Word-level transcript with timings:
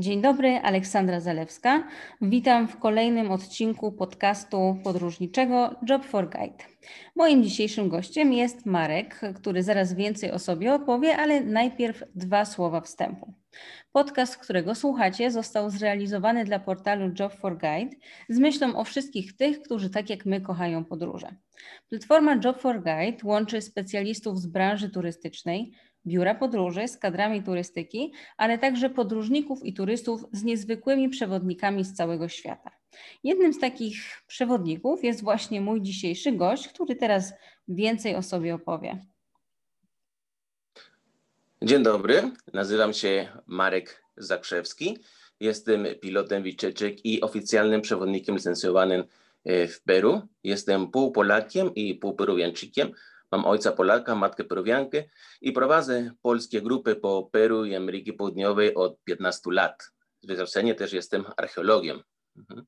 Dzień 0.00 0.22
dobry, 0.22 0.56
Aleksandra 0.62 1.20
Zalewska. 1.20 1.88
Witam 2.22 2.68
w 2.68 2.78
kolejnym 2.78 3.30
odcinku 3.30 3.92
podcastu 3.92 4.78
podróżniczego 4.84 5.76
Job 5.88 6.04
for 6.04 6.30
Guide. 6.30 6.64
Moim 7.16 7.42
dzisiejszym 7.44 7.88
gościem 7.88 8.32
jest 8.32 8.66
Marek, 8.66 9.20
który 9.34 9.62
zaraz 9.62 9.94
więcej 9.94 10.30
o 10.30 10.38
sobie 10.38 10.74
opowie, 10.74 11.16
ale 11.16 11.40
najpierw 11.40 12.04
dwa 12.14 12.44
słowa 12.44 12.80
wstępu. 12.80 13.34
Podcast, 13.92 14.36
którego 14.36 14.74
słuchacie, 14.74 15.30
został 15.30 15.70
zrealizowany 15.70 16.44
dla 16.44 16.58
portalu 16.58 17.10
Job 17.18 17.34
for 17.34 17.58
Guide 17.58 17.96
z 18.28 18.38
myślą 18.38 18.76
o 18.76 18.84
wszystkich 18.84 19.36
tych, 19.36 19.62
którzy 19.62 19.90
tak 19.90 20.10
jak 20.10 20.26
my 20.26 20.40
kochają 20.40 20.84
podróże. 20.84 21.34
Platforma 21.88 22.36
Job 22.44 22.60
for 22.60 22.82
Guide 22.82 23.18
łączy 23.24 23.62
specjalistów 23.62 24.40
z 24.40 24.46
branży 24.46 24.90
turystycznej, 24.90 25.72
biura 26.08 26.34
podróży 26.34 26.88
z 26.88 26.96
kadrami 26.96 27.42
turystyki, 27.42 28.12
ale 28.36 28.58
także 28.58 28.90
podróżników 28.90 29.64
i 29.64 29.74
turystów 29.74 30.24
z 30.32 30.44
niezwykłymi 30.44 31.08
przewodnikami 31.08 31.84
z 31.84 31.94
całego 31.94 32.28
świata. 32.28 32.70
Jednym 33.24 33.52
z 33.52 33.58
takich 33.58 33.96
przewodników 34.26 35.04
jest 35.04 35.22
właśnie 35.22 35.60
mój 35.60 35.82
dzisiejszy 35.82 36.32
gość, 36.32 36.68
który 36.68 36.96
teraz 36.96 37.32
więcej 37.68 38.14
o 38.14 38.22
sobie 38.22 38.54
opowie. 38.54 39.06
Dzień 41.62 41.82
dobry, 41.82 42.30
nazywam 42.52 42.92
się 42.92 43.28
Marek 43.46 44.02
Zakrzewski. 44.16 44.98
Jestem 45.40 45.86
pilotem 46.00 46.42
wycieczek 46.42 47.06
i 47.06 47.20
oficjalnym 47.20 47.80
przewodnikiem 47.80 48.34
licencjowanym 48.34 49.04
e, 49.44 49.68
w 49.68 49.82
Peru. 49.82 50.22
Jestem 50.44 50.90
pół 50.90 51.12
Polakiem 51.12 51.74
i 51.74 51.94
pół 51.94 52.14
Peruwianczykiem. 52.14 52.92
Mam 53.32 53.44
ojca 53.44 53.72
Polaka, 53.72 54.14
matkę 54.14 54.44
Peruwiankę 54.44 55.04
i 55.40 55.52
prowadzę 55.52 56.10
polskie 56.22 56.62
grupy 56.62 56.96
po 56.96 57.28
Peru 57.32 57.64
i 57.64 57.74
Ameryki 57.74 58.12
Południowej 58.12 58.74
od 58.74 59.02
15 59.04 59.40
lat. 59.52 59.90
Z 60.20 60.26
wykształcenia 60.26 60.74
też 60.74 60.92
jestem 60.92 61.24
archeologiem. 61.36 62.02
Mhm. 62.36 62.66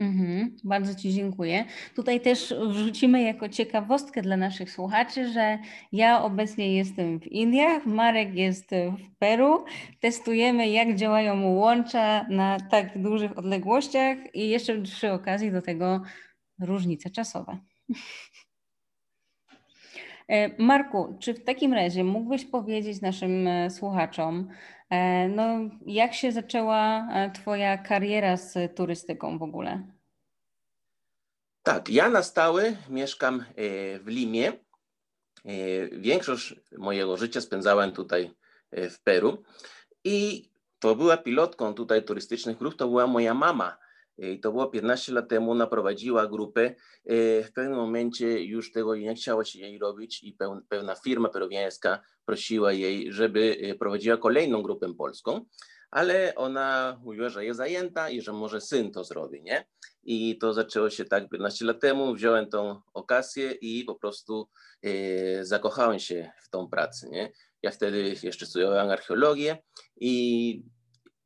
Mhm, 0.00 0.56
bardzo 0.64 0.94
Ci 0.94 1.12
dziękuję. 1.12 1.64
Tutaj 1.96 2.20
też 2.20 2.54
wrzucimy 2.68 3.22
jako 3.22 3.48
ciekawostkę 3.48 4.22
dla 4.22 4.36
naszych 4.36 4.70
słuchaczy, 4.70 5.32
że 5.32 5.58
ja 5.92 6.22
obecnie 6.22 6.76
jestem 6.76 7.20
w 7.20 7.26
Indiach, 7.26 7.86
Marek 7.86 8.34
jest 8.34 8.70
w 8.70 9.18
Peru. 9.18 9.64
Testujemy, 10.00 10.68
jak 10.68 10.96
działają 10.96 11.54
łącza 11.54 12.26
na 12.28 12.60
tak 12.70 13.02
dużych 13.02 13.38
odległościach 13.38 14.18
i 14.34 14.48
jeszcze 14.48 14.82
przy 14.82 15.12
okazji 15.12 15.52
do 15.52 15.62
tego 15.62 16.02
różnice 16.60 17.10
czasowe. 17.10 17.58
E, 20.30 20.62
Marku, 20.62 21.16
czy 21.20 21.34
w 21.34 21.44
takim 21.44 21.74
razie 21.74 22.04
mógłbyś 22.04 22.44
powiedzieć 22.44 23.00
naszym 23.00 23.46
e, 23.46 23.70
słuchaczom, 23.70 24.48
e, 24.90 25.28
no, 25.28 25.58
jak 25.86 26.14
się 26.14 26.32
zaczęła 26.32 27.08
Twoja 27.34 27.78
kariera 27.78 28.36
z 28.36 28.76
turystyką 28.76 29.38
w 29.38 29.42
ogóle? 29.42 29.82
Tak, 31.62 31.88
ja 31.88 32.08
na 32.08 32.22
stałe 32.22 32.76
mieszkam 32.88 33.44
w 34.00 34.06
Limie. 34.06 34.52
Większość 35.92 36.54
mojego 36.78 37.16
życia 37.16 37.40
spędzałem 37.40 37.92
tutaj 37.92 38.30
w 38.72 39.02
Peru 39.04 39.42
i 40.04 40.48
to 40.78 40.96
była 40.96 41.16
pilotką 41.16 41.74
tutaj 41.74 42.04
turystycznych 42.04 42.58
grup, 42.58 42.76
to 42.76 42.88
była 42.88 43.06
moja 43.06 43.34
mama 43.34 43.78
i 44.20 44.40
to 44.40 44.52
było 44.52 44.66
15 44.66 45.12
lat 45.12 45.28
temu, 45.28 45.50
ona 45.50 45.66
prowadziła 45.66 46.26
grupę. 46.26 46.60
E, 46.60 46.74
w 47.42 47.52
pewnym 47.52 47.76
momencie 47.76 48.44
już 48.44 48.72
tego 48.72 48.96
nie 48.96 49.14
chciało 49.14 49.44
się 49.44 49.58
jej 49.58 49.78
robić 49.78 50.22
i 50.22 50.36
pewna 50.68 50.94
firma 50.94 51.28
peruwiańska 51.28 52.00
prosiła 52.24 52.72
jej, 52.72 53.12
żeby 53.12 53.56
e, 53.62 53.74
prowadziła 53.74 54.16
kolejną 54.16 54.62
grupę 54.62 54.94
polską, 54.94 55.44
ale 55.90 56.34
ona 56.34 56.98
mówiła, 57.04 57.28
że 57.28 57.44
jest 57.44 57.56
zajęta 57.56 58.10
i 58.10 58.20
że 58.20 58.32
może 58.32 58.60
syn 58.60 58.92
to 58.92 59.04
zrobi, 59.04 59.42
nie? 59.42 59.66
I 60.02 60.38
to 60.38 60.52
zaczęło 60.52 60.90
się 60.90 61.04
tak 61.04 61.28
15 61.28 61.64
lat 61.64 61.80
temu, 61.80 62.14
wziąłem 62.14 62.46
tą 62.46 62.80
okazję 62.94 63.52
i 63.52 63.84
po 63.84 63.94
prostu 63.94 64.48
zakochałem 65.42 65.98
się 65.98 66.30
w 66.42 66.50
tą 66.50 66.68
pracę, 66.68 67.08
nie? 67.08 67.32
Ja 67.62 67.70
wtedy 67.70 68.14
jeszcze 68.22 68.46
studiowałem 68.46 68.90
archeologię 68.90 69.62
i 70.00 70.62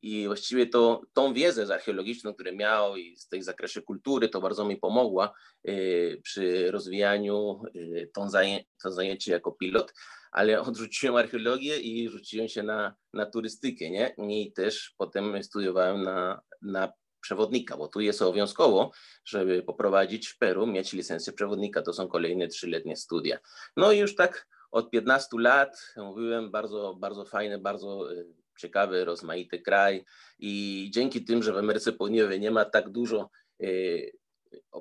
i 0.05 0.27
właściwie 0.27 0.67
to, 0.67 1.03
tą 1.13 1.35
wiedzę 1.35 1.75
archeologiczną, 1.75 2.35
którą 2.35 2.53
miał 2.53 2.97
i 2.97 3.17
z 3.17 3.29
tej 3.29 3.43
zakresie 3.43 3.83
kultury, 3.83 4.29
to 4.29 4.41
bardzo 4.41 4.65
mi 4.65 4.77
pomogła 4.77 5.33
y, 5.69 6.21
przy 6.23 6.71
rozwijaniu 6.71 7.63
y, 7.77 8.11
tą, 8.15 8.31
zaję, 8.31 8.65
to 8.83 8.93
zajęcie 8.93 9.33
jako 9.33 9.53
pilot, 9.53 9.95
ale 10.33 10.61
odrzuciłem 10.69 11.17
archeologię 11.17 11.79
i 11.79 12.09
rzuciłem 12.09 12.49
się 12.49 12.63
na, 12.63 12.95
na 13.13 13.27
turystykę, 13.27 13.91
nie? 13.91 14.15
I 14.29 14.53
też 14.53 14.95
potem 14.97 15.43
studiowałem 15.43 16.03
na, 16.03 16.41
na 16.63 16.93
przewodnika, 17.21 17.77
bo 17.77 17.89
tu 17.89 18.01
jest 18.01 18.23
obowiązkowo, 18.23 18.91
żeby 19.25 19.63
poprowadzić 19.63 20.29
w 20.29 20.39
Peru, 20.39 20.67
mieć 20.67 20.93
licencję 20.93 21.33
przewodnika, 21.33 21.83
to 21.83 21.93
są 21.93 22.09
kolejne 22.09 22.49
trzyletnie 22.49 22.97
studia. 22.97 23.39
No 23.77 23.93
i 23.93 23.99
już 23.99 24.15
tak 24.15 24.47
od 24.71 24.91
15 24.91 25.29
lat, 25.39 25.95
mówiłem, 25.97 26.51
bardzo, 26.51 26.95
bardzo 26.95 27.25
fajne, 27.25 27.59
bardzo 27.59 28.13
y, 28.13 28.44
ciekawy, 28.59 29.05
rozmaity 29.05 29.59
kraj 29.59 30.05
i 30.39 30.89
dzięki 30.93 31.25
tym, 31.25 31.43
że 31.43 31.53
w 31.53 31.57
Ameryce 31.57 31.93
Południowej 31.93 32.41
nie 32.41 32.51
ma 32.51 32.65
tak 32.65 32.91
dużo 32.91 33.31
e, 33.63 33.67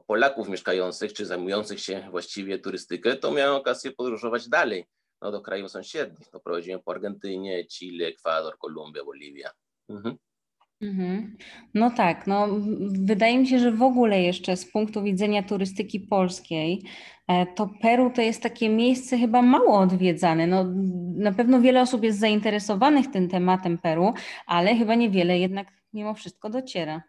Polaków 0.08 0.50
mieszkających 0.50 1.14
czy 1.14 1.26
zajmujących 1.26 1.80
się 1.80 2.08
właściwie 2.12 2.60
turystykę, 2.60 3.16
to 3.16 3.32
miałem 3.32 3.56
okazję 3.56 3.92
podróżować 3.92 4.50
dalej 4.50 4.86
no, 5.22 5.32
do 5.32 5.42
krajów 5.42 5.72
sąsiednich. 5.72 6.28
No, 6.34 6.40
prowadziłem 6.40 6.82
po 6.86 6.92
Argentynie, 6.92 7.66
Chile, 7.68 8.08
Ekwador, 8.08 8.58
Kolumbia, 8.58 9.04
Boliwia. 9.04 9.52
Mhm. 9.90 10.18
Mhm. 10.84 11.38
No 11.74 11.92
tak, 11.92 12.28
no 12.28 12.48
wydaje 13.06 13.38
mi 13.38 13.48
się, 13.48 13.60
że 13.60 13.72
w 13.72 13.82
ogóle 13.82 14.22
jeszcze 14.22 14.58
z 14.58 14.72
punktu 14.72 15.04
widzenia 15.04 15.44
turystyki 15.44 16.00
polskiej, 16.00 16.84
e, 17.28 17.46
to 17.46 17.70
Peru 17.82 18.12
to 18.16 18.22
jest 18.22 18.44
takie 18.44 18.70
miejsce 18.70 19.18
chyba 19.18 19.42
mało 19.42 19.80
odwiedzane. 19.80 20.48
No, 20.48 20.66
na 21.16 21.32
pewno 21.32 21.62
wiele 21.62 21.82
osób 21.82 22.04
jest 22.04 22.20
zainteresowanych 22.20 23.12
tym 23.12 23.30
tematem 23.30 23.78
Peru, 23.78 24.14
ale 24.46 24.76
chyba 24.76 24.96
niewiele 24.96 25.40
jednak 25.40 25.68
mimo 25.94 26.14
wszystko 26.14 26.50
dociera. 26.50 27.04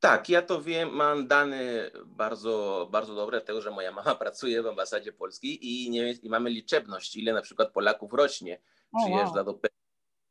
Tak, 0.00 0.28
ja 0.28 0.42
to 0.42 0.62
wiem, 0.62 0.90
mam 0.90 1.26
dane 1.26 1.90
bardzo, 2.06 2.88
bardzo 2.92 3.14
dobre, 3.14 3.40
tego, 3.40 3.60
że 3.60 3.70
moja 3.70 3.92
mama 3.92 4.14
pracuje 4.24 4.62
w 4.62 4.66
ambasadzie 4.66 5.12
polskiej 5.12 5.66
i, 5.66 5.90
nie, 5.90 6.12
i 6.12 6.28
mamy 6.28 6.50
liczebność, 6.50 7.16
ile 7.16 7.32
na 7.32 7.42
przykład 7.42 7.72
Polaków 7.72 8.12
rocznie 8.12 8.60
przyjeżdża 9.02 9.44
do 9.44 9.54
Peru 9.54 9.65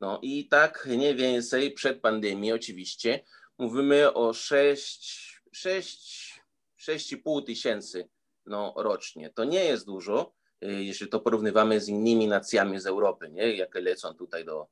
no 0.00 0.18
i 0.22 0.48
tak 0.48 0.86
mniej 0.86 1.16
więcej 1.16 1.72
przed 1.72 2.00
pandemią 2.00 2.54
oczywiście 2.54 3.20
mówimy 3.58 4.12
o 4.12 4.32
6, 4.32 5.42
6, 5.52 6.40
6,5 6.78 7.46
tysięcy 7.46 8.08
no, 8.46 8.74
rocznie. 8.76 9.30
To 9.30 9.44
nie 9.44 9.64
jest 9.64 9.86
dużo, 9.86 10.32
y, 10.64 10.84
jeśli 10.84 11.08
to 11.08 11.20
porównywamy 11.20 11.80
z 11.80 11.88
innymi 11.88 12.28
nacjami 12.28 12.80
z 12.80 12.86
Europy, 12.86 13.30
nie? 13.30 13.56
jakie 13.56 13.80
lecą 13.80 14.14
tutaj 14.14 14.44
do, 14.44 14.68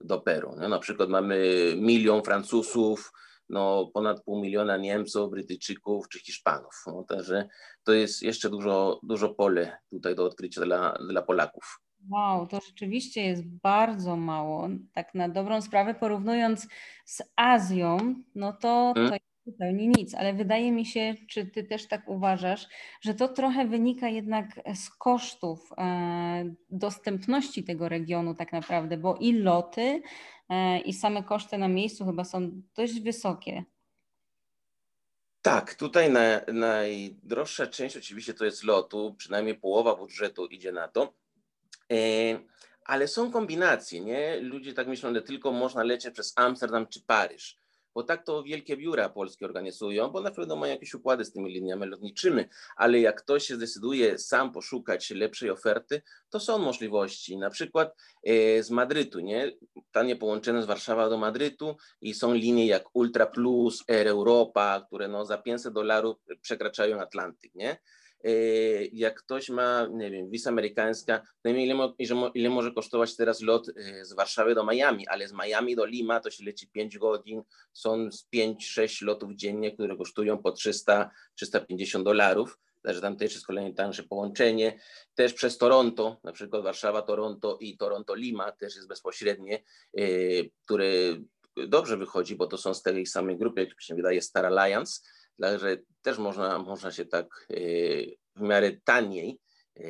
do 0.00 0.20
Peru. 0.20 0.54
No, 0.56 0.68
na 0.68 0.78
przykład 0.78 1.08
mamy 1.08 1.38
milion 1.76 2.22
Francuzów, 2.22 3.12
no, 3.48 3.90
ponad 3.94 4.24
pół 4.24 4.40
miliona 4.40 4.76
Niemców, 4.76 5.30
Brytyjczyków 5.30 6.08
czy 6.08 6.18
Hiszpanów. 6.20 6.82
No, 6.86 7.04
także 7.08 7.48
to 7.84 7.92
jest 7.92 8.22
jeszcze 8.22 8.50
dużo, 8.50 9.00
dużo 9.02 9.28
pole 9.28 9.78
tutaj 9.90 10.14
do 10.14 10.24
odkrycia 10.24 10.60
dla, 10.60 10.98
dla 11.08 11.22
Polaków. 11.22 11.80
Wow, 12.08 12.46
to 12.46 12.60
rzeczywiście 12.60 13.22
jest 13.22 13.46
bardzo 13.46 14.16
mało. 14.16 14.68
Tak 14.92 15.14
na 15.14 15.28
dobrą 15.28 15.62
sprawę, 15.62 15.94
porównując 15.94 16.68
z 17.04 17.22
Azją, 17.36 18.14
no 18.34 18.52
to, 18.52 18.92
to 18.94 18.94
hmm? 18.94 19.12
jest 19.12 19.24
zupełnie 19.46 19.88
nic, 19.88 20.14
ale 20.14 20.34
wydaje 20.34 20.72
mi 20.72 20.86
się, 20.86 21.14
czy 21.28 21.46
ty 21.46 21.64
też 21.64 21.88
tak 21.88 22.08
uważasz, 22.08 22.66
że 23.00 23.14
to 23.14 23.28
trochę 23.28 23.66
wynika 23.66 24.08
jednak 24.08 24.60
z 24.74 24.90
kosztów 24.90 25.72
e, 25.78 26.54
dostępności 26.70 27.64
tego 27.64 27.88
regionu 27.88 28.34
tak 28.34 28.52
naprawdę, 28.52 28.96
bo 28.96 29.16
i 29.20 29.32
loty 29.32 30.02
e, 30.48 30.80
i 30.80 30.92
same 30.92 31.22
koszty 31.22 31.58
na 31.58 31.68
miejscu 31.68 32.06
chyba 32.06 32.24
są 32.24 32.62
dość 32.74 33.00
wysokie. 33.00 33.64
Tak, 35.42 35.74
tutaj 35.74 36.10
na, 36.10 36.40
najdroższa 36.52 37.66
część 37.66 37.96
oczywiście 37.96 38.34
to 38.34 38.44
jest 38.44 38.64
lotu, 38.64 39.14
przynajmniej 39.18 39.54
połowa 39.54 39.96
budżetu 39.96 40.46
idzie 40.46 40.72
na 40.72 40.88
to. 40.88 41.19
E, 41.92 41.96
ale 42.84 43.08
są 43.08 43.32
kombinacje, 43.32 44.00
nie? 44.00 44.40
Ludzie 44.40 44.74
tak 44.74 44.88
myślą, 44.88 45.14
że 45.14 45.22
tylko 45.22 45.52
można 45.52 45.82
lecieć 45.82 46.14
przez 46.14 46.32
Amsterdam 46.36 46.86
czy 46.86 47.00
Paryż, 47.06 47.56
bo 47.94 48.02
tak 48.02 48.24
to 48.24 48.42
wielkie 48.42 48.76
biura 48.76 49.08
polskie 49.08 49.44
organizują, 49.46 50.08
bo 50.08 50.20
na 50.20 50.30
pewno 50.30 50.56
mają 50.56 50.72
jakieś 50.72 50.94
układy 50.94 51.24
z 51.24 51.32
tymi 51.32 51.52
liniami 51.52 51.86
lotniczymi, 51.86 52.44
ale 52.76 53.00
jak 53.00 53.22
ktoś 53.22 53.46
się 53.46 53.56
zdecyduje 53.56 54.18
sam 54.18 54.52
poszukać 54.52 55.10
lepszej 55.10 55.50
oferty, 55.50 56.02
to 56.30 56.40
są 56.40 56.58
możliwości, 56.58 57.36
na 57.36 57.50
przykład 57.50 57.94
e, 58.24 58.62
z 58.62 58.70
Madrytu, 58.70 59.20
nie? 59.20 59.52
Tanie 59.92 60.16
połączone 60.16 60.62
z 60.62 60.66
Warszawa 60.66 61.08
do 61.08 61.18
Madrytu 61.18 61.76
i 62.00 62.14
są 62.14 62.34
linie 62.34 62.66
jak 62.66 62.84
Ultra 62.92 63.26
Plus, 63.26 63.84
Air 63.88 64.08
Europa, 64.08 64.84
które 64.86 65.08
no 65.08 65.24
za 65.24 65.38
500 65.38 65.74
dolarów 65.74 66.16
przekraczają 66.42 67.00
Atlantyk, 67.00 67.54
nie? 67.54 67.76
Jak 68.92 69.22
ktoś 69.22 69.48
ma, 69.48 69.86
nie 69.90 70.10
wiem, 70.10 70.30
amerykańska, 70.46 71.22
nie 71.44 71.54
wiem 71.54 71.62
ile, 71.62 71.92
ile 72.34 72.50
może 72.50 72.72
kosztować 72.72 73.16
teraz 73.16 73.40
lot 73.40 73.66
z 74.02 74.12
Warszawy 74.12 74.54
do 74.54 74.64
Miami, 74.64 75.08
ale 75.08 75.28
z 75.28 75.32
Miami 75.32 75.76
do 75.76 75.84
Lima 75.84 76.20
to 76.20 76.30
się 76.30 76.44
leci 76.44 76.68
5 76.68 76.98
godzin, 76.98 77.42
są 77.72 78.08
5-6 78.34 79.04
lotów 79.04 79.34
dziennie, 79.34 79.72
które 79.72 79.96
kosztują 79.96 80.38
po 80.38 80.50
300-350 80.50 82.02
dolarów 82.02 82.58
że 82.84 83.00
tam 83.00 83.16
też 83.16 83.34
jest 83.34 83.46
kolejne 83.46 83.74
tańsze 83.74 84.02
połączenie. 84.02 84.80
Też 85.14 85.34
przez 85.34 85.58
Toronto, 85.58 86.20
na 86.24 86.32
przykład 86.32 86.62
Warszawa, 86.62 87.02
Toronto 87.02 87.58
i 87.60 87.76
Toronto-Lima 87.76 88.52
też 88.52 88.76
jest 88.76 88.88
bezpośrednie, 88.88 89.62
które 90.64 90.86
dobrze 91.68 91.96
wychodzi, 91.96 92.36
bo 92.36 92.46
to 92.46 92.58
są 92.58 92.74
z 92.74 92.82
tej 92.82 93.06
samej 93.06 93.38
grupy, 93.38 93.60
jak 93.60 93.68
mi 93.68 93.82
się 93.82 93.94
wydaje, 93.94 94.22
Star 94.22 94.46
Alliance, 94.46 95.00
także 95.40 95.76
też 96.02 96.18
można, 96.18 96.58
można 96.58 96.92
się 96.92 97.04
tak 97.04 97.46
e, 97.50 97.56
w 98.36 98.40
miarę 98.40 98.72
taniej 98.84 99.40
e, 99.76 99.82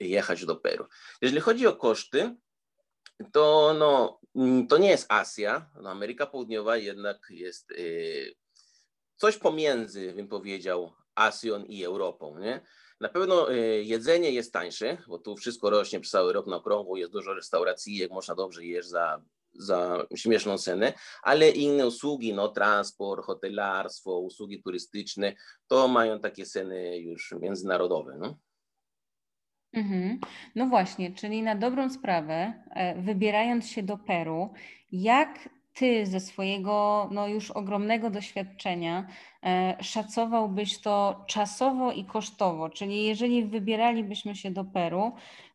jechać 0.00 0.46
do 0.46 0.56
Peru. 0.56 0.86
Jeżeli 1.22 1.40
chodzi 1.40 1.66
o 1.66 1.76
koszty, 1.76 2.36
to, 3.32 3.74
no, 3.78 4.20
to 4.68 4.78
nie 4.78 4.90
jest 4.90 5.06
Azja, 5.08 5.70
no 5.82 5.90
Ameryka 5.90 6.26
Południowa 6.26 6.76
jednak 6.76 7.26
jest 7.30 7.70
e, 7.70 7.74
coś 9.16 9.36
pomiędzy, 9.36 10.12
bym 10.12 10.28
powiedział, 10.28 10.92
Azją 11.14 11.64
i 11.64 11.84
Europą. 11.84 12.38
Nie? 12.38 12.60
Na 13.00 13.08
pewno 13.08 13.50
jedzenie 13.82 14.30
jest 14.30 14.52
tańsze, 14.52 14.98
bo 15.08 15.18
tu 15.18 15.36
wszystko 15.36 15.70
rośnie 15.70 16.00
przez 16.00 16.10
cały 16.10 16.32
rok 16.32 16.46
na 16.46 16.56
okrągło, 16.56 16.96
jest 16.96 17.12
dużo 17.12 17.34
restauracji, 17.34 17.96
jak 17.96 18.10
można 18.10 18.34
dobrze 18.34 18.64
jeść 18.64 18.88
za 18.88 19.22
za 19.58 20.06
śmieszną 20.16 20.58
cenę, 20.58 20.92
ale 21.22 21.50
inne 21.50 21.86
usługi, 21.86 22.34
no 22.34 22.48
transport, 22.48 23.24
hotelarstwo, 23.24 24.18
usługi 24.18 24.62
turystyczne, 24.62 25.32
to 25.66 25.88
mają 25.88 26.20
takie 26.20 26.46
ceny 26.46 26.98
już 26.98 27.34
międzynarodowe. 27.40 28.16
No. 28.18 28.36
Mhm. 29.72 30.18
No 30.54 30.66
właśnie, 30.66 31.12
czyli 31.12 31.42
na 31.42 31.54
dobrą 31.54 31.90
sprawę, 31.90 32.54
e, 32.70 33.02
wybierając 33.02 33.68
się 33.68 33.82
do 33.82 33.98
Peru, 33.98 34.52
jak 34.92 35.48
ty 35.74 36.06
ze 36.06 36.20
swojego 36.20 37.08
no 37.12 37.28
już 37.28 37.50
ogromnego 37.50 38.10
doświadczenia 38.10 39.06
e, 39.42 39.76
szacowałbyś 39.80 40.80
to 40.80 41.24
czasowo 41.28 41.92
i 41.92 42.04
kosztowo? 42.04 42.70
Czyli 42.70 43.04
jeżeli 43.04 43.44
wybieralibyśmy 43.44 44.36
się 44.36 44.50
do 44.50 44.64
Peru, 44.64 45.12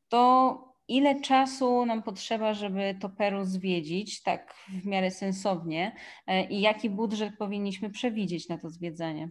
to 0.09 0.68
ile 0.89 1.21
czasu 1.21 1.85
nam 1.85 2.03
potrzeba, 2.03 2.53
żeby 2.53 2.97
to 3.01 3.09
Peru 3.09 3.45
zwiedzić, 3.45 4.23
tak 4.23 4.53
w 4.83 4.85
miarę 4.85 5.11
sensownie 5.11 5.95
e, 6.27 6.45
i 6.45 6.61
jaki 6.61 6.89
budżet 6.89 7.33
powinniśmy 7.37 7.89
przewidzieć 7.89 8.49
na 8.49 8.57
to 8.57 8.69
zwiedzanie? 8.69 9.29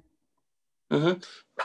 Mhm. 0.90 1.16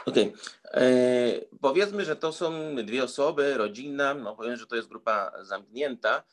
Okej. 0.06 0.34
Okay. 0.34 0.82
E, 0.84 1.42
powiedzmy, 1.62 2.06
że 2.06 2.16
to 2.16 2.32
są 2.32 2.76
dwie 2.76 3.04
osoby, 3.04 3.58
rodzina, 3.58 4.14
no 4.14 4.36
powiem, 4.36 4.56
że 4.56 4.68
to 4.68 4.76
jest 4.76 4.88
grupa 4.88 5.32
zamknięta. 5.42 6.24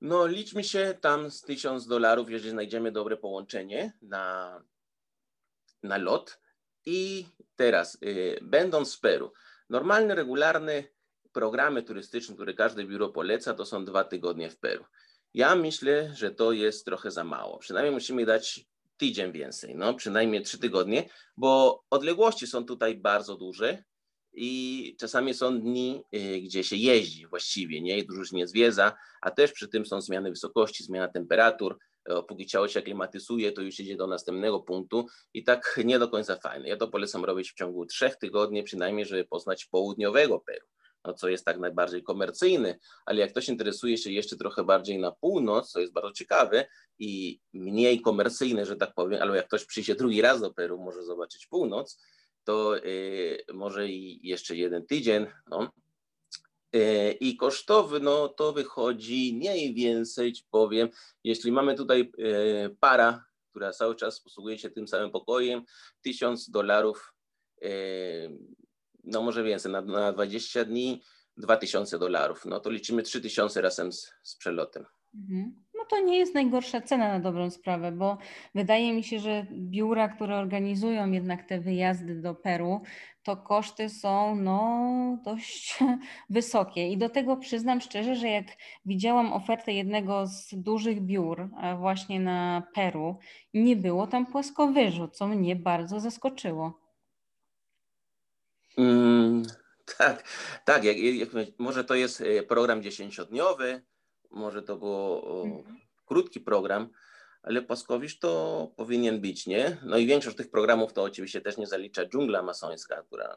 No 0.00 0.26
liczmy 0.26 0.64
się 0.64 0.94
tam 1.00 1.30
z 1.30 1.42
tysiąc 1.42 1.86
dolarów, 1.86 2.30
jeżeli 2.30 2.50
znajdziemy 2.50 2.92
dobre 2.92 3.16
połączenie 3.16 3.92
na, 4.02 4.60
na 5.82 5.98
lot. 5.98 6.40
I 6.86 7.26
teraz, 7.56 7.98
y, 8.02 8.38
będąc 8.42 8.96
w 8.96 9.00
Peru, 9.00 9.32
normalny, 9.70 10.14
regularny 10.14 10.84
programy 11.32 11.82
turystyczne, 11.82 12.34
które 12.34 12.54
każde 12.54 12.84
biuro 12.84 13.08
poleca, 13.08 13.54
to 13.54 13.66
są 13.66 13.84
dwa 13.84 14.04
tygodnie 14.04 14.50
w 14.50 14.58
Peru. 14.58 14.84
Ja 15.34 15.56
myślę, 15.56 16.12
że 16.14 16.30
to 16.30 16.52
jest 16.52 16.84
trochę 16.84 17.10
za 17.10 17.24
mało. 17.24 17.58
Przynajmniej 17.58 17.94
musimy 17.94 18.26
dać 18.26 18.66
tydzień 18.96 19.32
więcej, 19.32 19.74
no 19.76 19.94
przynajmniej 19.94 20.42
trzy 20.42 20.58
tygodnie, 20.58 21.08
bo 21.36 21.82
odległości 21.90 22.46
są 22.46 22.64
tutaj 22.64 22.96
bardzo 22.96 23.36
duże 23.36 23.84
i 24.32 24.96
czasami 25.00 25.34
są 25.34 25.60
dni, 25.60 26.02
y, 26.14 26.40
gdzie 26.40 26.64
się 26.64 26.76
jeździ 26.76 27.26
właściwie, 27.26 27.80
nie? 27.80 27.98
I 27.98 28.06
dużo 28.06 28.24
się 28.24 28.36
nie 28.36 28.46
zwiedza, 28.46 28.92
a 29.20 29.30
też 29.30 29.52
przy 29.52 29.68
tym 29.68 29.86
są 29.86 30.00
zmiany 30.00 30.30
wysokości, 30.30 30.84
zmiana 30.84 31.08
temperatur, 31.08 31.78
póki 32.28 32.46
ciało 32.46 32.68
się 32.68 32.80
aklimatyzuje, 32.80 33.52
to 33.52 33.62
już 33.62 33.80
idzie 33.80 33.96
do 33.96 34.06
następnego 34.06 34.60
punktu 34.60 35.06
i 35.34 35.44
tak 35.44 35.80
nie 35.84 35.98
do 35.98 36.08
końca 36.08 36.36
fajne. 36.36 36.68
Ja 36.68 36.76
to 36.76 36.88
polecam 36.88 37.24
robić 37.24 37.52
w 37.52 37.54
ciągu 37.54 37.86
trzech 37.86 38.16
tygodni 38.16 38.62
przynajmniej, 38.62 39.06
żeby 39.06 39.24
poznać 39.24 39.64
południowego 39.64 40.40
Peru 40.40 40.66
co 41.16 41.28
jest 41.28 41.44
tak 41.44 41.58
najbardziej 41.58 42.02
komercyjny, 42.02 42.78
ale 43.06 43.20
jak 43.20 43.30
ktoś 43.30 43.48
interesuje 43.48 43.98
się 43.98 44.10
jeszcze 44.10 44.36
trochę 44.36 44.64
bardziej 44.64 44.98
na 44.98 45.12
północ, 45.12 45.70
co 45.70 45.80
jest 45.80 45.92
bardzo 45.92 46.12
ciekawe 46.12 46.66
i 46.98 47.40
mniej 47.52 48.00
komercyjne, 48.00 48.66
że 48.66 48.76
tak 48.76 48.94
powiem, 48.94 49.22
albo 49.22 49.34
jak 49.34 49.46
ktoś 49.46 49.64
przyjdzie 49.64 49.94
drugi 49.94 50.22
raz 50.22 50.40
do 50.40 50.54
Peru, 50.54 50.78
może 50.78 51.04
zobaczyć 51.04 51.46
północ, 51.46 51.98
to 52.44 52.78
y, 52.78 53.44
może 53.52 53.88
i 53.88 54.28
jeszcze 54.28 54.56
jeden 54.56 54.86
tydzień, 54.86 55.26
no. 55.50 55.72
Y, 56.76 57.12
I 57.20 57.36
kosztowy, 57.36 58.00
no 58.00 58.28
to 58.28 58.52
wychodzi 58.52 59.34
mniej 59.34 59.74
więcej, 59.74 60.32
powiem, 60.50 60.88
jeśli 61.24 61.52
mamy 61.52 61.74
tutaj 61.74 62.12
y, 62.18 62.76
para, 62.80 63.24
która 63.50 63.72
cały 63.72 63.96
czas 63.96 64.20
posługuje 64.20 64.58
się 64.58 64.70
tym 64.70 64.88
samym 64.88 65.10
pokojem, 65.10 65.62
tysiąc 66.02 66.50
dolarów 66.50 67.14
no 69.04 69.22
może 69.22 69.42
więcej, 69.42 69.72
na, 69.72 69.80
na 69.80 70.12
20 70.12 70.64
dni 70.64 71.02
2000 71.36 71.98
dolarów. 71.98 72.44
No 72.44 72.60
to 72.60 72.70
liczymy 72.70 73.02
3000 73.02 73.60
razem 73.62 73.92
z, 73.92 74.12
z 74.22 74.36
przelotem. 74.36 74.86
Mhm. 75.14 75.62
No 75.74 75.84
to 75.84 76.00
nie 76.00 76.18
jest 76.18 76.34
najgorsza 76.34 76.80
cena 76.80 77.08
na 77.08 77.20
dobrą 77.20 77.50
sprawę, 77.50 77.92
bo 77.92 78.18
wydaje 78.54 78.92
mi 78.92 79.04
się, 79.04 79.18
że 79.18 79.46
biura, 79.52 80.08
które 80.08 80.38
organizują 80.38 81.10
jednak 81.10 81.48
te 81.48 81.60
wyjazdy 81.60 82.20
do 82.20 82.34
Peru, 82.34 82.82
to 83.22 83.36
koszty 83.36 83.88
są 83.88 84.36
no 84.36 85.18
dość 85.24 85.78
wysokie. 86.30 86.88
I 86.88 86.98
do 86.98 87.08
tego 87.08 87.36
przyznam 87.36 87.80
szczerze, 87.80 88.16
że 88.16 88.28
jak 88.28 88.46
widziałam 88.84 89.32
ofertę 89.32 89.72
jednego 89.72 90.26
z 90.26 90.48
dużych 90.52 91.00
biur 91.00 91.48
właśnie 91.78 92.20
na 92.20 92.62
Peru, 92.74 93.18
nie 93.54 93.76
było 93.76 94.06
tam 94.06 94.26
płaskowyżu, 94.26 95.08
co 95.08 95.26
mnie 95.26 95.56
bardzo 95.56 96.00
zaskoczyło. 96.00 96.81
Mm, 98.76 99.42
tak, 99.98 100.24
tak. 100.64 100.84
Jak, 100.84 100.98
jak, 100.98 101.28
może 101.58 101.84
to 101.84 101.94
jest 101.94 102.20
e, 102.20 102.42
program 102.42 102.82
dziesięciodniowy, 102.82 103.82
może 104.30 104.62
to 104.62 104.76
był 104.76 105.22
mhm. 105.44 105.80
krótki 106.06 106.40
program, 106.40 106.88
ale 107.42 107.62
Płaskowicz 107.62 108.18
to 108.18 108.72
powinien 108.76 109.20
być, 109.20 109.46
nie? 109.46 109.76
No 109.84 109.98
i 109.98 110.06
większość 110.06 110.36
tych 110.36 110.50
programów 110.50 110.92
to 110.92 111.02
oczywiście 111.02 111.40
też 111.40 111.56
nie 111.56 111.66
zalicza 111.66 112.06
dżungla 112.06 112.42
masońska, 112.42 113.02
która, 113.02 113.36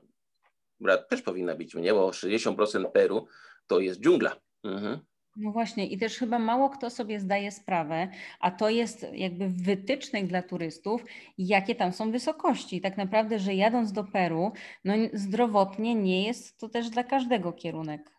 która 0.75 0.97
też 0.97 1.21
powinna 1.21 1.55
być, 1.55 1.73
nie? 1.73 1.93
Bo 1.93 2.09
60% 2.09 2.91
Peru 2.91 3.27
to 3.67 3.79
jest 3.79 3.99
dżungla. 3.99 4.35
Mhm. 4.63 4.99
No 5.35 5.51
właśnie, 5.51 5.87
i 5.87 5.97
też 5.97 6.17
chyba 6.17 6.39
mało 6.39 6.69
kto 6.69 6.89
sobie 6.89 7.19
zdaje 7.19 7.51
sprawę, 7.51 8.07
a 8.39 8.51
to 8.51 8.69
jest 8.69 9.05
jakby 9.13 9.49
wytycznych 9.49 10.27
dla 10.27 10.41
turystów, 10.41 11.03
jakie 11.37 11.75
tam 11.75 11.93
są 11.93 12.11
wysokości. 12.11 12.81
Tak 12.81 12.97
naprawdę, 12.97 13.39
że 13.39 13.53
jadąc 13.53 13.91
do 13.91 14.03
Peru, 14.03 14.51
no 14.83 14.93
zdrowotnie 15.13 15.95
nie 15.95 16.27
jest 16.27 16.57
to 16.57 16.69
też 16.69 16.89
dla 16.89 17.03
każdego 17.03 17.53
kierunek. 17.53 18.11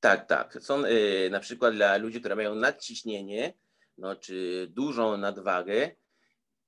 Tak, 0.00 0.26
tak. 0.26 0.58
Są 0.60 0.84
y, 0.84 1.28
na 1.30 1.40
przykład 1.40 1.74
dla 1.74 1.96
ludzi, 1.96 2.20
którzy 2.20 2.36
mają 2.36 2.54
nadciśnienie, 2.54 3.54
no, 3.98 4.16
czy 4.16 4.66
dużą 4.70 5.16
nadwagę, 5.16 5.90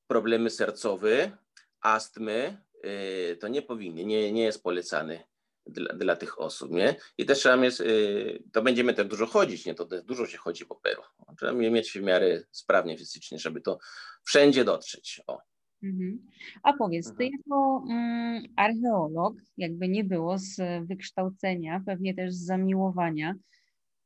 problemy 0.06 0.50
sercowe, 0.50 1.38
astmy, 1.80 2.62
y, 2.84 3.36
to 3.36 3.48
nie 3.48 3.62
powinny, 3.62 4.04
nie, 4.04 4.32
nie 4.32 4.42
jest 4.42 4.62
polecany 4.62 5.29
dla, 5.70 5.94
dla 5.94 6.16
tych 6.16 6.40
osób, 6.40 6.70
nie? 6.70 6.96
I 7.18 7.26
też 7.26 7.38
trzeba 7.38 7.56
mieć, 7.56 7.80
y, 7.80 8.42
to 8.52 8.62
będziemy 8.62 8.94
też 8.94 9.06
dużo 9.06 9.26
chodzić, 9.26 9.66
nie? 9.66 9.74
To 9.74 9.88
dużo 10.04 10.26
się 10.26 10.38
chodzi 10.38 10.66
po 10.66 10.74
Peru. 10.74 11.02
Trzeba 11.38 11.52
mieć 11.52 11.92
w 11.92 12.02
miarę 12.02 12.42
sprawnie 12.50 12.98
fizycznie, 12.98 13.38
żeby 13.38 13.60
to 13.60 13.78
wszędzie 14.24 14.64
dotrzeć. 14.64 15.22
O. 15.26 15.38
Mhm. 15.82 16.26
A 16.62 16.72
powiedz, 16.72 17.06
ty 17.06 17.24
mhm. 17.24 17.30
jako 17.32 17.84
mm, 17.90 18.42
archeolog, 18.56 19.34
jakby 19.56 19.88
nie 19.88 20.04
było 20.04 20.38
z 20.38 20.86
wykształcenia, 20.86 21.82
pewnie 21.86 22.14
też 22.14 22.34
z 22.34 22.46
zamiłowania, 22.46 23.34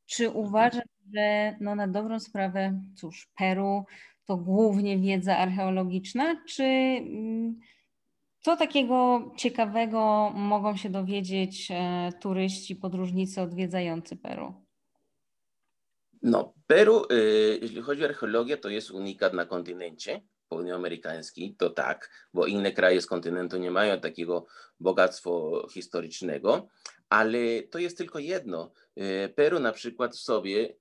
czy 0.06 0.26
mhm. 0.26 0.44
uważasz, 0.44 0.84
że 1.14 1.56
no 1.60 1.74
na 1.74 1.88
dobrą 1.88 2.20
sprawę, 2.20 2.80
cóż, 2.96 3.28
Peru 3.38 3.84
to 4.24 4.36
głównie 4.36 4.98
wiedza 4.98 5.38
archeologiczna, 5.38 6.44
czy 6.48 6.62
mm, 6.62 7.60
co 8.44 8.56
takiego 8.56 9.22
ciekawego 9.36 10.30
mogą 10.34 10.76
się 10.76 10.90
dowiedzieć 10.90 11.68
e, 11.70 12.12
turyści, 12.20 12.76
podróżnicy 12.76 13.40
odwiedzający 13.40 14.16
Peru? 14.16 14.54
No, 16.22 16.54
Peru, 16.66 17.06
e, 17.10 17.14
jeśli 17.62 17.82
chodzi 17.82 18.02
o 18.02 18.06
archeologię, 18.06 18.56
to 18.56 18.68
jest 18.68 18.90
unikat 18.90 19.32
na 19.32 19.46
kontynencie 19.46 20.20
południoamerykański, 20.48 21.56
to 21.58 21.70
tak, 21.70 22.10
bo 22.34 22.46
inne 22.46 22.72
kraje 22.72 23.00
z 23.00 23.06
kontynentu 23.06 23.58
nie 23.58 23.70
mają 23.70 24.00
takiego 24.00 24.46
bogactwa 24.80 25.30
historycznego, 25.70 26.68
ale 27.08 27.62
to 27.62 27.78
jest 27.78 27.98
tylko 27.98 28.18
jedno. 28.18 28.72
E, 28.96 29.28
Peru 29.28 29.60
na 29.60 29.72
przykład 29.72 30.14
w 30.14 30.20
sobie 30.20 30.76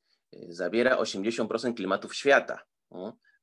zabiera 0.49 0.97
80% 0.97 1.73
klimatów 1.73 2.15
świata. 2.15 2.59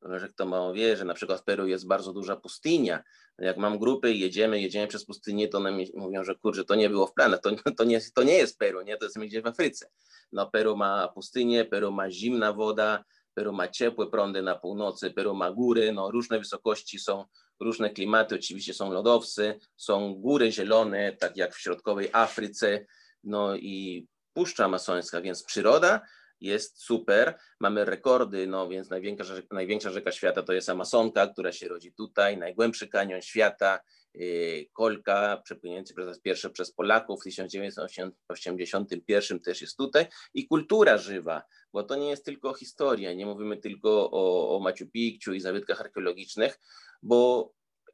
Że 0.02 0.28
kto 0.28 0.46
mało 0.46 0.72
wie, 0.72 0.96
że 0.96 1.04
na 1.04 1.14
przykład 1.14 1.40
w 1.40 1.44
Peru 1.44 1.66
jest 1.66 1.86
bardzo 1.86 2.12
duża 2.12 2.36
pustynia. 2.36 3.02
Jak 3.38 3.56
mam 3.56 3.78
grupy 3.78 4.12
i 4.12 4.20
jedziemy, 4.20 4.60
jedziemy 4.60 4.86
przez 4.86 5.04
pustynię, 5.04 5.48
to 5.48 5.58
one 5.58 5.72
mówią, 5.94 6.24
że 6.24 6.34
kurczę, 6.34 6.64
to 6.64 6.74
nie 6.74 6.90
było 6.90 7.06
w 7.06 7.14
planach, 7.14 7.40
to, 7.40 7.50
to, 7.78 7.84
nie, 7.84 8.00
to 8.14 8.22
nie 8.22 8.34
jest 8.34 8.58
Peru, 8.58 8.82
nie? 8.82 8.96
to 8.96 9.04
jest 9.04 9.18
gdzieś 9.18 9.42
w 9.42 9.46
Afryce. 9.46 9.90
No 10.32 10.50
Peru 10.50 10.76
ma 10.76 11.08
pustynię, 11.08 11.64
Peru 11.64 11.92
ma 11.92 12.10
zimna 12.10 12.52
woda, 12.52 13.04
Peru 13.34 13.52
ma 13.52 13.68
ciepłe 13.68 14.06
prądy 14.06 14.42
na 14.42 14.54
północy, 14.54 15.10
Peru 15.10 15.34
ma 15.34 15.50
góry, 15.50 15.92
no 15.92 16.10
różne 16.10 16.38
wysokości 16.38 16.98
są, 16.98 17.24
różne 17.60 17.90
klimaty, 17.90 18.34
oczywiście 18.34 18.74
są 18.74 18.92
lodowce, 18.92 19.58
są 19.76 20.14
góry 20.14 20.52
zielone, 20.52 21.12
tak 21.12 21.36
jak 21.36 21.54
w 21.54 21.60
środkowej 21.60 22.08
Afryce, 22.12 22.86
no 23.24 23.56
i 23.56 24.06
Puszcza 24.32 24.64
Amazońska, 24.64 25.20
więc 25.20 25.42
przyroda 25.42 26.00
jest 26.40 26.82
super. 26.82 27.38
Mamy 27.60 27.84
rekordy, 27.84 28.46
no 28.46 28.68
więc 28.68 28.90
największa, 28.90 29.34
największa 29.50 29.90
rzeka 29.90 30.12
świata 30.12 30.42
to 30.42 30.52
jest 30.52 30.68
Amazonka, 30.68 31.26
która 31.26 31.52
się 31.52 31.68
rodzi 31.68 31.92
tutaj, 31.92 32.38
najgłębszy 32.38 32.88
kanion 32.88 33.22
świata, 33.22 33.80
yy, 34.14 34.66
Kolka, 34.72 35.40
przepłynięty 35.44 35.94
przez 35.94 36.20
pierwsze 36.20 36.50
przez 36.50 36.72
Polaków 36.72 37.20
w 37.20 37.24
1981 37.24 39.40
też 39.40 39.60
jest 39.60 39.76
tutaj 39.76 40.06
i 40.34 40.48
kultura 40.48 40.98
żywa, 40.98 41.42
bo 41.72 41.82
to 41.82 41.96
nie 41.96 42.10
jest 42.10 42.24
tylko 42.24 42.54
historia, 42.54 43.12
nie 43.12 43.26
mówimy 43.26 43.56
tylko 43.56 44.10
o, 44.10 44.56
o 44.56 44.60
Machu 44.60 44.86
Picchu 44.92 45.32
i 45.32 45.40
zabytkach 45.40 45.80
archeologicznych, 45.80 46.58
bo 47.02 47.52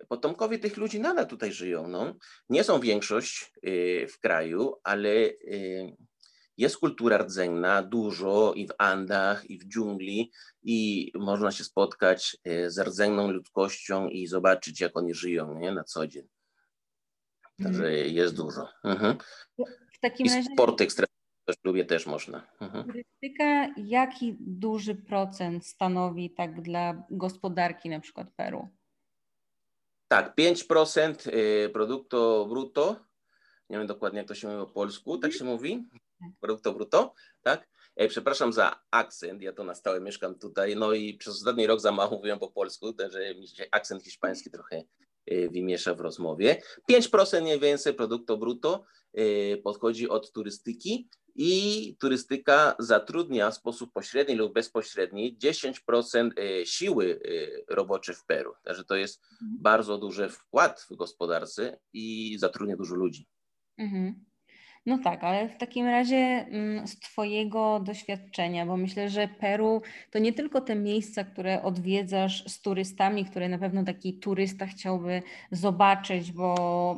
potomkowie 0.09 0.59
tych 0.59 0.77
ludzi 0.77 1.01
nadal 1.01 1.27
tutaj 1.27 1.53
żyją. 1.53 1.89
No. 1.89 2.15
Nie 2.49 2.65
są 2.65 2.81
większość 2.81 3.53
yy, 3.63 4.09
w 4.09 4.21
kraju, 4.21 4.75
ale 4.85 5.11
yy, 5.11 5.97
jest 6.59 6.77
kultura 6.77 7.19
rdzenna, 7.19 7.83
dużo 7.83 8.53
i 8.57 8.67
w 8.67 8.73
Andach, 8.79 9.51
i 9.51 9.59
w 9.59 9.65
dżungli, 9.65 10.33
i 10.63 11.13
można 11.15 11.53
się 11.53 11.65
spotkać 11.65 12.37
e, 12.45 12.71
z 12.71 12.79
rdzenną 12.79 13.31
ludzkością 13.31 14.09
i 14.09 14.27
zobaczyć, 14.27 14.81
jak 14.81 14.97
oni 14.97 15.15
żyją 15.15 15.59
nie? 15.59 15.73
na 15.73 15.85
co 15.85 16.07
dzień. 16.07 16.29
Także 17.63 17.87
mhm. 17.87 18.15
jest 18.15 18.37
dużo. 18.37 18.69
Mhm. 18.85 19.19
W 19.93 19.99
takim 20.01 20.27
I 20.27 20.31
razie... 20.31 20.49
sporty 20.55 20.85
ekstremalne 20.85 21.17
też 21.45 21.57
lubię, 21.65 21.85
też 21.85 22.07
można. 22.07 22.47
Mhm. 22.61 22.85
Turystyka 22.85 23.75
jaki 23.77 24.37
duży 24.41 24.95
procent 24.95 25.67
stanowi 25.67 26.31
tak 26.31 26.63
dla 26.63 27.07
gospodarki 27.11 27.89
na 27.89 28.01
przykład 28.01 28.31
Peru? 28.37 28.69
Tak, 30.09 30.37
5% 30.37 31.29
y, 31.35 31.69
produktu 31.69 32.47
brutto. 32.49 32.97
Nie 33.71 33.79
wiem 33.79 33.87
dokładnie, 33.87 34.19
jak 34.19 34.29
to 34.29 34.35
się 34.35 34.49
mówi 34.49 34.67
po 34.67 34.73
polsku, 34.73 35.19
tak 35.19 35.33
się 35.33 35.45
mówi 35.45 35.89
brutto, 36.41 36.73
brutto, 36.73 37.15
tak? 37.43 37.69
E, 37.97 38.09
przepraszam 38.09 38.53
za 38.53 38.81
akcent, 38.91 39.43
ja 39.43 39.53
to 39.53 39.65
na 39.65 39.75
stałe 39.75 40.01
mieszkam 40.01 40.39
tutaj, 40.39 40.77
no 40.77 40.93
i 40.93 41.15
przez 41.15 41.35
ostatni 41.35 41.67
rok 41.67 41.81
za 41.81 41.93
mało 41.93 42.17
mówiłem 42.17 42.39
po 42.39 42.51
polsku, 42.51 42.93
także 42.93 43.35
mi 43.35 43.49
się 43.49 43.67
akcent 43.73 44.03
hiszpański 44.03 44.51
trochę 44.51 44.83
e, 45.27 45.49
wymiesza 45.49 45.95
w 45.95 46.01
rozmowie. 46.01 46.63
5% 46.93 47.43
mniej 47.43 47.61
więcej 47.61 47.95
produktu 47.95 48.39
brutto 48.39 48.85
e, 49.15 49.57
podchodzi 49.57 50.09
od 50.09 50.33
turystyki 50.33 51.09
i 51.35 51.97
turystyka 52.01 52.77
zatrudnia 52.79 53.51
w 53.51 53.55
sposób 53.55 53.93
pośredni 53.93 54.35
lub 54.35 54.55
bezpośredni 54.55 55.39
10% 55.39 56.31
siły 56.65 57.21
roboczej 57.69 58.15
w 58.15 58.25
Peru. 58.25 58.55
Także 58.65 58.85
to 58.85 58.97
jest 58.97 59.23
mhm. 59.33 59.63
bardzo 59.63 59.99
duży 59.99 60.29
wkład 60.29 60.87
w 60.91 60.97
gospodarce 60.97 61.79
i 61.93 62.37
zatrudnia 62.39 62.77
dużo 62.77 62.95
ludzi. 62.95 63.27
Mhm. 63.79 64.25
No 64.87 64.99
tak, 64.99 65.25
ale 65.25 65.49
w 65.49 65.57
takim 65.57 65.87
razie 65.87 66.17
mm, 66.17 66.87
z 66.87 66.99
Twojego 66.99 67.81
doświadczenia, 67.81 68.67
bo 68.67 68.77
myślę, 68.77 69.11
że 69.11 69.29
Peru 69.29 69.83
to 70.11 70.19
nie 70.19 70.33
tylko 70.33 70.61
te 70.61 70.77
miejsca, 70.77 71.25
które 71.25 71.63
odwiedzasz 71.63 72.45
z 72.47 72.61
turystami, 72.61 73.25
które 73.25 73.49
na 73.49 73.59
pewno 73.59 73.85
taki 73.85 74.15
turysta 74.15 74.67
chciałby 74.67 75.23
zobaczyć, 75.51 76.33
bo 76.33 76.55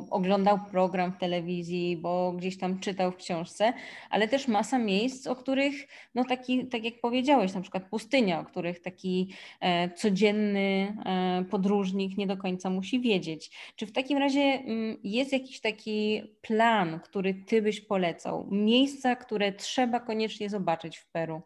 oglądał 0.09 0.59
program 0.71 1.11
w 1.11 1.17
telewizji, 1.17 1.97
bo 1.97 2.31
gdzieś 2.31 2.57
tam 2.57 2.79
czytał 2.79 3.11
w 3.11 3.15
książce, 3.15 3.73
ale 4.09 4.27
też 4.27 4.47
masa 4.47 4.79
miejsc, 4.79 5.27
o 5.27 5.35
których, 5.35 5.87
no 6.15 6.23
taki, 6.25 6.67
tak 6.67 6.83
jak 6.83 6.93
powiedziałeś, 7.01 7.53
na 7.53 7.61
przykład 7.61 7.89
pustynia, 7.89 8.39
o 8.39 8.45
których 8.45 8.81
taki 8.81 9.33
e, 9.59 9.89
codzienny 9.89 10.93
e, 11.05 11.45
podróżnik 11.49 12.17
nie 12.17 12.27
do 12.27 12.37
końca 12.37 12.69
musi 12.69 12.99
wiedzieć. 12.99 13.51
Czy 13.75 13.85
w 13.85 13.91
takim 13.91 14.17
razie 14.17 14.41
mm, 14.41 14.97
jest 15.03 15.33
jakiś 15.33 15.61
taki 15.61 16.21
plan, 16.41 16.99
który 16.99 17.33
Ty 17.33 17.61
byś 17.61 17.78
polecał? 17.81 18.47
Miejsca, 18.51 19.15
które 19.15 19.51
trzeba 19.51 19.99
koniecznie 19.99 20.49
zobaczyć 20.49 20.97
w 20.97 21.11
Peru. 21.11 21.41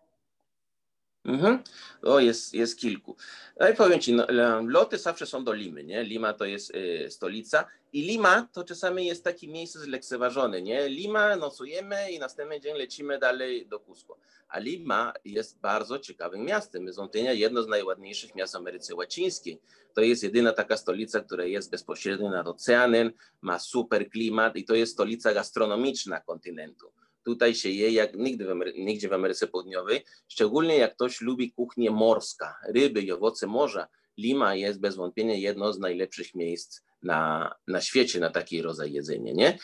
Mhm. 1.26 1.60
O, 2.02 2.20
jest, 2.20 2.54
jest 2.54 2.80
kilku. 2.80 3.16
No 3.60 3.70
i 3.70 3.76
powiem 3.76 4.00
Ci, 4.00 4.14
no, 4.14 4.28
loty 4.68 4.98
zawsze 4.98 5.26
są 5.26 5.44
do 5.44 5.54
Limy, 5.54 5.84
nie? 5.84 6.04
Lima 6.04 6.34
to 6.34 6.46
jest 6.46 6.76
y, 6.76 7.08
stolica 7.10 7.66
i 7.94 8.02
Lima 8.02 8.48
to 8.52 8.64
czasami 8.64 9.06
jest 9.06 9.24
takie 9.24 9.48
miejsce 9.48 9.80
zlekceważone, 9.80 10.62
nie? 10.62 10.90
Lima 10.90 11.36
nocujemy 11.36 12.12
i 12.12 12.20
następny 12.20 12.62
dzień 12.62 12.78
lecimy 12.78 13.20
dalej 13.20 13.68
do 13.68 13.80
Cusco. 13.80 14.18
A 14.50 14.60
Lima 14.60 15.14
jest 15.26 15.60
bardzo 15.60 16.00
ciekawym 16.00 16.46
miastem. 16.46 16.88
Jest 16.88 17.00
jedno 17.34 17.64
z 17.64 17.68
najładniejszych 17.68 18.36
miast 18.36 18.56
Ameryce 18.56 18.96
Łacińskiej. 18.96 19.60
To 19.94 20.02
jest 20.02 20.24
jedyna 20.24 20.54
taka 20.54 20.78
stolica, 20.78 21.20
która 21.22 21.46
jest 21.46 21.72
bezpośrednio 21.72 22.30
nad 22.30 22.48
oceanem, 22.48 23.12
ma 23.42 23.60
super 23.60 24.10
klimat 24.10 24.56
i 24.56 24.66
to 24.66 24.76
jest 24.76 24.94
stolica 24.94 25.34
gastronomiczna 25.34 26.20
kontynentu 26.20 26.92
Tutaj 27.26 27.56
się 27.56 27.70
je 27.70 27.92
jak 27.92 28.16
nigdy 28.16 28.46
w 28.46 28.50
Amery 28.50 28.74
nigdzie 28.78 29.10
w 29.10 29.14
Ameryce 29.14 29.48
Południowej, 29.48 30.06
szczególnie 30.28 30.78
jak 30.78 30.94
ktoś 30.94 31.22
lubi 31.22 31.52
kuchnię 31.52 31.92
morska, 31.92 32.56
ryby 32.70 33.02
i 33.02 33.12
owoce 33.12 33.48
morza. 33.48 33.88
Lima 34.18 34.56
jest 34.56 34.80
bez 34.80 34.96
wątpienia 34.96 35.36
jedno 35.36 35.74
z 35.74 35.80
najlepszych 35.80 36.36
miejsc 36.36 36.82
na, 37.04 37.54
na 37.68 37.82
świecie 37.82 38.20
na 38.20 38.30
taki 38.30 38.62
rodzaj 38.62 38.94
jedzenia. 38.94 39.34
Nie? 39.34 39.58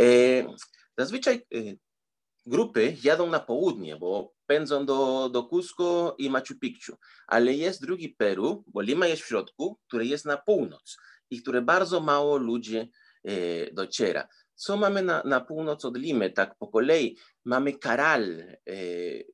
E, 0.00 0.04
zazwyczaj 0.98 1.34
e, 1.34 1.58
grupy 2.46 2.96
jadą 3.04 3.30
na 3.30 3.40
południe, 3.40 3.96
bo 3.96 4.34
pędzą 4.46 4.86
do, 4.86 5.28
do 5.28 5.42
Cusco 5.42 6.14
i 6.18 6.30
Machu 6.30 6.54
Picchu, 6.60 6.96
ale 7.26 7.54
jest 7.54 7.82
drugi 7.82 8.08
Peru, 8.08 8.64
bo 8.66 8.80
Lima 8.80 9.06
jest 9.06 9.22
w 9.22 9.26
środku, 9.26 9.78
który 9.88 10.06
jest 10.06 10.24
na 10.24 10.36
północ 10.36 10.96
i 11.30 11.42
które 11.42 11.62
bardzo 11.62 12.00
mało 12.00 12.36
ludzi 12.36 12.76
e, 13.24 13.72
dociera. 13.72 14.28
Co 14.56 14.76
mamy 14.76 15.02
na, 15.02 15.22
na 15.24 15.40
północ 15.40 15.84
od 15.84 15.96
Limy, 15.96 16.30
tak 16.30 16.54
po 16.58 16.68
kolei? 16.68 17.16
Mamy 17.44 17.72
Karal. 17.72 18.40
E, 18.40 18.56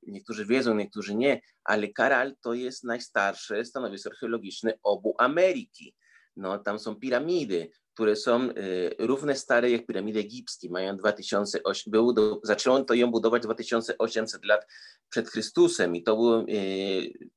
niektórzy 0.06 0.46
wiedzą, 0.46 0.74
niektórzy 0.74 1.14
nie, 1.14 1.40
ale 1.64 1.88
Karal 1.88 2.34
to 2.40 2.54
jest 2.54 2.84
najstarsze 2.84 3.64
stanowisko 3.64 4.10
archeologiczne 4.10 4.78
obu 4.82 5.14
Ameryki. 5.18 5.94
No, 6.36 6.58
tam 6.58 6.78
są 6.78 6.96
piramidy, 6.96 7.70
które 7.94 8.16
są 8.16 8.40
e, 8.40 8.52
równe 8.98 9.34
stare 9.34 9.70
jak 9.70 9.86
piramidy 9.86 10.20
egipskie, 10.20 10.70
mają 10.70 10.96
2008, 10.96 11.90
było 11.90 12.12
do, 12.12 12.40
zaczęło 12.42 12.84
to 12.84 12.94
ją 12.94 13.10
budować 13.10 13.42
2800 13.42 14.44
lat 14.44 14.66
przed 15.08 15.28
Chrystusem 15.28 15.96
i 15.96 16.02
to 16.02 16.16
było 16.16 16.40
e, 16.40 16.44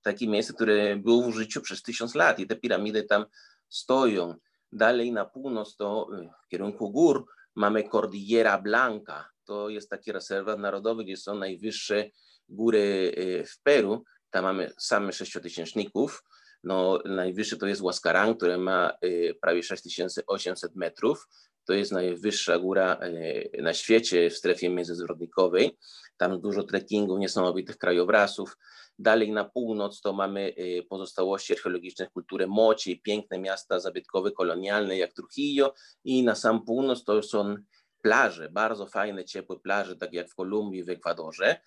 takie 0.01 0.27
miejsce, 0.27 0.53
które 0.53 0.95
było 0.95 1.21
w 1.21 1.27
użyciu 1.27 1.61
przez 1.61 1.81
tysiąc 1.81 2.15
lat 2.15 2.39
i 2.39 2.47
te 2.47 2.55
piramidy 2.55 3.03
tam 3.03 3.25
stoją. 3.69 4.35
Dalej 4.71 5.11
na 5.11 5.25
północ 5.25 5.75
to 5.75 6.09
w 6.45 6.47
kierunku 6.47 6.91
gór 6.91 7.25
Mamy 7.55 7.89
Cordillera 7.89 8.61
Blanca, 8.61 9.29
to 9.45 9.69
jest 9.69 9.89
taki 9.89 10.11
rezerwat 10.11 10.59
narodowy, 10.59 11.03
gdzie 11.03 11.17
są 11.17 11.35
najwyższe 11.35 12.09
góry 12.49 13.13
y, 13.17 13.45
w 13.47 13.59
Peru. 13.63 14.03
Tam 14.29 14.43
mamy 14.43 14.71
same 14.77 15.13
sześciotysięczników. 15.13 16.23
No, 16.63 16.99
najwyższy 17.05 17.57
to 17.57 17.67
jest 17.67 17.81
Huascarán, 17.81 18.35
który 18.37 18.57
ma 18.57 18.91
y, 19.05 19.35
prawie 19.41 19.63
6800 19.63 20.75
metrów. 20.75 21.27
To 21.65 21.73
jest 21.73 21.91
najwyższa 21.91 22.59
góra 22.59 22.99
y, 23.03 23.61
na 23.61 23.73
świecie 23.73 24.29
w 24.29 24.37
strefie 24.37 24.69
międzyzwrotnikowej. 24.69 25.77
Tam 26.17 26.41
dużo 26.41 26.63
trekkingów, 26.63 27.19
niesamowitych 27.19 27.77
krajobrazów. 27.77 28.57
Dalej 28.99 29.31
na 29.31 29.43
północ 29.43 30.01
to 30.01 30.13
mamy 30.13 30.53
pozostałości 30.89 31.53
archeologiczne 31.53 32.07
kultury 32.07 32.47
Moci, 32.47 33.01
piękne 33.01 33.39
miasta 33.39 33.79
zabytkowe, 33.79 34.31
kolonialne 34.31 34.97
jak 34.97 35.13
Trujillo 35.13 35.73
i 36.03 36.23
na 36.23 36.35
sam 36.35 36.65
północ 36.65 37.03
to 37.03 37.23
są 37.23 37.55
plaże, 38.01 38.49
bardzo 38.49 38.87
fajne, 38.87 39.25
ciepłe 39.25 39.59
plaże, 39.59 39.95
tak 39.95 40.13
jak 40.13 40.29
w 40.29 40.35
Kolumbii, 40.35 40.83
w 40.83 40.89
Ekwadorze. 40.89 41.59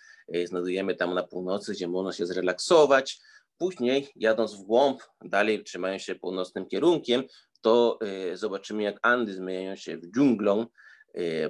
Znajdujemy 0.45 0.95
tam 0.95 1.15
na 1.15 1.23
północy, 1.23 1.73
gdzie 1.73 1.89
można 1.89 2.13
się 2.13 2.27
zrelaksować. 2.27 3.21
Później 3.59 4.09
jadąc 4.17 4.55
w 4.55 4.63
głąb, 4.63 5.03
dalej 5.25 5.65
trzymając 5.65 6.03
się 6.03 6.15
północnym 6.15 6.67
kierunkiem, 6.67 7.25
to 7.61 7.99
zobaczymy 8.35 8.83
jak 8.83 8.99
Andy 9.03 9.35
zmieniają 9.35 9.77
się 9.77 9.97
w 9.97 10.11
dżunglą. 10.11 10.67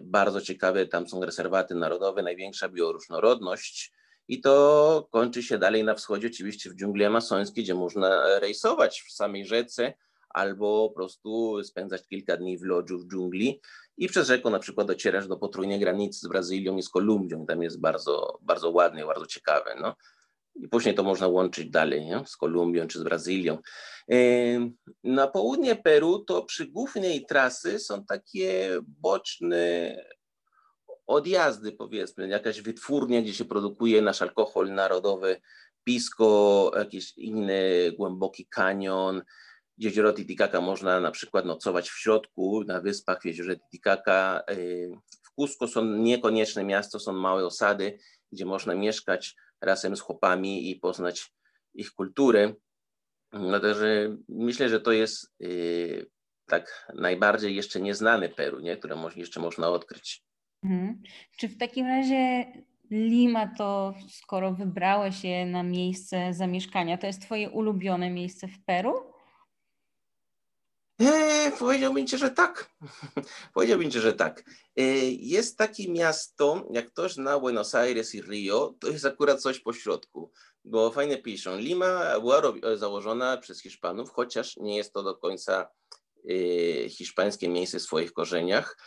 Bardzo 0.03 0.41
ciekawe, 0.41 0.87
tam 0.87 1.09
są 1.09 1.25
rezerwaty 1.25 1.75
narodowe, 1.75 2.23
największa 2.23 2.69
bioróżnorodność 2.69 3.93
i 4.29 4.41
to 4.41 5.09
kończy 5.11 5.43
się 5.43 5.59
dalej 5.59 5.85
na 5.85 5.95
wschodzie, 5.95 6.29
oczywiście 6.29 6.71
w 6.71 6.75
dżungli 6.75 7.05
amazońskiej, 7.05 7.65
gdzie 7.65 7.75
można 7.75 8.39
rejsować 8.39 9.03
w 9.03 9.13
samej 9.13 9.47
rzece 9.47 9.95
albo 10.29 10.89
po 10.89 10.95
prostu 10.95 11.65
spędzać 11.65 12.09
kilka 12.09 12.37
dni 12.37 12.59
w 12.59 12.63
lodżu 12.63 12.99
w 12.99 13.09
dżungli 13.09 13.61
i 13.97 14.09
przez 14.09 14.27
rzekę 14.27 14.51
na 14.51 14.59
przykład 14.59 14.87
docierasz 14.87 15.29
do 15.29 15.37
potrójnej 15.37 15.81
granicy 15.81 16.21
z 16.21 16.29
Brazylią 16.29 16.77
i 16.77 16.83
z 16.83 16.89
Kolumbią. 16.89 17.47
Tam 17.47 17.63
jest 17.63 17.81
bardzo, 17.81 18.39
bardzo 18.43 18.71
ładnie, 18.71 19.05
bardzo 19.05 19.27
ciekawe. 19.27 19.77
No. 19.81 19.95
I 20.59 20.69
później 20.69 20.95
to 20.95 21.03
można 21.03 21.29
łączyć 21.29 21.71
dalej 21.71 22.07
nie? 22.07 22.23
z 22.27 22.37
Kolumbią 22.37 22.87
czy 22.87 22.99
z 22.99 23.03
Brazylią. 23.03 23.59
Na 25.05 25.27
południe 25.27 25.77
Peru 25.77 26.19
to 26.19 26.43
przy 26.43 26.67
głównej 26.67 27.27
trasy 27.27 27.79
są 27.79 28.05
takie 28.05 28.79
boczne 28.87 29.97
odjazdy, 31.07 31.73
powiedzmy, 31.73 32.29
jakaś 32.29 32.61
wytwórnia, 32.61 33.23
gdzie 33.23 33.35
się 33.35 33.45
produkuje 33.45 34.03
nasz 34.03 34.23
alkohol 34.23 34.75
narodowy, 34.75 35.41
Pisco, 35.85 36.71
jakiś 36.77 37.19
inny 37.19 37.93
głęboki 37.97 38.47
kanion, 38.47 39.23
jezioro 39.79 40.13
Titicaca 40.13 40.61
można 40.61 41.01
na 41.01 41.11
przykład 41.11 41.45
nocować 41.45 41.91
w 41.91 41.99
środku, 41.99 42.65
na 42.67 42.81
wyspach 42.81 43.23
w 43.23 43.25
jeziorze 43.25 43.57
Titicaca. 43.57 44.43
W 45.23 45.35
Cusco 45.35 45.69
są 45.69 45.85
niekonieczne 45.85 46.65
miasto, 46.65 47.01
są 47.01 47.13
małe 47.13 47.47
osady, 47.47 47.99
gdzie 48.33 48.45
można 48.45 48.75
mieszkać 48.75 49.37
razem 49.61 49.97
z 49.97 50.01
chłopami 50.01 50.71
i 50.71 50.77
poznać 50.77 51.33
ich 51.75 51.91
kulturę. 51.91 52.55
No 53.33 53.61
także 53.61 54.17
myślę, 54.29 54.69
że 54.69 54.81
to 54.81 54.93
jest 54.93 55.35
yy, 55.41 56.07
tak 56.47 56.93
najbardziej 56.95 57.57
jeszcze 57.57 57.81
nieznany 57.81 58.29
Peru, 58.29 58.61
nie? 58.61 58.77
które 58.77 58.97
jeszcze 59.17 59.41
można 59.41 59.69
odkryć. 59.69 60.23
Mhm. 60.65 61.03
Czy 61.39 61.49
w 61.49 61.59
takim 61.59 61.87
razie 61.87 62.45
Lima 62.91 63.55
to, 63.59 63.95
skoro 64.09 64.53
wybrałeś 64.53 65.17
się 65.23 65.47
na 65.47 65.63
miejsce 65.63 66.35
zamieszkania, 66.35 66.99
to 66.99 67.07
jest 67.07 67.23
twoje 67.23 67.51
ulubione 67.51 68.11
miejsce 68.11 68.49
w 68.49 68.65
Peru? 68.65 69.08
Eee, 70.99 71.53
powiedziałbym 71.59 72.07
ci, 72.07 72.19
że 72.19 72.31
tak. 72.31 72.71
powiedziałbym 73.55 73.91
ci, 73.91 74.01
że 74.01 74.13
tak. 74.13 74.45
Eee, 74.77 75.29
jest 75.29 75.59
takie 75.59 75.93
miasto, 75.93 76.67
jak 76.71 76.87
ktoś 76.87 77.17
na 77.17 77.39
Buenos 77.39 77.75
Aires 77.75 78.15
i 78.15 78.23
Rio, 78.23 78.75
to 78.81 78.89
jest 78.89 79.05
akurat 79.05 79.41
coś 79.41 79.61
po 79.61 79.73
środku, 79.73 80.33
bo 80.65 80.91
fajnie 80.91 81.19
piszą. 81.19 81.59
Lima 81.59 82.21
była 82.21 82.43
założona 82.77 83.37
przez 83.37 83.63
Hiszpanów, 83.63 84.11
chociaż 84.11 84.57
nie 84.57 84.77
jest 84.77 84.93
to 84.93 85.03
do 85.03 85.17
końca 85.17 85.69
e, 86.31 86.89
hiszpańskie 86.89 87.49
miejsce 87.49 87.79
w 87.79 87.83
swoich 87.83 88.13
korzeniach. 88.13 88.79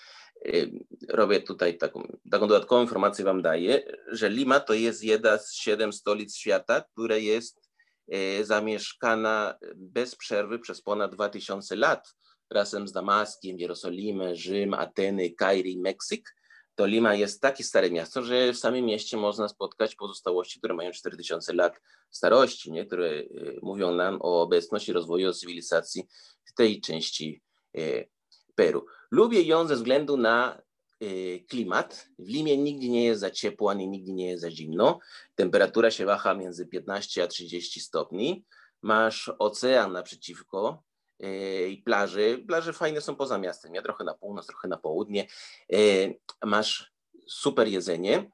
E, 0.45 0.51
robię 1.09 1.41
tutaj 1.41 1.77
taką, 1.77 2.17
taką 2.31 2.47
dodatkową 2.47 2.81
informację 2.81 3.25
wam 3.25 3.41
daję, 3.41 3.97
że 4.07 4.29
Lima 4.29 4.59
to 4.59 4.73
jest 4.73 5.03
jedna 5.03 5.37
z 5.37 5.53
siedem 5.53 5.93
stolic 5.93 6.35
świata, 6.35 6.81
które 6.81 7.21
jest 7.21 7.60
E, 7.60 7.60
zamieszkana 8.43 9.55
bez 9.75 10.15
przerwy 10.15 10.59
przez 10.59 10.81
ponad 10.81 11.15
2000 11.15 11.75
lat 11.75 12.13
razem 12.51 12.87
z 12.87 12.91
Damaskiem, 12.91 13.59
Jerozolimem, 13.59 14.35
Rzym, 14.35 14.73
Ateny, 14.73 15.29
Kairo 15.29 15.69
i 15.69 15.77
Meksyk. 15.77 16.35
To 16.75 16.85
Lima 16.85 17.15
jest 17.15 17.41
takie 17.41 17.63
stare 17.63 17.91
miasto, 17.91 18.23
że 18.23 18.53
w 18.53 18.57
samym 18.57 18.85
mieście 18.85 19.17
można 19.17 19.47
spotkać 19.47 19.95
pozostałości, 19.95 20.59
które 20.59 20.73
mają 20.73 20.91
4000 20.91 21.53
lat 21.53 21.81
starości, 22.09 22.71
nie? 22.71 22.85
które 22.85 23.09
e, 23.09 23.25
mówią 23.61 23.95
nam 23.95 24.17
o 24.21 24.41
obecności 24.41 24.93
rozwoju 24.93 25.33
cywilizacji 25.33 26.03
w 26.45 26.53
tej 26.53 26.81
części 26.81 27.41
e, 27.77 27.81
Peru. 28.55 28.85
Lubię 29.11 29.41
ją 29.41 29.67
ze 29.67 29.75
względu 29.75 30.17
na 30.17 30.61
klimat. 31.49 32.07
W 32.19 32.27
Limie 32.27 32.57
nigdy 32.57 32.89
nie 32.89 33.05
jest 33.05 33.21
za 33.21 33.31
ciepło, 33.31 33.71
ani 33.71 33.87
nigdy 33.87 34.13
nie 34.13 34.27
jest 34.27 34.41
za 34.41 34.51
zimno. 34.51 34.99
Temperatura 35.35 35.91
się 35.91 36.05
waha 36.05 36.33
między 36.33 36.67
15 36.67 37.23
a 37.23 37.27
30 37.27 37.79
stopni. 37.79 38.45
Masz 38.81 39.31
ocean 39.39 39.91
naprzeciwko 39.91 40.83
y, 41.23 41.69
i 41.69 41.77
plaży. 41.77 42.43
Plaże 42.47 42.73
fajne 42.73 43.01
są 43.01 43.15
poza 43.15 43.37
miastem, 43.37 43.75
ja 43.75 43.81
trochę 43.81 44.03
na 44.03 44.13
północ, 44.13 44.47
trochę 44.47 44.67
na 44.67 44.77
południe. 44.77 45.27
Y, 45.73 46.19
masz 46.45 46.93
super 47.27 47.67
jedzenie 47.67 48.31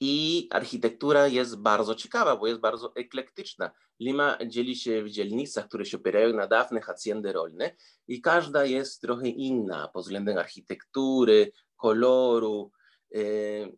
i 0.00 0.48
architektura 0.50 1.26
jest 1.26 1.56
bardzo 1.58 1.94
ciekawa, 1.94 2.36
bo 2.36 2.46
jest 2.46 2.60
bardzo 2.60 2.92
eklektyczna. 2.94 3.70
Lima 4.00 4.38
dzieli 4.46 4.76
się 4.76 5.02
w 5.02 5.10
dzielnicach, 5.10 5.68
które 5.68 5.84
się 5.84 5.96
opierają 5.96 6.34
na 6.34 6.46
dawne 6.46 6.80
haciendy 6.80 7.32
rolne 7.32 7.76
i 8.08 8.20
każda 8.20 8.64
jest 8.64 9.00
trochę 9.00 9.28
inna 9.28 9.88
pod 9.88 10.02
względem 10.02 10.38
architektury, 10.38 11.52
koloru. 11.76 12.72
Y, 13.16 13.76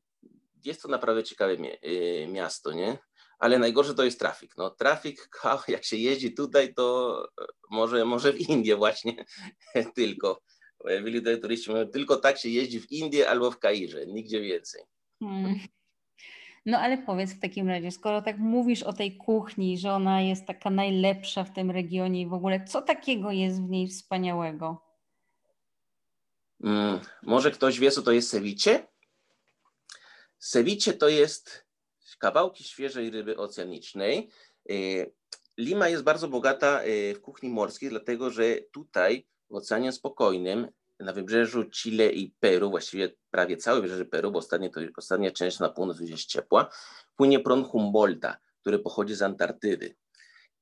jest 0.64 0.83
to 0.83 0.88
naprawdę 0.88 1.25
ciekawe 1.25 1.52
y, 1.52 2.26
miasto, 2.30 2.73
nie? 2.73 2.99
Ale 3.39 3.58
najgorsze 3.58 3.95
to 3.95 4.04
jest 4.04 4.19
trafik. 4.19 4.56
No, 4.56 4.71
trafik, 4.71 5.28
jak 5.69 5.85
się 5.85 5.97
jeździ 5.97 6.35
tutaj, 6.35 6.75
to 6.75 7.17
może, 7.71 8.04
może 8.04 8.32
w 8.32 8.41
Indię 8.41 8.76
właśnie 8.76 9.25
tylko. 9.97 10.41
Tutaj 11.15 11.41
turyści 11.41 11.71
tylko 11.93 12.17
tak 12.17 12.39
się 12.39 12.49
jeździ 12.49 12.80
w 12.80 12.93
Indię 12.93 13.30
albo 13.30 13.50
w 13.50 13.58
Kairze, 13.58 14.06
nigdzie 14.06 14.41
więcej. 14.41 14.82
Hmm. 15.21 15.54
No 16.66 16.78
ale 16.78 16.98
powiedz 16.98 17.34
w 17.34 17.40
takim 17.40 17.68
razie, 17.68 17.90
skoro 17.90 18.22
tak 18.22 18.38
mówisz 18.38 18.82
o 18.82 18.92
tej 18.92 19.16
kuchni, 19.16 19.78
że 19.78 19.92
ona 19.92 20.20
jest 20.20 20.46
taka 20.46 20.70
najlepsza 20.70 21.44
w 21.44 21.52
tym 21.52 21.70
regionie 21.70 22.20
i 22.20 22.26
w 22.26 22.32
ogóle, 22.32 22.64
co 22.64 22.82
takiego 22.82 23.30
jest 23.30 23.62
w 23.62 23.68
niej 23.68 23.88
wspaniałego? 23.88 24.82
Hmm, 26.62 27.00
może 27.22 27.50
ktoś 27.50 27.78
wie, 27.78 27.90
co 27.90 28.02
to 28.02 28.12
jest 28.12 28.30
ceviche? 28.30 28.86
Ceviche 30.38 30.92
to 30.92 31.08
jest 31.08 31.66
kawałki 32.18 32.64
świeżej 32.64 33.10
ryby 33.10 33.36
oceanicznej. 33.36 34.28
Y, 34.70 35.12
Lima 35.58 35.88
jest 35.88 36.02
bardzo 36.02 36.28
bogata 36.28 36.84
y, 36.84 37.14
w 37.14 37.20
kuchni 37.20 37.48
morskiej, 37.48 37.90
dlatego 37.90 38.30
że 38.30 38.56
tutaj 38.72 39.26
w 39.50 39.54
Oceanie 39.54 39.92
Spokojnym 39.92 40.68
na 41.02 41.12
wybrzeżu 41.12 41.65
Chile 41.65 42.12
i 42.12 42.34
Peru, 42.41 42.71
właściwie 42.71 43.12
prawie 43.30 43.56
całe 43.56 43.80
wybrzeże 43.80 44.04
Peru, 44.04 44.30
bo 44.30 44.38
ostatnie 44.38 44.71
to, 44.71 44.80
ostatnia 44.97 45.30
część 45.30 45.58
na 45.58 45.69
północ 45.69 46.00
jest 46.00 46.25
ciepła, 46.25 46.69
płynie 47.17 47.41
prąd 47.41 47.67
Humboldta, 47.67 48.36
który 48.60 48.78
pochodzi 48.78 49.15
z 49.15 49.23
Antarktydy. 49.23 49.97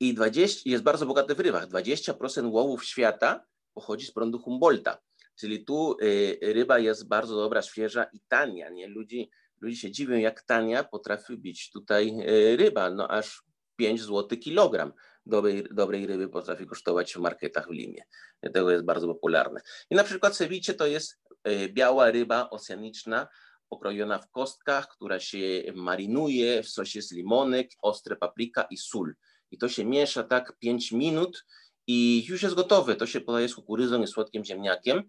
I 0.00 0.14
20, 0.14 0.70
jest 0.70 0.82
bardzo 0.82 1.06
bogaty 1.06 1.34
w 1.34 1.40
rybach. 1.40 1.68
20% 1.68 2.50
łowów 2.50 2.84
świata 2.84 3.44
pochodzi 3.74 4.06
z 4.06 4.12
prądu 4.12 4.38
Humboldta. 4.38 4.98
Czyli 5.36 5.64
tu 5.64 5.96
y, 6.02 6.38
ryba 6.42 6.78
jest 6.78 7.08
bardzo 7.08 7.36
dobra, 7.36 7.62
świeża 7.62 8.04
i 8.04 8.20
tania. 8.28 8.70
Nie? 8.70 8.88
Ludzi, 8.88 9.30
ludzie 9.60 9.76
się 9.76 9.90
dziwią, 9.90 10.16
jak 10.16 10.42
tania 10.42 10.84
potrafi 10.84 11.36
być 11.36 11.70
tutaj 11.70 12.20
y, 12.20 12.56
ryba. 12.56 12.90
No 12.90 13.08
aż 13.08 13.42
5 13.76 14.02
zł 14.02 14.38
kilogram 14.38 14.92
dobrej, 15.26 15.64
dobrej 15.70 16.06
ryby 16.06 16.28
potrafi 16.28 16.66
kosztować 16.66 17.14
w 17.14 17.16
marketach 17.16 17.68
w 17.68 17.70
Limie. 17.70 18.02
Dlatego 18.42 18.70
jest 18.70 18.84
bardzo 18.84 19.06
popularne. 19.06 19.60
I 19.90 19.94
na 19.94 20.04
przykład 20.04 20.36
ceviche 20.36 20.74
to 20.74 20.86
jest 20.86 21.18
e, 21.44 21.68
biała 21.68 22.10
ryba 22.10 22.50
oceaniczna, 22.50 23.28
okrojona 23.70 24.18
w 24.18 24.30
kostkach, 24.30 24.88
która 24.88 25.20
się 25.20 25.62
marynuje 25.74 26.62
w 26.62 26.68
sosie 26.68 27.02
z 27.02 27.12
limonek, 27.12 27.70
ostre 27.82 28.16
paprika 28.16 28.62
i 28.62 28.76
sól. 28.76 29.14
I 29.50 29.58
to 29.58 29.68
się 29.68 29.84
miesza 29.84 30.22
tak 30.22 30.58
5 30.58 30.92
minut 30.92 31.44
i 31.86 32.24
już 32.28 32.42
jest 32.42 32.54
gotowe. 32.54 32.96
To 32.96 33.06
się 33.06 33.20
podaje 33.20 33.48
z 33.48 33.54
kukurydzą 33.54 34.02
i 34.02 34.06
słodkim 34.06 34.44
ziemniakiem. 34.44 35.02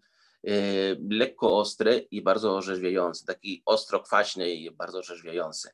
Yy, 0.43 0.53
lekko 1.09 1.57
ostre 1.57 1.97
i 1.97 2.21
bardzo 2.21 2.55
orzeźwiający, 2.55 3.25
taki 3.25 3.61
ostro 3.65 3.99
kwaśny 3.99 4.51
i 4.51 4.71
bardzo 4.71 4.99
orzeźwiający. 4.99 5.69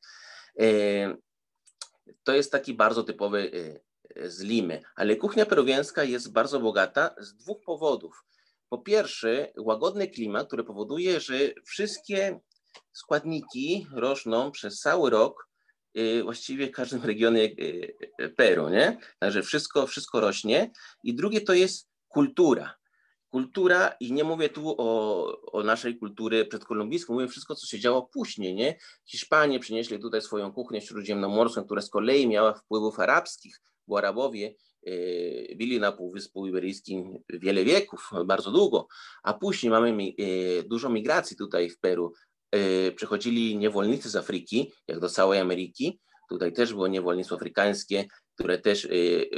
Yy, 0.55 1.17
to 2.23 2.33
jest 2.33 2.51
taki 2.51 2.73
bardzo 2.73 3.03
typowy 3.03 3.51
z 4.15 4.41
Limy, 4.41 4.81
ale 4.95 5.15
kuchnia 5.15 5.45
peruwiańska 5.45 6.03
jest 6.03 6.31
bardzo 6.31 6.59
bogata 6.59 7.15
z 7.17 7.35
dwóch 7.35 7.61
powodów. 7.65 8.23
Po 8.69 8.77
pierwsze, 8.77 9.51
łagodny 9.57 10.07
klimat, 10.07 10.47
który 10.47 10.63
powoduje, 10.63 11.19
że 11.19 11.35
wszystkie 11.65 12.39
składniki 12.93 13.87
rosną 13.91 14.51
przez 14.51 14.79
cały 14.79 15.09
rok, 15.09 15.49
y, 15.97 16.23
właściwie 16.23 16.67
w 16.67 16.71
każdym 16.71 17.03
regionie 17.11 17.43
y, 17.43 17.93
y, 18.21 18.29
Peru, 18.29 18.69
nie? 18.69 18.97
Także 19.19 19.43
wszystko, 19.43 19.87
wszystko 19.87 20.19
rośnie. 20.19 20.71
I 21.03 21.15
drugie 21.15 21.41
to 21.41 21.53
jest 21.53 21.89
kultura. 22.07 22.75
Kultura, 23.29 23.95
i 23.99 24.13
nie 24.13 24.23
mówię 24.23 24.49
tu 24.49 24.75
o, 24.77 25.41
o 25.51 25.63
naszej 25.63 25.97
kulturze 25.97 26.45
przedkolumbijskiej, 26.45 27.13
mówię 27.13 27.27
wszystko, 27.27 27.55
co 27.55 27.67
się 27.67 27.79
działo 27.79 28.01
później, 28.13 28.55
nie? 28.55 28.77
Hiszpanie 29.05 29.59
przynieśli 29.59 29.99
tutaj 29.99 30.21
swoją 30.21 30.51
kuchnię 30.51 30.81
śródziemnomorską, 30.81 31.63
która 31.63 31.81
z 31.81 31.89
kolei 31.89 32.27
miała 32.27 32.53
wpływów 32.53 32.99
arabskich, 32.99 33.61
bo 33.87 33.97
Arabowie 33.97 34.55
e, 34.85 34.91
byli 35.55 35.79
na 35.79 35.91
Półwyspu 35.91 36.47
Iberyjskim 36.47 37.23
wiele 37.29 37.63
wieków, 37.63 38.09
bardzo 38.25 38.51
długo, 38.51 38.87
a 39.23 39.33
później 39.33 39.69
mamy 39.69 39.91
e, 39.91 40.13
dużo 40.63 40.89
migracji 40.89 41.37
tutaj 41.37 41.69
w 41.69 41.79
Peru. 41.79 42.13
E, 42.51 42.91
przychodzili 42.91 43.57
niewolnicy 43.57 44.09
z 44.09 44.15
Afryki, 44.15 44.71
jak 44.87 44.99
do 44.99 45.09
całej 45.09 45.39
Ameryki. 45.39 45.99
Tutaj 46.29 46.53
też 46.53 46.73
było 46.73 46.87
niewolnictwo 46.87 47.35
afrykańskie, 47.35 48.05
które 48.35 48.57
też 48.57 48.87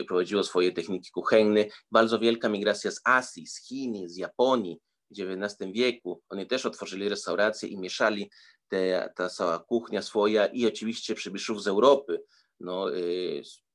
prowadziło 0.08 0.44
swoje 0.44 0.72
techniki 0.72 1.12
kuchenne. 1.12 1.66
Bardzo 1.92 2.20
wielka 2.20 2.50
migracja 2.50 2.92
z 2.92 3.02
Azji, 3.04 3.48
z 3.48 3.68
Chin, 3.68 4.10
z 4.10 4.18
Japonii 4.18 4.80
w 5.12 5.20
XIX 5.20 5.72
wieku. 5.72 6.22
Oni 6.30 6.48
też 6.48 6.66
otworzyli 6.66 7.10
restauracje 7.10 7.70
i 7.70 7.78
mieszali 7.78 8.32
te, 8.68 9.14
ta 9.16 9.30
cała 9.30 9.60
kuchnia 9.60 10.02
swoja 10.02 10.46
i 10.46 10.68
oczywiście 10.68 11.16
przybyszów 11.16 11.64
z 11.64 11.68
Europy, 11.68 12.22
no, 12.60 12.86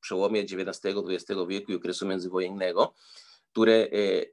przełomie 0.05 0.41
XIX-XX 0.41 1.25
wieku 1.49 1.71
i 1.71 1.75
okresu 1.75 2.07
międzywojennego, 2.07 2.93
które 3.51 3.73
e, 3.73 3.87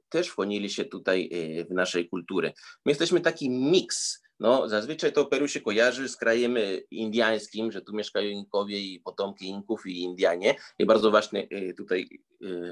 też 0.09 0.27
wchłonili 0.27 0.69
się 0.69 0.85
tutaj 0.85 1.29
e, 1.31 1.65
w 1.65 1.71
naszej 1.71 2.09
kulturę. 2.09 2.53
My 2.85 2.91
jesteśmy 2.91 3.21
taki 3.21 3.49
miks 3.49 4.22
No, 4.39 4.69
zazwyczaj 4.69 5.13
to 5.13 5.25
Peru 5.25 5.47
się 5.47 5.61
kojarzy 5.61 6.09
z 6.09 6.17
krajem 6.17 6.57
indiańskim, 6.91 7.71
że 7.71 7.81
tu 7.81 7.93
mieszkają 7.95 8.29
Inkowie 8.29 8.79
i 8.79 8.99
potomki 8.99 9.47
Inków 9.47 9.85
i 9.85 10.01
Indianie. 10.01 10.55
I 10.79 10.85
bardzo 10.85 11.11
ważne, 11.11 11.43
tutaj 11.77 12.09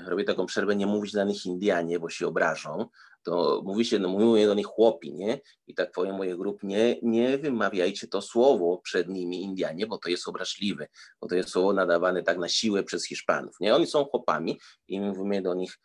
robię 0.06 0.24
taką 0.24 0.46
przerwę, 0.46 0.76
nie 0.76 0.88
mówić 0.88 1.12
dla 1.12 1.24
nich 1.24 1.46
Indianie, 1.46 2.00
bo 2.00 2.10
się 2.10 2.28
obrażą. 2.28 2.86
To 3.24 3.62
mówi 3.66 3.86
się, 3.86 4.00
no 4.00 4.10
mówimy 4.10 4.46
do 4.46 4.54
nich 4.54 4.66
chłopi, 4.66 5.14
nie? 5.14 5.40
I 5.68 5.76
tak 5.76 5.92
powiem 5.92 6.16
moje 6.16 6.38
grup, 6.38 6.64
nie, 6.64 6.96
nie 7.02 7.38
wymawiajcie 7.38 8.08
to 8.08 8.22
słowo 8.22 8.78
przed 8.78 9.10
nimi 9.10 9.44
Indianie, 9.44 9.88
bo 9.88 9.98
to 9.98 10.10
jest 10.10 10.28
obraźliwe, 10.28 10.88
bo 11.22 11.28
to 11.28 11.36
jest 11.36 11.50
słowo 11.50 11.74
nadawane 11.74 12.24
tak 12.24 12.38
na 12.38 12.50
siłę 12.50 12.84
przez 12.84 13.08
Hiszpanów, 13.08 13.56
nie? 13.60 13.76
Oni 13.76 13.88
są 13.88 14.06
chłopami 14.06 14.60
i 14.88 15.02
mówimy 15.02 15.42
do 15.42 15.54
nich 15.54 15.80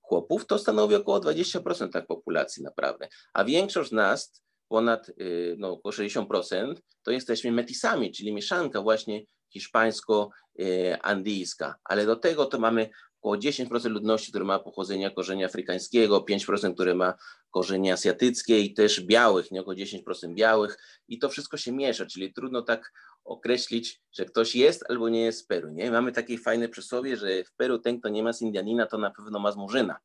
chłopów, 0.00 0.46
to 0.46 0.58
stanowi 0.58 0.94
około 0.94 1.20
20% 1.20 1.88
tak 1.88 2.06
populacji 2.06 2.62
naprawdę. 2.62 3.08
A 3.32 3.44
większość 3.44 3.90
z 3.90 3.92
nas 3.92 4.42
ponad 4.70 5.08
y, 5.08 5.56
no, 5.58 5.70
około 5.70 5.92
60%, 5.92 6.74
to 7.02 7.10
jesteśmy 7.10 7.52
metisami, 7.52 8.12
czyli 8.12 8.34
mieszanka 8.34 8.82
właśnie 8.82 9.22
hiszpańsko-andyjska. 9.54 11.74
Ale 11.84 12.06
do 12.06 12.16
tego 12.16 12.46
to 12.46 12.58
mamy 12.58 12.90
około 13.20 13.36
10% 13.36 13.90
ludności, 13.90 14.32
które 14.32 14.44
ma 14.44 14.58
pochodzenia 14.58 15.10
korzenia 15.10 15.46
afrykańskiego, 15.46 16.24
5%, 16.30 16.74
które 16.74 16.94
ma 16.94 17.14
korzenie 17.50 17.92
azjatyckie 17.92 18.60
i 18.60 18.74
też 18.74 19.00
białych, 19.00 19.50
nie 19.50 19.60
około 19.60 19.74
10% 19.74 20.34
białych 20.34 20.78
i 21.08 21.18
to 21.18 21.28
wszystko 21.28 21.56
się 21.56 21.72
miesza, 21.72 22.06
czyli 22.06 22.32
trudno 22.32 22.62
tak 22.62 22.92
określić, 23.24 24.00
że 24.12 24.24
ktoś 24.24 24.56
jest 24.56 24.84
albo 24.88 25.08
nie 25.08 25.22
jest 25.22 25.38
z 25.38 25.46
Peru. 25.46 25.70
Nie? 25.70 25.90
Mamy 25.90 26.12
takie 26.12 26.38
fajne 26.38 26.68
przysłowie, 26.68 27.16
że 27.16 27.44
w 27.44 27.52
Peru 27.52 27.78
ten, 27.78 28.00
kto 28.00 28.08
nie 28.08 28.22
ma 28.22 28.32
z 28.32 28.42
Indianina, 28.42 28.86
to 28.86 28.98
na 28.98 29.10
pewno 29.10 29.38
ma 29.38 29.52
z 29.52 29.56
Murzyna. 29.56 29.96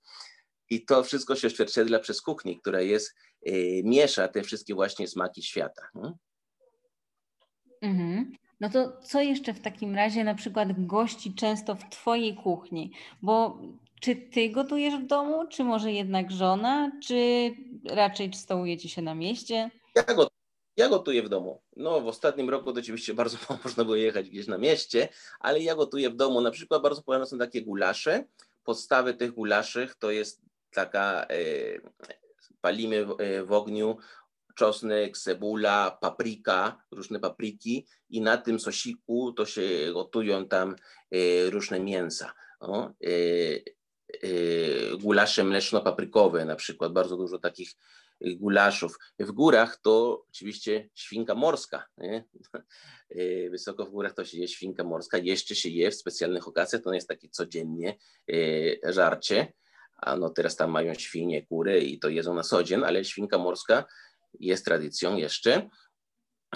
I 0.70 0.86
to 0.86 1.04
wszystko 1.04 1.36
się 1.36 1.48
odzwierciedla 1.48 2.00
przez 2.00 2.22
kuchnię, 2.22 2.60
która 2.60 2.82
jest, 2.82 3.16
e, 3.46 3.52
miesza 3.84 4.28
te 4.28 4.44
wszystkie 4.44 4.76
właśnie 4.76 5.08
smaki 5.08 5.44
świata. 5.44 5.82
Mhm. 7.82 8.32
No 8.60 8.70
to 8.70 8.98
co 9.02 9.22
jeszcze 9.22 9.54
w 9.54 9.62
takim 9.62 9.96
razie 9.96 10.24
na 10.24 10.36
przykład 10.36 10.86
gości 10.86 11.34
często 11.34 11.76
w 11.76 11.90
Twojej 11.90 12.36
kuchni? 12.36 12.92
Bo 13.22 13.62
czy 14.02 14.16
Ty 14.16 14.50
gotujesz 14.50 14.96
w 14.96 15.06
domu, 15.06 15.48
czy 15.48 15.64
może 15.64 15.92
jednak 15.92 16.32
żona, 16.32 16.92
czy 17.04 17.52
raczej 17.86 18.34
stołujecie 18.34 18.90
się 18.90 19.02
na 19.02 19.16
mieście? 19.16 19.72
Ja, 19.96 20.04
gotuję, 20.04 20.30
ja 20.78 20.90
gotuję 20.90 21.24
w 21.24 21.30
domu. 21.30 21.62
No 21.76 22.02
w 22.02 22.08
ostatnim 22.08 22.50
roku 22.50 22.74
to 22.74 22.80
oczywiście 22.80 23.14
bardzo 23.24 23.38
mało 23.50 23.62
można 23.64 23.84
było 23.84 23.96
jechać 23.96 24.30
gdzieś 24.30 24.48
na 24.48 24.58
mieście, 24.58 25.10
ale 25.40 25.60
ja 25.60 25.76
gotuję 25.76 26.10
w 26.10 26.16
domu. 26.16 26.42
Na 26.42 26.52
przykład 26.52 26.82
bardzo 26.82 27.02
popularne 27.02 27.26
są 27.26 27.38
takie 27.38 27.62
gulasze. 27.62 28.24
Podstawy 28.64 29.14
tych 29.14 29.32
gulaszych 29.32 29.96
to 29.96 30.12
jest 30.12 30.42
taka, 30.76 31.26
e, 31.30 31.38
palimy 32.62 33.08
e, 33.20 33.44
w 33.44 33.52
ogniu 33.52 33.98
czosnek, 34.56 35.18
cebula, 35.18 35.98
papryka, 36.02 36.84
różne 36.92 37.20
papryki 37.20 37.88
i 38.10 38.22
na 38.22 38.38
tym 38.38 38.60
sosiku 38.60 39.34
to 39.34 39.46
się 39.46 39.62
gotują 39.94 40.48
tam 40.48 40.76
e, 41.12 41.50
różne 41.50 41.80
mięsa. 41.80 42.34
O, 42.60 42.90
gulasze 45.00 45.44
mleczno-paprykowe 45.44 46.46
na 46.46 46.56
przykład, 46.56 46.94
bardzo 46.94 47.18
dużo 47.18 47.40
takich 47.40 47.72
gulaszów. 48.22 48.98
W 49.20 49.32
górach 49.32 49.78
to 49.82 50.26
oczywiście 50.30 50.90
świnka 50.94 51.36
morska. 51.36 51.86
Nie? 51.98 52.24
Wysoko 53.52 53.86
w 53.86 53.90
górach 53.90 54.14
to 54.14 54.26
się 54.26 54.38
je 54.38 54.48
świnka 54.48 54.84
morska. 54.84 55.18
Jeszcze 55.18 55.56
się 55.56 55.70
je 55.70 55.92
w 55.92 55.96
specjalnych 55.96 56.48
okazjach, 56.48 56.82
to 56.82 56.94
jest 56.94 57.08
takie 57.08 57.30
codziennie 57.30 57.98
żarcie 58.84 59.54
a 59.96 60.16
no 60.16 60.30
teraz 60.30 60.56
tam 60.56 60.72
mają 60.72 60.94
świnie, 60.94 61.46
kury 61.46 61.80
i 61.80 62.00
to 62.00 62.10
jedzą 62.10 62.34
na 62.34 62.44
co 62.44 62.64
dzień, 62.64 62.84
ale 62.84 63.06
świnka 63.06 63.38
morska 63.38 63.86
jest 64.40 64.66
tradycją 64.66 65.18
jeszcze. 65.18 65.70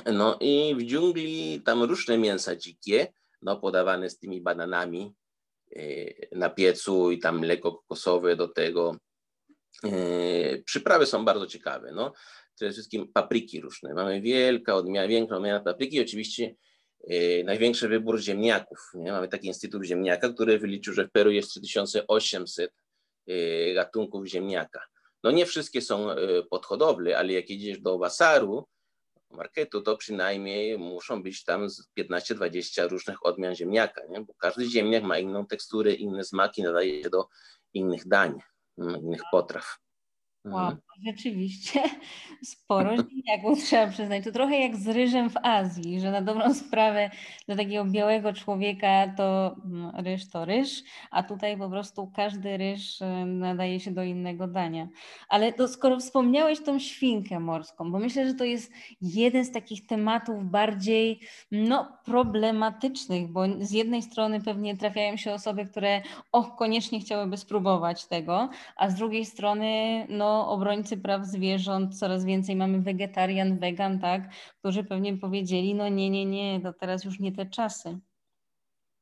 No 0.05 0.37
i 0.41 0.75
w 0.75 0.83
dżungli 0.83 1.61
tam 1.65 1.83
różne 1.83 2.17
mięsa 2.17 2.55
dzikie, 2.55 3.13
no 3.41 3.59
podawane 3.59 4.09
z 4.09 4.19
tymi 4.19 4.41
bananami 4.41 5.13
e, 5.75 5.81
na 6.35 6.49
piecu 6.49 7.11
i 7.11 7.19
tam 7.19 7.39
mleko 7.39 7.71
kokosowe 7.71 8.35
do 8.35 8.47
tego. 8.47 8.95
E, 9.83 10.57
przyprawy 10.57 11.05
są 11.05 11.25
bardzo 11.25 11.47
ciekawe, 11.47 11.91
no. 11.91 12.13
Przede 12.55 12.71
wszystkim 12.71 13.11
papryki 13.13 13.61
różne. 13.61 13.93
Mamy 13.93 14.21
wielka 14.21 14.75
odmiana, 14.75 15.07
większą 15.07 15.35
odmianę 15.35 15.63
papryki. 15.63 16.01
Oczywiście 16.01 16.55
e, 17.09 17.43
największy 17.43 17.87
wybór 17.87 18.19
ziemniaków. 18.19 18.79
Nie? 18.93 19.11
Mamy 19.11 19.27
taki 19.27 19.47
Instytut 19.47 19.83
Ziemniaka, 19.83 20.33
który 20.33 20.59
wyliczył, 20.59 20.93
że 20.93 21.07
w 21.07 21.11
Peru 21.11 21.31
jest 21.31 21.49
3800 21.49 22.71
Y, 22.71 22.88
gatunków 23.75 24.25
ziemniaka. 24.25 24.81
No 25.23 25.31
nie 25.31 25.45
wszystkie 25.45 25.81
są 25.81 26.11
y, 26.11 26.43
pod 26.49 26.65
hodowlę, 26.65 27.17
ale 27.17 27.33
jak 27.33 27.49
idziesz 27.49 27.79
do 27.79 27.97
basaru, 27.97 28.67
marketu, 29.31 29.81
to 29.81 29.97
przynajmniej 29.97 30.77
muszą 30.77 31.23
być 31.23 31.43
tam 31.43 31.67
15-20 31.99 32.89
różnych 32.89 33.25
odmian 33.25 33.55
ziemniaka, 33.55 34.01
nie? 34.09 34.21
bo 34.21 34.33
każdy 34.33 34.65
ziemniak 34.65 35.03
ma 35.03 35.19
inną 35.19 35.45
teksturę, 35.45 35.93
inne 35.93 36.23
smaki, 36.23 36.63
nadaje 36.63 37.03
się 37.03 37.09
do 37.09 37.27
innych 37.73 38.07
dań, 38.07 38.39
mm, 38.77 39.01
innych 39.01 39.21
potraw. 39.31 39.77
Wow, 40.45 40.59
mhm. 40.59 40.77
rzeczywiście 41.07 41.81
sporo 42.51 42.95
ziemniaków 42.97 43.59
trzeba 43.63 43.87
przyznać. 43.87 44.23
To 44.23 44.31
trochę 44.31 44.59
jak 44.59 44.75
z 44.75 44.87
ryżem 44.87 45.29
w 45.29 45.37
Azji, 45.43 45.99
że 45.99 46.11
na 46.11 46.21
dobrą 46.21 46.53
sprawę 46.53 47.09
dla 47.47 47.55
takiego 47.55 47.85
białego 47.85 48.33
człowieka 48.33 49.13
to 49.17 49.55
no, 49.65 49.93
ryż 49.97 50.29
to 50.29 50.45
ryż, 50.45 50.83
a 51.11 51.23
tutaj 51.23 51.57
po 51.57 51.69
prostu 51.69 52.11
każdy 52.15 52.57
ryż 52.57 53.01
e, 53.01 53.25
nadaje 53.25 53.79
się 53.79 53.91
do 53.91 54.03
innego 54.03 54.47
dania. 54.47 54.87
Ale 55.29 55.53
to 55.53 55.67
skoro 55.67 55.99
wspomniałeś 55.99 56.63
tą 56.63 56.79
świnkę 56.79 57.39
morską, 57.39 57.91
bo 57.91 57.99
myślę, 57.99 58.27
że 58.27 58.33
to 58.33 58.43
jest 58.43 58.71
jeden 59.01 59.45
z 59.45 59.51
takich 59.51 59.85
tematów 59.85 60.45
bardziej 60.45 61.19
no, 61.51 61.97
problematycznych, 62.05 63.27
bo 63.27 63.41
z 63.59 63.71
jednej 63.71 64.01
strony 64.01 64.41
pewnie 64.41 64.77
trafiają 64.77 65.17
się 65.17 65.33
osoby, 65.33 65.65
które 65.65 66.01
och, 66.31 66.55
koniecznie 66.55 66.99
chciałyby 66.99 67.37
spróbować 67.37 68.05
tego, 68.05 68.49
a 68.75 68.89
z 68.89 68.95
drugiej 68.95 69.25
strony 69.25 70.05
no 70.09 70.28
obrońcy 70.29 70.97
praw 70.97 71.25
zwierząt, 71.25 71.99
coraz 71.99 72.25
więcej 72.25 72.55
mamy 72.55 72.81
wegetarian, 72.81 73.59
wegan, 73.59 73.99
tak, 73.99 74.21
którzy 74.59 74.83
pewnie 74.83 75.17
powiedzieli, 75.17 75.75
no 75.75 75.89
nie, 75.89 76.09
nie, 76.09 76.25
nie, 76.25 76.61
to 76.63 76.73
teraz 76.73 77.03
już 77.03 77.19
nie 77.19 77.31
te 77.31 77.45
czasy. 77.45 77.99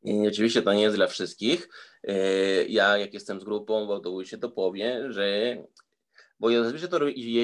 I 0.03 0.27
oczywiście 0.27 0.61
to 0.61 0.73
nie 0.73 0.81
jest 0.81 0.95
dla 0.95 1.07
wszystkich. 1.07 1.69
E, 2.03 2.15
ja, 2.65 2.97
jak 2.97 3.13
jestem 3.13 3.41
z 3.41 3.43
grupą, 3.43 3.99
to 4.01 4.23
się 4.23 4.37
to 4.37 4.49
powie, 4.49 5.13
że 5.13 5.57
bo 6.39 6.63
zazwyczaj 6.63 6.89
to 6.89 6.99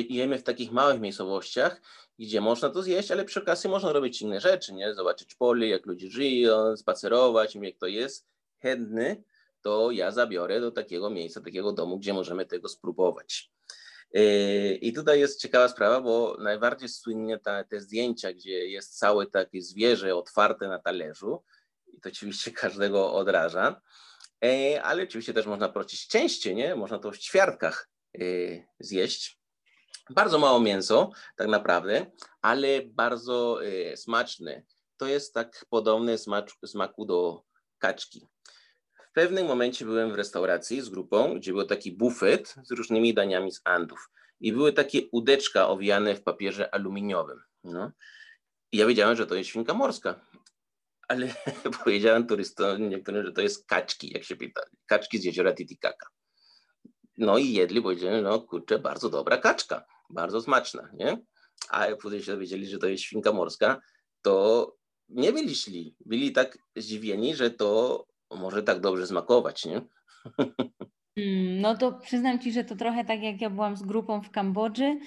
jemy 0.09 0.37
w 0.37 0.43
takich 0.43 0.71
małych 0.71 1.01
miejscowościach, 1.01 1.81
gdzie 2.19 2.41
można 2.41 2.69
to 2.69 2.83
zjeść, 2.83 3.11
ale 3.11 3.25
przy 3.25 3.41
okazji 3.41 3.69
można 3.69 3.93
robić 3.93 4.21
inne 4.21 4.41
rzeczy, 4.41 4.73
nie? 4.73 4.93
Zobaczyć 4.93 5.35
pole, 5.35 5.67
jak 5.67 5.85
ludzie 5.85 6.09
żyją, 6.09 6.77
spacerować, 6.77 7.55
jak 7.55 7.77
to 7.77 7.87
jest 7.87 8.27
chętny, 8.59 9.23
to 9.61 9.91
ja 9.91 10.11
zabiorę 10.11 10.61
do 10.61 10.71
takiego 10.71 11.09
miejsca, 11.09 11.41
takiego 11.41 11.73
domu, 11.73 11.97
gdzie 11.97 12.13
możemy 12.13 12.45
tego 12.45 12.69
spróbować. 12.69 13.51
I 14.81 14.93
tutaj 14.95 15.19
jest 15.19 15.41
ciekawa 15.41 15.67
sprawa, 15.67 16.01
bo 16.01 16.37
najbardziej 16.39 16.89
słynnie 16.89 17.39
ta, 17.39 17.63
te 17.63 17.79
zdjęcia, 17.79 18.33
gdzie 18.33 18.67
jest 18.67 18.99
całe 18.99 19.25
takie 19.25 19.61
zwierzę 19.61 20.15
otwarte 20.15 20.67
na 20.67 20.79
talerzu, 20.79 21.43
i 21.87 21.99
to 21.99 22.09
oczywiście 22.09 22.51
każdego 22.63 23.13
odraża, 23.13 23.81
yy, 24.41 24.83
ale 24.83 25.03
oczywiście 25.03 25.33
też 25.33 25.45
można 25.45 25.69
prosić 25.69 26.07
częściej, 26.07 26.55
nie? 26.55 26.75
Można 26.75 26.99
to 26.99 27.11
w 27.11 27.17
ćwiartkach 27.17 27.89
yy, 28.13 28.65
zjeść. 28.79 29.39
Bardzo 30.09 30.39
mało 30.39 30.59
mięso, 30.59 31.11
tak 31.35 31.47
naprawdę, 31.47 32.11
ale 32.41 32.81
bardzo 32.85 33.59
smaczne. 33.95 34.63
To 34.97 35.07
jest 35.07 35.33
tak 35.33 35.65
podobne 35.69 36.17
smaku 36.65 37.05
do 37.05 37.43
kaczki. 37.77 38.27
Pewnym 39.13 39.47
momencie 39.47 39.85
byłem 39.85 40.11
w 40.11 40.15
restauracji 40.15 40.81
z 40.81 40.89
grupą, 40.89 41.35
gdzie 41.35 41.53
był 41.53 41.65
taki 41.65 41.91
bufet 41.91 42.55
z 42.63 42.71
różnymi 42.71 43.13
daniami 43.13 43.51
z 43.51 43.61
Andów. 43.63 44.09
I 44.39 44.53
były 44.53 44.73
takie 44.73 45.01
udeczka 45.11 45.67
owijane 45.67 46.15
w 46.15 46.23
papierze 46.23 46.75
aluminiowym. 46.75 47.39
No. 47.63 47.91
I 48.71 48.77
ja 48.77 48.85
wiedziałem, 48.87 49.15
że 49.15 49.27
to 49.27 49.35
jest 49.35 49.49
świnka 49.49 49.73
morska. 49.73 50.19
Ale 51.07 51.27
powiedziałem 51.83 52.27
turystom 52.27 52.89
niektórym, 52.89 53.25
że 53.25 53.31
to 53.31 53.41
jest 53.41 53.67
kaczki, 53.67 54.13
jak 54.13 54.23
się 54.23 54.35
pyta. 54.35 54.61
Kaczki 54.85 55.19
z 55.19 55.23
jeziora 55.23 55.53
Titicaca. 55.53 56.07
No 57.17 57.37
i 57.37 57.53
jedli, 57.53 57.81
powiedziałem, 57.81 58.23
no 58.23 58.41
kurczę, 58.41 58.79
bardzo 58.79 59.09
dobra 59.09 59.37
kaczka, 59.37 59.85
bardzo 60.09 60.41
smaczna, 60.41 60.89
nie? 60.93 61.17
A 61.69 61.87
jak 61.87 61.97
później 61.97 62.23
się 62.23 62.31
dowiedzieli, 62.31 62.67
że 62.67 62.77
to 62.77 62.87
jest 62.87 63.03
świnka 63.03 63.31
morska, 63.31 63.81
to 64.21 64.75
nie 65.09 65.33
byli 65.33 65.55
szli. 65.55 65.95
Byli 66.05 66.31
tak 66.31 66.57
zdziwieni, 66.75 67.35
że 67.35 67.51
to 67.51 68.05
może 68.31 68.63
tak 68.63 68.79
dobrze 68.79 69.07
smakować, 69.07 69.65
nie? 69.65 69.81
Mm, 71.17 71.61
no 71.61 71.77
to 71.77 71.91
przyznam 71.91 72.39
Ci, 72.39 72.51
że 72.51 72.63
to 72.63 72.75
trochę 72.75 73.05
tak 73.05 73.23
jak 73.23 73.41
ja 73.41 73.49
byłam 73.49 73.77
z 73.77 73.83
grupą 73.83 74.21
w 74.21 74.29
Kambodży 74.29 74.99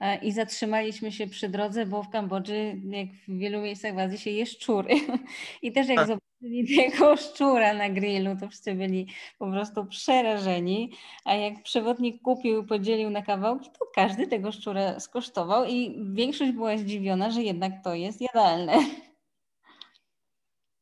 e, 0.00 0.24
i 0.24 0.32
zatrzymaliśmy 0.32 1.12
się 1.12 1.26
przy 1.26 1.48
drodze, 1.48 1.86
bo 1.86 2.02
w 2.02 2.10
Kambodży, 2.10 2.80
jak 2.84 3.08
w 3.28 3.38
wielu 3.38 3.60
miejscach 3.60 3.94
w 3.94 3.98
Azji 3.98 4.18
się 4.18 4.30
je 4.30 4.46
szczury. 4.46 4.94
I 5.62 5.72
też 5.72 5.88
jak 5.88 5.98
zobaczyli 6.06 6.76
tego 6.76 7.16
szczura 7.16 7.74
na 7.74 7.90
grillu, 7.90 8.36
to 8.40 8.48
wszyscy 8.48 8.74
byli 8.74 9.06
po 9.38 9.50
prostu 9.50 9.86
przerażeni. 9.86 10.92
A 11.24 11.34
jak 11.34 11.62
przewodnik 11.62 12.22
kupił 12.22 12.62
i 12.62 12.66
podzielił 12.66 13.10
na 13.10 13.22
kawałki, 13.22 13.70
to 13.78 13.86
każdy 13.94 14.26
tego 14.26 14.52
szczura 14.52 15.00
skosztował 15.00 15.64
i 15.64 16.04
większość 16.12 16.52
była 16.52 16.76
zdziwiona, 16.76 17.30
że 17.30 17.42
jednak 17.42 17.72
to 17.84 17.94
jest 17.94 18.20
jadalne. 18.20 18.74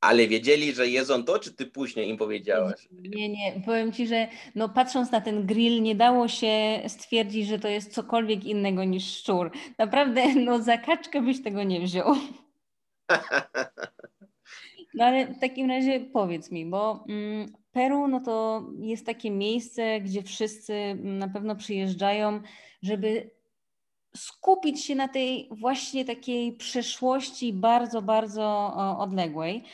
Ale 0.02 0.28
wiedzieli, 0.28 0.74
że 0.74 0.88
jedzą 0.88 1.24
to, 1.24 1.38
czy 1.38 1.52
ty 1.52 1.66
później 1.66 2.08
im 2.08 2.16
powiedziałaś? 2.16 2.88
Nie, 2.92 3.28
nie. 3.28 3.60
Powiem 3.66 3.92
ci, 3.92 4.06
że 4.06 4.28
no, 4.54 4.68
patrząc 4.68 5.10
na 5.10 5.20
ten 5.20 5.46
grill, 5.46 5.82
nie 5.82 5.94
dało 5.94 6.28
się 6.28 6.82
stwierdzić, 6.88 7.46
że 7.46 7.58
to 7.58 7.68
jest 7.68 7.94
cokolwiek 7.94 8.44
innego 8.44 8.84
niż 8.84 9.16
szczur. 9.16 9.50
Naprawdę, 9.78 10.34
no 10.46 10.62
za 10.62 10.78
kaczkę 10.78 11.22
byś 11.22 11.42
tego 11.42 11.62
nie 11.62 11.80
wziął. 11.80 12.14
No 14.94 15.04
ale 15.04 15.26
w 15.26 15.38
takim 15.38 15.70
razie 15.70 16.00
powiedz 16.00 16.50
mi, 16.50 16.66
bo 16.66 17.04
mm, 17.08 17.52
Peru 17.72 18.08
no 18.08 18.20
to 18.20 18.66
jest 18.80 19.06
takie 19.06 19.30
miejsce, 19.30 20.00
gdzie 20.00 20.22
wszyscy 20.22 20.74
na 20.94 21.28
pewno 21.28 21.56
przyjeżdżają, 21.56 22.40
żeby 22.82 23.30
skupić 24.16 24.84
się 24.84 24.94
na 24.94 25.08
tej 25.08 25.48
właśnie 25.50 26.04
takiej 26.04 26.52
przeszłości 26.52 27.52
bardzo, 27.52 28.02
bardzo 28.02 28.74
odległej. 28.98 29.64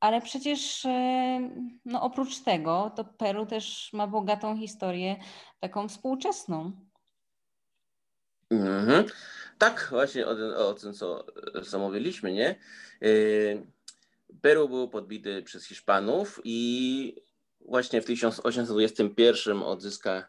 Ale 0.00 0.20
przecież 0.20 0.84
e, 0.84 1.50
no 1.84 2.02
oprócz 2.02 2.38
tego, 2.38 2.92
to 2.96 3.04
Peru 3.04 3.46
też 3.46 3.90
ma 3.92 4.06
bogatą 4.06 4.56
historię 4.58 5.16
taką 5.60 5.88
współczesną. 5.88 6.72
Mhm. 8.50 9.04
Tak, 9.58 9.86
właśnie 9.90 10.26
o, 10.26 10.68
o 10.68 10.74
tym, 10.74 10.94
co, 10.94 11.26
co 11.66 11.78
mówiliśmy, 11.78 12.32
nie? 12.32 12.48
E, 12.48 13.06
Peru 14.42 14.68
był 14.68 14.88
podbity 14.88 15.42
przez 15.42 15.66
Hiszpanów 15.66 16.40
i 16.44 17.14
właśnie 17.60 18.02
w 18.02 18.04
1821 18.04 19.62
odzyska 19.62 20.28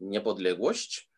niepodległość 0.00 1.11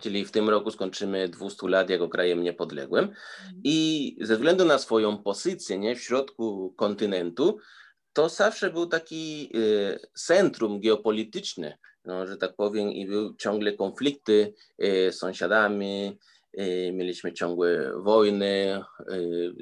czyli 0.00 0.24
w 0.24 0.30
tym 0.30 0.48
roku 0.48 0.70
skończymy 0.70 1.28
200 1.28 1.68
lat 1.68 1.90
jako 1.90 2.08
krajem 2.08 2.42
niepodległym. 2.42 3.04
Mhm. 3.04 3.60
I 3.64 4.16
ze 4.20 4.34
względu 4.34 4.64
na 4.64 4.78
swoją 4.78 5.18
pozycję 5.18 5.78
nie, 5.78 5.96
w 5.96 6.02
środku 6.02 6.74
kontynentu, 6.76 7.58
to 8.12 8.28
zawsze 8.28 8.70
był 8.70 8.86
taki 8.86 9.50
y, 9.56 9.98
centrum 10.14 10.80
geopolityczne, 10.80 11.78
no, 12.04 12.26
że 12.26 12.36
tak 12.36 12.56
powiem, 12.56 12.92
i 12.92 13.06
były 13.06 13.36
ciągle 13.38 13.72
konflikty 13.72 14.54
y, 14.84 15.12
z 15.12 15.18
sąsiadami, 15.18 16.18
y, 16.60 16.92
mieliśmy 16.94 17.32
ciągłe 17.32 17.92
wojny, 18.02 18.82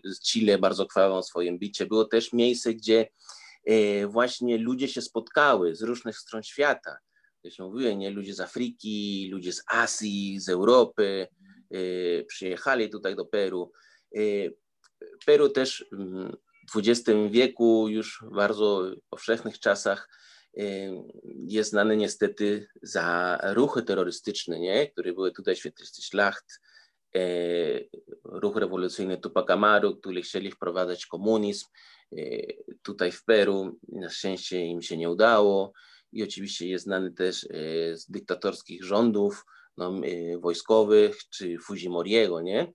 z 0.04 0.20
Chile 0.20 0.58
bardzo 0.58 0.86
krwawą 0.86 1.22
swoim 1.22 1.58
bicie. 1.58 1.86
Było 1.86 2.04
też 2.04 2.32
miejsce, 2.32 2.74
gdzie 2.74 3.08
właśnie 4.08 4.58
ludzie 4.58 4.88
się 4.88 5.02
spotkały 5.02 5.74
z 5.74 5.82
różnych 5.82 6.18
stron 6.18 6.42
świata 6.42 6.96
jak 7.44 7.54
się 7.54 7.96
nie? 7.96 8.10
ludzie 8.10 8.34
z 8.34 8.40
Afryki, 8.40 9.28
ludzie 9.32 9.52
z 9.52 9.62
Azji, 9.66 10.40
z 10.40 10.48
Europy 10.48 11.28
y, 11.74 12.24
przyjechali 12.28 12.90
tutaj 12.90 13.16
do 13.16 13.24
Peru. 13.24 13.72
Y, 14.16 14.56
Peru 15.26 15.48
też 15.48 15.84
w 16.74 16.78
XX 16.78 17.10
wieku, 17.30 17.88
już 17.88 18.24
w 18.30 18.34
bardzo 18.34 18.90
powszechnych 19.10 19.58
czasach, 19.58 20.08
y, 20.58 20.90
jest 21.46 21.70
znany 21.70 21.96
niestety 21.96 22.66
za 22.82 23.38
ruchy 23.42 23.82
terrorystyczne, 23.82 24.60
nie? 24.60 24.90
które 24.90 25.12
były 25.12 25.32
tutaj 25.32 25.56
świetlisty 25.56 26.02
szlacht, 26.02 26.60
ruch 28.24 28.56
rewolucyjny 28.56 29.18
Tupac 29.18 29.50
Amaru, 29.50 29.96
który 29.96 30.22
chcieli 30.22 30.50
wprowadzać 30.50 31.06
komunizm. 31.06 31.66
Tutaj 32.82 33.12
w 33.12 33.24
Peru 33.24 33.78
na 33.88 34.10
szczęście 34.10 34.60
im 34.60 34.82
się 34.82 34.96
nie 34.96 35.10
udało 35.10 35.72
i 36.14 36.22
oczywiście 36.22 36.68
jest 36.68 36.84
znany 36.84 37.12
też 37.12 37.44
e, 37.44 37.48
z 37.96 38.10
dyktatorskich 38.10 38.84
rządów 38.84 39.44
no, 39.76 40.00
e, 40.04 40.38
wojskowych 40.38 41.16
czy 41.28 41.58
Fujimoriego, 41.58 42.40
nie? 42.40 42.72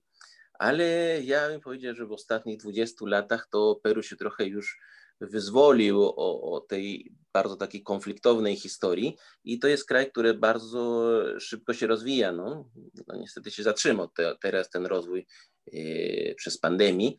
Ale 0.58 0.84
ja 1.22 1.48
bym 1.48 1.60
powiedział, 1.60 1.94
że 1.94 2.06
w 2.06 2.12
ostatnich 2.12 2.58
20 2.58 3.06
latach 3.06 3.48
to 3.50 3.80
Peru 3.82 4.02
się 4.02 4.16
trochę 4.16 4.46
już 4.46 4.78
wyzwolił 5.20 6.02
o, 6.02 6.52
o, 6.52 6.60
tej 6.60 7.12
bardzo 7.32 7.56
takiej 7.56 7.82
konfliktownej 7.82 8.56
historii 8.56 9.16
i 9.44 9.58
to 9.58 9.68
jest 9.68 9.86
kraj, 9.88 10.10
który 10.10 10.34
bardzo 10.34 11.12
szybko 11.40 11.74
się 11.74 11.86
rozwija. 11.86 12.32
No, 12.32 12.68
no 13.06 13.16
niestety 13.16 13.50
się 13.50 13.62
zatrzymał 13.62 14.08
te, 14.08 14.36
teraz 14.42 14.70
ten 14.70 14.86
rozwój 14.86 15.26
e, 15.72 16.34
przez 16.34 16.58
pandemię, 16.58 17.12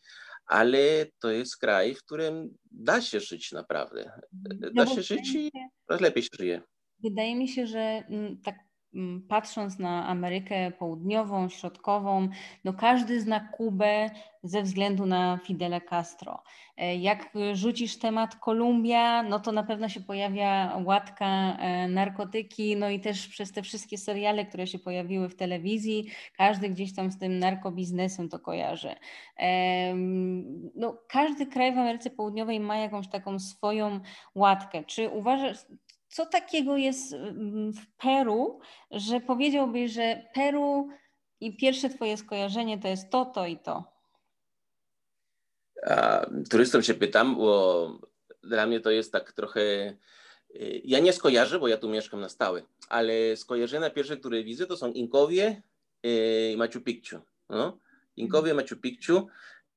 ale 0.45 1.06
to 1.19 1.32
jest 1.32 1.58
kraj, 1.58 1.95
w 1.95 2.04
którym 2.04 2.58
da 2.71 3.01
się 3.01 3.19
żyć 3.19 3.51
naprawdę. 3.51 4.21
Da 4.73 4.86
no 4.86 4.95
się 4.95 5.01
żyć 5.01 5.36
i 5.36 5.51
lepiej 5.89 6.23
się 6.23 6.30
żyje. 6.39 6.62
Wydaje 7.04 7.36
mi 7.36 7.47
się, 7.47 7.67
że 7.67 7.80
mm, 7.80 8.41
tak 8.41 8.56
patrząc 9.27 9.80
na 9.80 10.08
Amerykę 10.08 10.71
Południową, 10.71 11.49
Środkową, 11.49 12.30
no 12.63 12.73
każdy 12.73 13.21
zna 13.21 13.39
Kubę 13.39 14.10
ze 14.43 14.63
względu 14.63 15.06
na 15.06 15.39
Fidela 15.43 15.82
Castro. 15.82 16.43
E, 16.77 16.95
jak 16.95 17.34
rzucisz 17.54 17.99
temat 17.99 18.36
Kolumbia, 18.36 19.23
no 19.23 19.39
to 19.39 19.51
na 19.51 19.63
pewno 19.63 19.89
się 19.89 20.01
pojawia 20.01 20.77
łatka 20.86 21.25
e, 21.25 21.88
narkotyki, 21.88 22.75
no 22.75 22.89
i 22.89 22.99
też 22.99 23.27
przez 23.27 23.51
te 23.51 23.62
wszystkie 23.62 23.97
seriale, 23.97 24.45
które 24.45 24.67
się 24.67 24.80
pojawiły 24.80 25.30
w 25.30 25.36
telewizji, 25.36 26.08
każdy 26.38 26.69
gdzieś 26.69 26.95
tam 26.95 27.12
z 27.12 27.19
tym 27.19 27.39
narkobiznesem 27.39 28.30
to 28.30 28.39
kojarzy. 28.39 28.95
No, 30.75 30.97
każdy 31.10 31.45
kraj 31.45 31.75
w 31.75 31.77
Ameryce 31.77 32.10
Południowej 32.10 32.60
ma 32.60 32.77
jakąś 32.77 33.08
taką 33.08 33.39
swoją 33.39 33.99
łatkę. 34.36 34.84
Czy 34.84 35.10
uważasz, 35.10 35.58
co 36.12 36.26
takiego 36.26 36.78
jest 36.78 37.13
mm, 37.13 37.74
w 37.74 37.88
Peru, 37.97 38.60
że 38.91 39.19
powiedziałbyś, 39.19 39.91
że 39.91 40.24
Peru 40.34 40.89
i 41.39 41.58
pierwsze 41.58 41.89
twoje 41.89 42.17
skojarzenie 42.17 42.80
to 42.80 42.88
jest 42.88 43.10
to, 43.10 43.26
to 43.26 43.47
i 43.47 43.58
to? 43.58 43.84
A, 45.88 46.26
turystom 46.50 46.84
się 46.84 46.93
pytam, 46.93 47.36
bo 47.36 48.00
dla 48.43 48.65
mnie 48.67 48.80
to 48.80 48.91
jest 48.91 49.12
tak 49.12 49.32
trochę. 49.32 49.62
Y, 50.56 50.82
ja 50.86 51.00
nie 51.00 51.13
skojarzę, 51.13 51.60
bo 51.60 51.67
ja 51.67 51.78
tu 51.78 51.89
mieszkam 51.89 52.21
na 52.21 52.30
stałe, 52.30 52.62
ale 52.89 53.38
skojarzenia 53.38 53.89
pierwsze, 53.89 54.17
które 54.17 54.43
widzę, 54.43 54.67
to 54.67 54.78
są 54.78 54.91
Inkowie 54.91 55.62
i 56.04 56.56
Machu 56.58 56.82
Picchu. 56.82 57.15
No? 57.50 57.78
Inkowie, 58.15 58.54
Machu 58.54 58.76
Picchu 58.76 59.28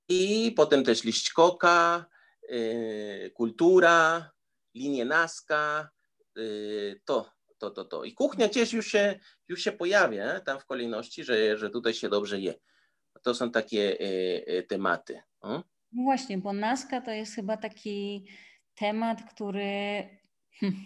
i 0.08 0.52
potem 0.56 0.84
też 0.84 1.04
liść 1.04 1.32
koka, 1.32 2.06
y, 2.50 3.30
kultura, 3.34 4.30
linie 4.74 5.04
Nazca, 5.04 5.90
Y, 5.94 6.03
to, 7.04 7.30
to, 7.58 7.70
to, 7.70 7.84
to. 7.84 8.04
I 8.04 8.12
kuchnia 8.12 8.48
gdzieś 8.48 8.72
już 8.72 8.86
się, 8.86 9.20
już 9.48 9.64
się 9.64 9.72
pojawia 9.72 10.40
tam 10.40 10.60
w 10.60 10.66
kolejności, 10.66 11.24
że, 11.24 11.58
że 11.58 11.70
tutaj 11.70 11.94
się 11.94 12.08
dobrze 12.08 12.40
je. 12.40 12.54
To 13.22 13.34
są 13.34 13.50
takie 13.50 14.00
y, 14.00 14.44
y, 14.48 14.62
tematy. 14.68 15.22
No 15.92 16.02
właśnie, 16.02 16.38
bo 16.38 16.52
Naska 16.52 17.00
to 17.00 17.10
jest 17.10 17.34
chyba 17.34 17.56
taki 17.56 18.26
temat, 18.74 19.34
który 19.34 20.08
hmm, 20.60 20.80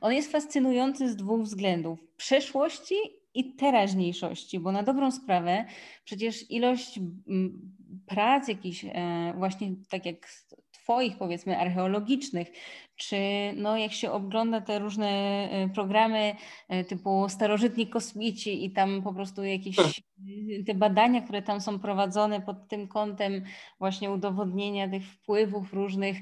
on 0.00 0.12
jest 0.12 0.32
fascynujący 0.32 1.08
z 1.08 1.16
dwóch 1.16 1.42
względów. 1.42 1.98
Przeszłości 2.16 2.94
i 3.34 3.56
teraźniejszości, 3.56 4.60
bo 4.60 4.72
na 4.72 4.82
dobrą 4.82 5.10
sprawę 5.10 5.64
przecież 6.04 6.50
ilość 6.50 7.00
prac 8.06 8.48
jakichś 8.48 8.84
e, 8.84 9.34
właśnie 9.36 9.74
tak 9.88 10.06
jak 10.06 10.28
Twoich, 10.84 11.18
powiedzmy, 11.18 11.58
archeologicznych, 11.58 12.48
czy 12.96 13.16
no, 13.56 13.76
jak 13.78 13.92
się 13.92 14.12
ogląda 14.12 14.60
te 14.60 14.78
różne 14.78 15.08
e, 15.50 15.68
programy 15.74 16.36
e, 16.68 16.84
typu 16.84 17.26
starożytni 17.28 17.86
kosmici 17.86 18.64
i 18.64 18.72
tam 18.72 19.02
po 19.02 19.14
prostu 19.14 19.44
jakieś 19.44 19.76
hmm. 19.76 20.64
te 20.66 20.74
badania, 20.74 21.20
które 21.22 21.42
tam 21.42 21.60
są 21.60 21.78
prowadzone 21.78 22.40
pod 22.40 22.68
tym 22.68 22.88
kątem 22.88 23.44
właśnie 23.78 24.10
udowodnienia 24.10 24.88
tych 24.88 25.06
wpływów 25.06 25.72
różnych, 25.72 26.16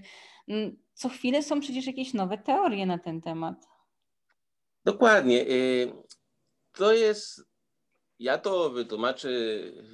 co 0.95 1.09
chwilę 1.09 1.43
są 1.43 1.61
przecież 1.61 1.87
jakieś 1.87 2.15
nowe 2.15 2.39
teorie 2.39 2.87
na 2.87 2.99
ten 2.99 3.21
temat. 3.21 3.69
Dokładnie. 4.85 5.41
Y, 5.41 5.93
to 6.73 6.93
jest 6.93 7.52
ja 8.23 8.39
to 8.39 8.71
wytłumaczę 8.71 9.29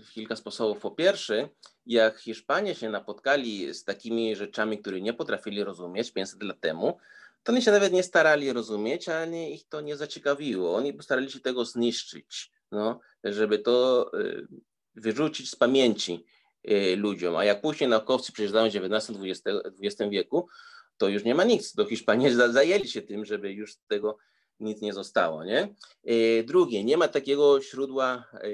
w 0.05 0.13
kilka 0.13 0.37
sposobów. 0.37 0.79
Po 0.79 0.91
pierwsze, 0.91 1.49
jak 1.87 2.19
Hiszpanie 2.19 2.75
się 2.75 2.91
napotkali 2.91 3.75
z 3.75 3.85
takimi 3.85 4.37
rzeczami, 4.37 4.79
które 4.79 5.01
nie 5.01 5.13
potrafili 5.13 5.65
rozumieć 5.65 6.13
500 6.13 6.43
lat 6.43 6.61
temu, 6.61 6.99
to 7.43 7.53
oni 7.53 7.63
się 7.63 7.71
nawet 7.71 7.93
nie 7.93 8.03
starali 8.03 8.53
rozumieć, 8.53 9.09
ale 9.09 9.51
ich 9.51 9.69
to 9.69 9.81
nie 9.81 9.97
zaciekawiło. 9.97 10.77
Oni 10.77 10.95
postarali 10.95 11.31
się 11.31 11.41
tego 11.41 11.65
zniszczyć, 11.65 12.53
no, 12.73 13.01
żeby 13.25 13.59
to 13.59 14.11
y, 14.21 14.47
wyrzucić 14.95 15.51
z 15.51 15.57
pamięci 15.57 16.25
y, 16.71 16.97
ludziom. 16.97 17.37
A 17.37 17.45
jak 17.45 17.61
później 17.61 17.91
naukowcy 17.91 18.33
przyjeżdżają 18.33 18.71
w 18.71 18.75
XIX-XX 18.75 20.11
wieku, 20.11 20.49
to 20.97 21.09
już 21.09 21.25
nie 21.25 21.35
ma 21.35 21.45
nic. 21.45 21.75
Do 21.75 21.85
Hiszpanii 21.85 22.35
zajęli 22.35 22.89
się 22.89 23.03
tym, 23.03 23.25
żeby 23.25 23.53
już 23.53 23.77
tego 23.87 24.19
nic 24.61 24.81
nie 24.81 24.93
zostało, 24.93 25.45
nie? 25.45 25.75
E, 26.05 26.43
drugie, 26.43 26.85
nie 26.85 26.97
ma 26.97 27.09
takiego 27.09 27.63
źródła 27.63 28.25
e, 28.33 28.49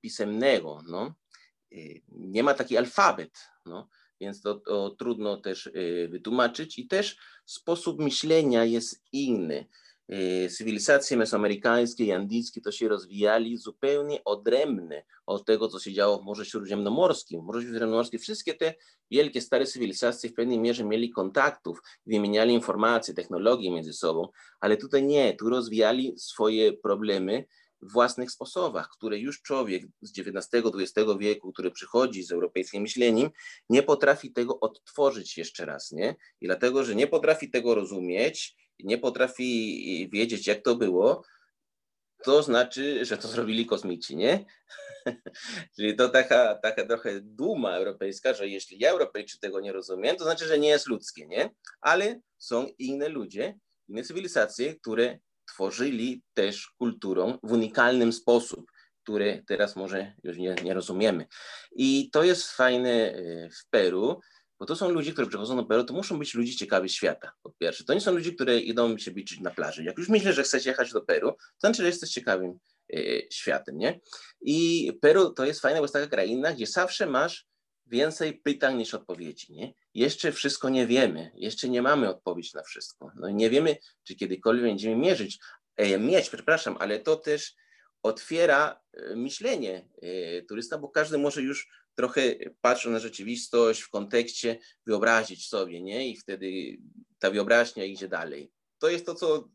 pisemnego, 0.00 0.78
no. 0.88 1.14
E, 1.72 1.76
nie 2.08 2.42
ma 2.42 2.54
taki 2.54 2.76
alfabet, 2.76 3.38
no. 3.66 3.88
Więc 4.20 4.42
to, 4.42 4.54
to 4.54 4.90
trudno 4.90 5.36
też 5.36 5.70
wytłumaczyć 6.08 6.78
i 6.78 6.86
też 6.86 7.16
sposób 7.46 8.00
myślenia 8.00 8.64
jest 8.64 9.04
inny. 9.12 9.66
Cywilizacje 10.50 11.16
mesoamerykańskie 11.16 12.04
i 12.04 12.12
andyjskie 12.12 12.60
to 12.60 12.72
się 12.72 12.88
rozwijali 12.88 13.56
zupełnie 13.56 14.24
odrębne 14.24 15.02
od 15.26 15.44
tego, 15.44 15.68
co 15.68 15.78
się 15.78 15.92
działo 15.92 16.18
w 16.18 16.24
Morzu 16.24 16.44
Śródziemnomorskim. 16.44 17.40
W 17.40 17.44
Morzu 17.44 17.62
Śródziemnomorskim 17.62 18.20
wszystkie 18.20 18.54
te 18.54 18.74
wielkie, 19.10 19.40
stare 19.40 19.66
cywilizacje 19.66 20.30
w 20.30 20.34
pewnej 20.34 20.58
mierze 20.58 20.84
mieli 20.84 21.10
kontaktów, 21.10 21.78
wymieniali 22.06 22.54
informacje, 22.54 23.14
technologie 23.14 23.70
między 23.70 23.92
sobą, 23.92 24.28
ale 24.60 24.76
tutaj 24.76 25.02
nie, 25.02 25.34
tu 25.34 25.48
rozwijali 25.48 26.14
swoje 26.18 26.72
problemy 26.72 27.44
w 27.82 27.92
własnych 27.92 28.30
sposobach, 28.30 28.88
które 28.88 29.18
już 29.18 29.42
człowiek 29.42 29.84
z 30.00 30.18
XIX-XX 30.18 30.92
wieku, 31.18 31.52
który 31.52 31.70
przychodzi 31.70 32.22
z 32.22 32.32
europejskim 32.32 32.82
myśleniem, 32.82 33.30
nie 33.68 33.82
potrafi 33.82 34.32
tego 34.32 34.60
odtworzyć 34.60 35.38
jeszcze 35.38 35.64
raz, 35.64 35.92
nie? 35.92 36.16
I 36.40 36.46
dlatego, 36.46 36.84
że 36.84 36.94
nie 36.94 37.06
potrafi 37.06 37.50
tego 37.50 37.74
rozumieć, 37.74 38.56
nie 38.84 38.98
potrafi 38.98 40.08
wiedzieć, 40.12 40.46
jak 40.46 40.62
to 40.62 40.76
było, 40.76 41.22
to 42.24 42.42
znaczy, 42.42 43.04
że 43.04 43.18
to 43.18 43.28
zrobili 43.28 43.66
kosmici, 43.66 44.16
nie? 44.16 44.44
Czyli 45.76 45.96
to 45.96 46.08
taka, 46.08 46.54
taka 46.54 46.86
trochę 46.86 47.20
duma 47.20 47.70
europejska, 47.70 48.34
że 48.34 48.48
jeśli 48.48 48.78
ja 48.78 48.90
Europejczyk 48.90 49.40
tego 49.40 49.60
nie 49.60 49.72
rozumiem, 49.72 50.16
to 50.16 50.24
znaczy, 50.24 50.46
że 50.46 50.58
nie 50.58 50.68
jest 50.68 50.86
ludzkie, 50.86 51.26
nie? 51.26 51.50
Ale 51.80 52.20
są 52.38 52.66
inne 52.78 53.08
ludzie, 53.08 53.58
inne 53.88 54.02
cywilizacje, 54.02 54.74
które 54.74 55.18
tworzyli 55.48 56.22
też 56.34 56.68
kulturą 56.78 57.38
w 57.42 57.52
unikalnym 57.52 58.12
sposób, 58.12 58.70
który 59.02 59.44
teraz 59.46 59.76
może 59.76 60.12
już 60.24 60.36
nie, 60.36 60.54
nie 60.64 60.74
rozumiemy. 60.74 61.26
I 61.72 62.10
to 62.12 62.24
jest 62.24 62.50
fajne 62.50 62.90
e, 62.90 63.14
w 63.50 63.68
Peru, 63.70 64.20
bo 64.60 64.66
to 64.66 64.76
są 64.76 64.90
ludzie, 64.90 65.12
którzy 65.12 65.28
przychodzą 65.28 65.56
do 65.56 65.64
Peru, 65.64 65.84
to 65.84 65.94
muszą 65.94 66.18
być 66.18 66.34
ludzie 66.34 66.56
ciekawi 66.56 66.88
świata, 66.88 67.32
po 67.42 67.50
pierwsze. 67.50 67.84
To 67.84 67.94
nie 67.94 68.00
są 68.00 68.12
ludzie, 68.12 68.32
które 68.32 68.58
idą 68.58 68.98
się 68.98 69.10
biczyć 69.10 69.40
na 69.40 69.50
plaży. 69.50 69.84
Jak 69.84 69.98
już 69.98 70.08
myślę, 70.08 70.32
że 70.32 70.42
chcecie 70.42 70.70
jechać 70.70 70.92
do 70.92 71.00
Peru, 71.00 71.32
to 71.32 71.60
znaczy, 71.60 71.82
że 71.82 71.88
jesteś 71.88 72.10
ciekawym 72.10 72.58
e, 72.92 72.98
światem, 73.30 73.78
nie? 73.78 74.00
I 74.40 74.92
Peru 75.00 75.30
to 75.30 75.44
jest 75.44 75.60
fajne, 75.60 75.78
bo 75.78 75.84
jest 75.84 75.94
taka 75.94 76.06
kraina, 76.06 76.52
gdzie 76.52 76.66
zawsze 76.66 77.06
masz 77.06 77.46
więcej 77.86 78.40
pytań 78.40 78.76
niż 78.76 78.94
odpowiedzi, 78.94 79.52
nie? 79.52 79.74
Jeszcze 79.94 80.32
wszystko 80.32 80.68
nie 80.68 80.86
wiemy, 80.86 81.30
jeszcze 81.34 81.68
nie 81.68 81.82
mamy 81.82 82.08
odpowiedzi 82.08 82.50
na 82.54 82.62
wszystko. 82.62 83.12
No 83.16 83.28
i 83.28 83.34
nie 83.34 83.50
wiemy, 83.50 83.76
czy 84.04 84.14
kiedykolwiek 84.14 84.64
będziemy 84.64 84.96
mierzyć, 84.96 85.38
e, 85.76 85.98
mieć, 85.98 86.30
przepraszam, 86.30 86.76
ale 86.80 86.98
to 86.98 87.16
też 87.16 87.54
otwiera 88.02 88.80
e, 88.92 89.16
myślenie 89.16 89.88
e, 90.02 90.42
turysta, 90.42 90.78
bo 90.78 90.88
każdy 90.88 91.18
może 91.18 91.42
już 91.42 91.68
trochę 92.00 92.22
patrząc 92.60 92.92
na 92.92 92.98
rzeczywistość 92.98 93.80
w 93.80 93.90
kontekście 93.90 94.58
wyobrazić 94.86 95.48
sobie, 95.48 95.82
nie? 95.82 96.08
I 96.08 96.16
wtedy 96.16 96.76
ta 97.18 97.30
wyobraźnia 97.30 97.84
idzie 97.84 98.08
dalej. 98.08 98.52
To 98.78 98.88
jest 98.88 99.06
to, 99.06 99.14
co, 99.14 99.48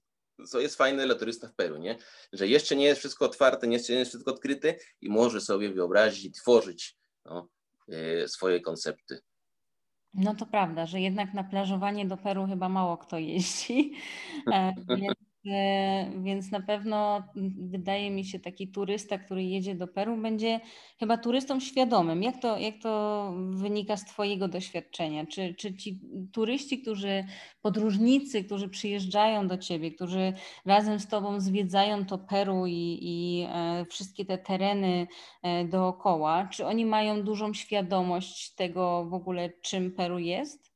co 0.48 0.60
jest 0.60 0.76
fajne 0.76 1.06
dla 1.06 1.16
turysta 1.16 1.48
w 1.48 1.56
Peru, 1.56 1.78
nie? 1.78 1.98
Że 2.34 2.48
jeszcze 2.48 2.76
nie 2.76 2.86
jest 2.86 3.00
wszystko 3.00 3.26
otwarte, 3.26 3.68
nie 3.68 3.78
jest 3.78 4.10
wszystko 4.10 4.32
odkryte 4.32 4.76
i 5.02 5.10
może 5.10 5.42
sobie 5.42 5.70
wyobrazić 5.70 6.26
i 6.26 6.32
tworzyć 6.32 6.98
no, 7.26 7.50
e, 7.90 8.28
swoje 8.28 8.62
koncepty. 8.62 9.20
No 10.14 10.36
to 10.36 10.46
prawda, 10.46 10.86
że 10.86 11.02
jednak 11.02 11.34
na 11.34 11.44
plażowanie 11.44 12.06
do 12.06 12.18
Peru 12.18 12.48
chyba 12.48 12.70
mało 12.70 12.98
kto 12.98 13.18
jeździ, 13.18 13.94
e, 14.54 14.74
więc 14.88 15.25
więc 16.24 16.52
na 16.52 16.62
pewno 16.62 17.24
wydaje 17.58 18.12
mi 18.12 18.26
się 18.26 18.40
taki 18.40 18.68
turysta, 18.68 19.18
który 19.18 19.44
jedzie 19.44 19.76
do 19.76 19.88
Peru, 19.88 20.18
będzie 20.18 20.60
chyba 21.00 21.18
turystą 21.18 21.60
świadomym. 21.60 22.24
Jak 22.24 22.42
to, 22.42 22.58
jak 22.58 22.76
to 22.82 23.34
wynika 23.50 23.98
z 23.98 24.06
Twojego 24.06 24.48
doświadczenia? 24.48 25.26
Czy, 25.26 25.54
czy 25.54 25.76
ci 25.76 26.00
turyści, 26.34 26.82
którzy, 26.82 27.26
podróżnicy, 27.62 28.44
którzy 28.44 28.70
przyjeżdżają 28.70 29.48
do 29.48 29.58
Ciebie, 29.58 29.92
którzy 29.92 30.34
razem 30.66 31.00
z 31.00 31.08
Tobą 31.08 31.40
zwiedzają 31.40 32.06
to 32.06 32.18
Peru 32.18 32.66
i, 32.68 33.00
i 33.02 33.48
e, 33.50 33.86
wszystkie 33.86 34.26
te 34.26 34.38
tereny 34.38 35.08
e, 35.44 35.66
dookoła, 35.66 36.48
czy 36.52 36.66
oni 36.66 36.86
mają 36.86 37.24
dużą 37.24 37.54
świadomość 37.54 38.56
tego 38.56 39.06
w 39.06 39.14
ogóle, 39.14 39.50
czym 39.62 39.92
Peru 39.92 40.20
jest? 40.20 40.76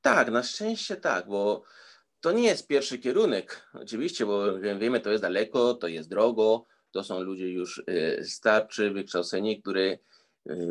Tak, 0.00 0.30
na 0.30 0.42
szczęście 0.42 0.96
tak, 0.96 1.28
bo 1.28 1.62
to 2.20 2.32
nie 2.32 2.42
jest 2.42 2.66
pierwszy 2.66 2.98
kierunek, 2.98 3.68
oczywiście, 3.74 4.26
bo 4.26 4.58
wiemy, 4.58 5.00
to 5.00 5.10
jest 5.10 5.22
daleko, 5.22 5.74
to 5.74 5.88
jest 5.88 6.08
drogo, 6.08 6.66
to 6.90 7.04
są 7.04 7.20
ludzie 7.20 7.48
już 7.48 7.78
y, 7.78 8.24
starczy, 8.24 8.90
wykształceni, 8.90 9.62
które 9.62 9.82
y, 9.82 9.98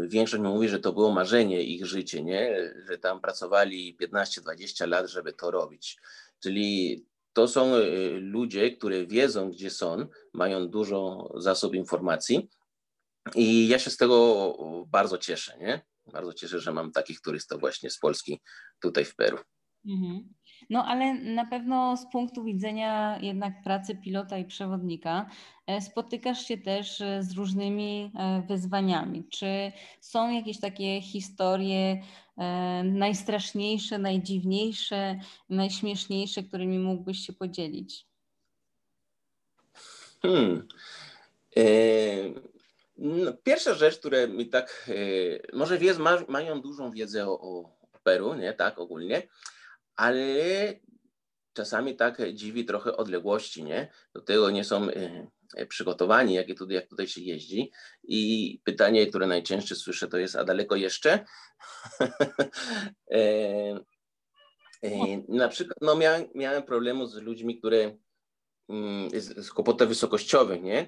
większość 0.08 0.44
mi 0.44 0.50
mówi, 0.50 0.70
że 0.70 0.80
to 0.80 0.94
było 0.94 1.12
marzenie 1.12 1.64
ich 1.64 1.86
życie, 1.86 2.24
nie? 2.24 2.74
że 2.90 2.98
tam 2.98 3.22
pracowali 3.22 3.98
15-20 4.02 4.88
lat, 4.88 5.10
żeby 5.10 5.34
to 5.34 5.52
robić. 5.52 5.98
Czyli 6.40 7.06
to 7.34 7.48
są 7.48 7.76
y, 7.76 8.10
ludzie, 8.22 8.72
które 8.72 9.06
wiedzą, 9.06 9.52
gdzie 9.52 9.70
są, 9.70 10.08
mają 10.34 10.68
dużo 10.68 11.30
zasób 11.38 11.76
informacji 11.76 12.50
i 13.36 13.68
ja 13.68 13.80
się 13.80 13.90
z 13.90 13.98
tego 13.98 14.58
bardzo 14.88 15.18
cieszę, 15.18 15.58
nie? 15.58 15.86
Bardzo 16.06 16.34
cieszę, 16.34 16.60
że 16.60 16.74
mam 16.74 16.92
takich 16.92 17.22
turystów 17.22 17.60
właśnie 17.60 17.90
z 17.90 18.00
Polski 18.00 18.42
tutaj 18.82 19.06
w 19.06 19.16
Peru. 19.16 19.38
Mhm. 19.86 20.37
No 20.70 20.86
ale 20.86 21.14
na 21.14 21.46
pewno 21.46 21.98
z 21.98 22.12
punktu 22.12 22.44
widzenia 22.44 23.20
jednak 23.22 23.64
pracy 23.64 23.96
pilota 23.96 24.38
i 24.38 24.46
przewodnika 24.46 25.30
e, 25.68 25.82
spotykasz 25.82 26.46
się 26.46 26.58
też 26.58 27.02
e, 27.02 27.24
z 27.24 27.38
różnymi 27.38 28.12
e, 28.16 28.42
wyzwaniami. 28.48 29.24
Czy 29.30 29.72
są 30.02 30.32
jakieś 30.32 30.60
takie 30.60 31.02
historie 31.02 32.02
najstraszniejsze, 32.84 33.98
najdziwniejsze, 33.98 35.20
najśmieszniejsze, 35.50 36.44
którymi 36.44 36.80
mógłbyś 36.80 37.20
się 37.20 37.34
podzielić? 37.34 38.06
Hmm. 40.22 40.68
No, 42.98 43.34
pierwsza 43.44 43.74
rzecz, 43.74 44.00
która 44.00 44.28
mi 44.28 44.50
tak, 44.50 44.92
może 45.54 45.78
wiez, 45.78 45.98
ma, 45.98 46.18
mają 46.28 46.62
dużą 46.62 46.92
wiedzę 46.92 47.28
o, 47.28 47.40
o 47.42 47.70
Peru, 48.04 48.34
nie, 48.34 48.54
tak 48.54 48.80
ogólnie, 48.80 49.22
ale 49.98 50.36
czasami 51.54 51.96
tak 51.96 52.34
dziwi 52.34 52.66
trochę 52.66 52.98
odległości, 52.98 53.64
nie? 53.64 53.92
Do 54.14 54.22
tego 54.22 54.50
nie 54.50 54.64
są 54.64 54.90
e, 54.90 55.28
e, 55.56 55.66
przygotowani, 55.66 56.34
jak 56.34 56.48
tutaj, 56.58 56.76
jak 56.76 56.88
tutaj 56.88 57.08
się 57.08 57.22
jeździ. 57.22 57.72
I 58.04 58.62
pytanie, 58.64 59.08
które 59.08 59.28
najczęściej 59.28 59.78
słyszę, 59.78 60.08
to 60.08 60.18
jest, 60.18 60.36
a 60.36 60.44
daleko 60.44 60.76
jeszcze? 60.76 61.26
e, 63.12 63.20
e, 64.84 64.90
na 65.28 65.48
przykład, 65.48 65.78
no 65.82 65.96
miałem, 65.96 66.26
miałem 66.36 67.08
z 67.08 67.16
ludźmi, 67.16 67.60
które 67.60 67.98
mm, 68.70 69.10
z, 69.22 69.46
z 69.46 69.52
kłopotów 69.52 69.88
wysokościowych, 69.88 70.64
nie? 70.64 70.80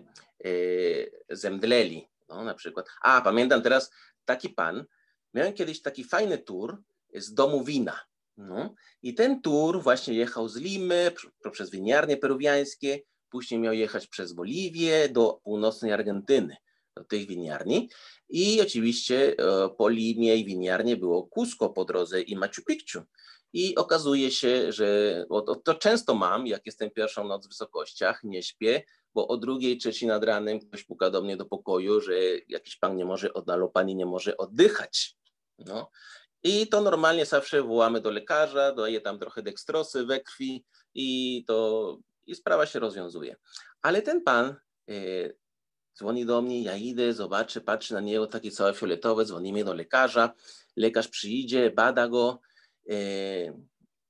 E, 0.45 0.49
zemdleli, 1.29 2.07
no 2.29 2.43
na 2.43 2.53
przykład. 2.53 2.85
A, 3.01 3.21
pamiętam 3.21 3.61
teraz 3.61 3.91
taki 4.25 4.49
pan, 4.49 4.85
miałem 5.33 5.53
kiedyś 5.53 5.81
taki 5.81 6.03
fajny 6.03 6.37
tour 6.37 6.81
z 7.13 7.33
domu 7.33 7.63
wina 7.63 8.08
no. 8.39 8.75
I 9.01 9.13
ten 9.13 9.41
tour 9.41 9.83
właśnie 9.83 10.13
jechał 10.13 10.49
z 10.49 10.57
Limy 10.57 11.11
poprzez 11.43 11.69
winiarnie 11.69 12.17
peruwiańskie, 12.17 12.99
później 13.29 13.59
miał 13.59 13.73
jechać 13.73 14.07
przez 14.07 14.33
Boliwię 14.33 15.09
do 15.09 15.39
północnej 15.43 15.93
Argentyny, 15.93 16.57
do 16.95 17.03
tych 17.03 17.27
winiarni. 17.27 17.89
I 18.29 18.61
oczywiście 18.61 19.35
e, 19.37 19.69
po 19.77 19.89
Limie 19.89 20.35
i 20.35 20.45
winiarnie 20.45 20.97
było 20.97 21.29
Cusco 21.33 21.69
po 21.69 21.85
drodze 21.85 22.21
i 22.21 22.35
Machu 22.35 22.61
Picchu. 22.67 22.99
I 23.53 23.75
okazuje 23.75 24.31
się, 24.31 24.71
że 24.71 25.25
to, 25.29 25.55
to 25.55 25.75
często 25.75 26.15
mam, 26.15 26.47
jak 26.47 26.65
jestem 26.65 26.91
pierwszą 26.91 27.27
noc 27.27 27.45
w 27.45 27.49
wysokościach, 27.49 28.23
nie 28.23 28.43
śpię, 28.43 28.83
bo 29.13 29.27
o 29.27 29.37
drugiej, 29.37 29.77
trzeciej 29.77 30.09
nad 30.09 30.23
ranem 30.23 30.59
ktoś 30.59 30.83
puka 30.83 31.09
do 31.09 31.21
mnie 31.21 31.37
do 31.37 31.45
pokoju, 31.45 32.01
że 32.01 32.13
jakiś 32.47 32.75
pan 32.77 32.95
nie 32.95 33.05
może, 33.05 33.29
albo 33.47 33.69
pani 33.69 33.95
nie 33.95 34.05
może 34.05 34.37
oddychać. 34.37 35.17
No. 35.59 35.91
I 36.43 36.67
to 36.67 36.81
normalnie 36.81 37.25
zawsze 37.25 37.63
wołamy 37.63 38.01
do 38.01 38.11
lekarza, 38.11 38.71
daje 38.75 39.01
tam 39.01 39.19
trochę 39.19 39.41
dekstrosy 39.41 40.05
we 40.05 40.19
krwi 40.19 40.65
i 40.93 41.43
to 41.47 41.97
i 42.27 42.35
sprawa 42.35 42.65
się 42.65 42.79
rozwiązuje. 42.79 43.35
Ale 43.81 44.01
ten 44.01 44.21
pan 44.21 44.55
e, 44.89 44.93
dzwoni 45.97 46.25
do 46.25 46.41
mnie, 46.41 46.63
ja 46.63 46.75
idę, 46.75 47.13
zobaczę, 47.13 47.61
patrzy 47.61 47.93
na 47.93 47.99
niego 47.99 48.27
takie 48.27 48.51
całe 48.51 48.73
fioletowe, 48.73 49.25
dzwonimy 49.25 49.63
do 49.63 49.73
lekarza, 49.73 50.33
lekarz 50.75 51.07
przyjdzie, 51.07 51.71
bada 51.71 52.07
go 52.07 52.39
e, 52.89 52.95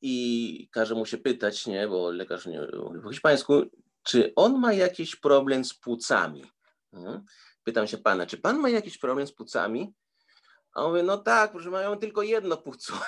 i 0.01 0.69
każe 0.71 0.95
mu 0.95 1.05
się 1.05 1.17
pytać, 1.17 1.67
nie, 1.67 1.87
bo 1.87 2.11
lekarz 2.11 2.45
nie 2.45 2.61
mówi 2.61 3.01
po 3.03 3.09
hiszpańsku, 3.09 3.63
czy 4.03 4.33
on 4.35 4.59
ma 4.59 4.73
jakiś 4.73 5.15
problem 5.15 5.65
z 5.65 5.73
płucami? 5.73 6.43
Hmm? 6.91 7.25
Pytam 7.63 7.87
się 7.87 7.97
pana, 7.97 8.25
czy 8.25 8.37
pan 8.37 8.59
ma 8.59 8.69
jakiś 8.69 8.97
problem 8.97 9.27
z 9.27 9.31
płucami? 9.31 9.93
A 10.73 10.83
on 10.83 10.91
mówi, 10.91 11.03
no 11.03 11.17
tak, 11.17 11.51
proszę, 11.51 11.69
mają 11.69 11.97
tylko 11.97 12.23
jedno 12.23 12.57
płuco. 12.57 12.93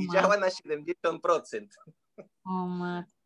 I 0.00 0.12
działa 0.12 0.36
na 0.36 0.48
70%. 0.48 1.66
O 2.44 2.50
matko. 2.50 3.18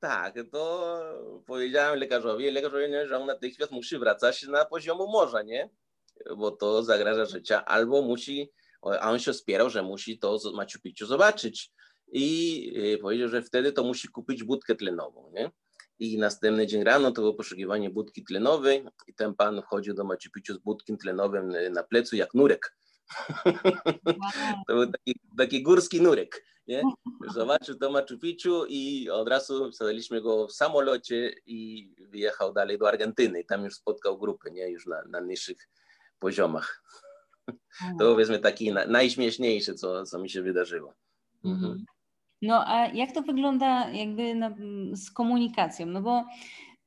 Tak, 0.00 0.34
to 0.52 1.02
powiedziałem 1.46 1.98
lekarzowi, 1.98 2.50
lekarz 2.50 2.72
powiedział, 2.72 3.06
że 3.06 3.18
on 3.18 3.26
natychmiast 3.26 3.72
musi 3.72 3.98
wracać 3.98 4.42
na 4.42 4.64
poziomu 4.64 5.08
morza, 5.08 5.42
nie? 5.42 5.70
Bo 6.36 6.50
to 6.50 6.82
zagraża 6.82 7.24
życia, 7.24 7.64
albo 7.64 8.02
musi, 8.02 8.52
a 8.82 9.10
on 9.10 9.18
się 9.18 9.34
spierał, 9.34 9.70
że 9.70 9.82
musi 9.82 10.18
to 10.18 10.38
Machu 10.54 10.78
Picchu 10.82 11.06
zobaczyć 11.06 11.72
i 12.12 12.94
y, 12.94 12.98
powiedział, 12.98 13.28
że 13.28 13.42
wtedy 13.42 13.72
to 13.72 13.84
musi 13.84 14.08
kupić 14.08 14.44
budkę 14.44 14.74
tlenową, 14.74 15.30
nie? 15.34 15.50
I 15.98 16.18
następny 16.18 16.66
dzień 16.66 16.84
rano 16.84 17.12
to 17.12 17.20
było 17.20 17.34
poszukiwanie 17.34 17.90
budki 17.90 18.24
tlenowej 18.24 18.84
i 19.06 19.14
ten 19.14 19.34
pan 19.34 19.62
wchodził 19.62 19.94
do 19.94 20.04
Machu 20.04 20.30
Picchu 20.34 20.54
z 20.54 20.58
budkiem 20.58 20.96
tlenowym 20.96 21.52
na 21.70 21.82
plecu 21.82 22.16
jak 22.16 22.34
nurek. 22.34 22.76
To 24.68 24.74
był 24.74 24.92
taki, 24.92 25.20
taki 25.36 25.62
górski 25.62 26.00
nurek 26.00 26.44
nie? 26.66 26.82
Zobaczył 27.34 27.74
to 27.74 27.90
Machu 27.90 28.18
Picchu 28.18 28.64
i 28.68 29.10
od 29.10 29.28
razu 29.28 29.70
wsadziliśmy 29.70 30.22
go 30.22 30.46
w 30.46 30.52
samolocie 30.52 31.34
i 31.46 31.90
wyjechał 32.08 32.52
dalej 32.52 32.78
do 32.78 32.88
Argentyny. 32.88 33.44
Tam 33.44 33.64
już 33.64 33.74
spotkał 33.74 34.18
grupę, 34.18 34.50
nie? 34.50 34.70
Już 34.70 34.86
na, 34.86 35.02
na 35.02 35.20
niższych 35.20 35.68
poziomach. 36.18 36.82
To 37.98 38.12
powiedzmy 38.12 38.38
taki 38.38 38.72
na, 38.72 38.86
najśmieszniejsze, 38.86 39.74
co, 39.74 40.04
co 40.04 40.18
mi 40.18 40.30
się 40.30 40.42
wydarzyło. 40.42 40.94
Mhm. 41.44 41.84
No 42.42 42.64
a 42.66 42.86
jak 42.86 43.12
to 43.12 43.22
wygląda 43.22 43.90
jakby 43.90 44.34
na, 44.34 44.54
z 44.92 45.10
komunikacją? 45.10 45.86
No 45.86 46.02
bo 46.02 46.24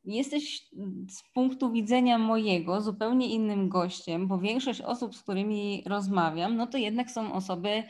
jesteś 0.06 0.68
z 1.10 1.24
punktu 1.34 1.72
widzenia 1.72 2.18
mojego 2.18 2.82
zupełnie 2.82 3.28
innym 3.28 3.70
gościem, 3.70 4.28
bo 4.28 4.39
większość 4.39 4.82
osób, 4.82 5.16
z 5.16 5.24
którymi 5.24 5.84
rozmawiam, 5.86 6.56
no 6.56 6.68
to 6.68 6.78
jednak 6.78 7.12
są 7.12 7.34
osoby 7.34 7.84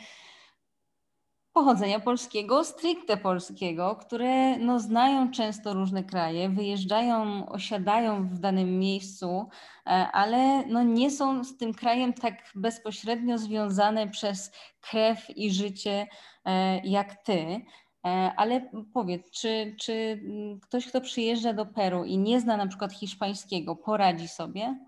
pochodzenia 1.60 2.00
polskiego, 2.00 2.64
stricte 2.64 3.18
polskiego, 3.18 3.96
które 3.96 4.58
no, 4.58 4.80
znają 4.80 5.32
często 5.32 5.74
różne 5.74 6.04
kraje, 6.04 6.50
wyjeżdżają, 6.50 7.46
osiadają 7.50 8.30
w 8.30 8.40
danym 8.40 8.80
miejscu, 8.80 9.50
e, 9.86 9.90
ale 9.90 10.66
no, 10.68 10.84
nie 10.84 11.12
są 11.12 11.44
z 11.44 11.58
tym 11.58 11.74
krajem 11.74 12.14
tak 12.14 12.52
bezpośrednio 12.56 13.38
związane 13.38 14.08
przez 14.08 14.52
krew 14.82 15.38
i 15.38 15.52
życie 15.52 16.08
e, 16.46 16.80
jak 16.88 17.24
ty. 17.24 17.62
E, 18.06 18.32
ale 18.38 18.70
powiedz, 18.94 19.32
czy, 19.32 19.76
czy 19.80 20.22
ktoś, 20.62 20.88
kto 20.88 21.02
przyjeżdża 21.02 21.54
do 21.54 21.66
Peru 21.66 22.06
i 22.06 22.18
nie 22.18 22.42
zna 22.42 22.58
na 22.58 22.68
przykład 22.68 22.94
hiszpańskiego, 22.94 23.76
poradzi 23.76 24.28
sobie? 24.28 24.80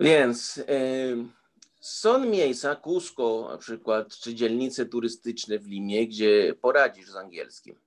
Więc. 0.00 0.56
Y 0.56 1.41
są 1.82 2.26
miejsca, 2.26 2.76
Cusco 2.76 3.48
na 3.50 3.58
przykład, 3.58 4.16
czy 4.16 4.34
dzielnice 4.34 4.86
turystyczne 4.86 5.58
w 5.58 5.66
Limie, 5.66 6.08
gdzie 6.08 6.54
poradzisz 6.60 7.10
z 7.10 7.16
angielskim. 7.16 7.80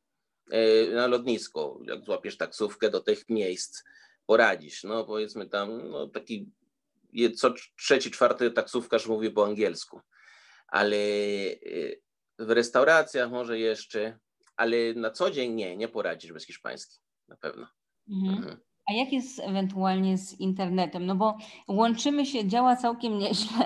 E, 0.52 0.92
na 0.92 1.08
lotnisko, 1.08 1.80
jak 1.86 2.04
złapiesz 2.04 2.38
taksówkę 2.38 2.90
do 2.90 3.00
tych 3.00 3.30
miejsc, 3.30 3.84
poradzisz. 4.26 4.84
No 4.84 5.06
powiedzmy 5.06 5.50
tam, 5.50 5.90
no 5.90 6.08
taki 6.08 6.52
co 7.36 7.54
trzeci, 7.78 8.12
czwarty 8.12 8.52
taksówkarz 8.52 9.08
mówi 9.08 9.32
po 9.32 9.46
angielsku. 9.46 10.02
Ale 10.68 10.98
e, 10.98 11.58
w 12.40 12.50
restauracjach 12.50 13.32
może 13.32 13.60
jeszcze, 13.60 14.20
ale 14.56 14.94
na 14.94 15.12
co 15.12 15.32
dzień 15.32 15.54
nie, 15.54 15.78
nie 15.78 15.88
poradzisz 15.88 16.34
bez 16.34 16.46
hiszpański, 16.46 17.00
na 17.28 17.36
pewno. 17.36 17.68
Mhm. 18.10 18.38
Mhm. 18.38 18.58
A 18.90 18.94
jak 18.94 19.14
jest 19.14 19.40
ewentualnie 19.40 20.18
z 20.18 20.40
internetem? 20.40 21.06
No 21.06 21.16
bo 21.16 21.38
łączymy 21.68 22.26
się, 22.26 22.48
działa 22.48 22.76
całkiem 22.76 23.18
nieźle, 23.20 23.66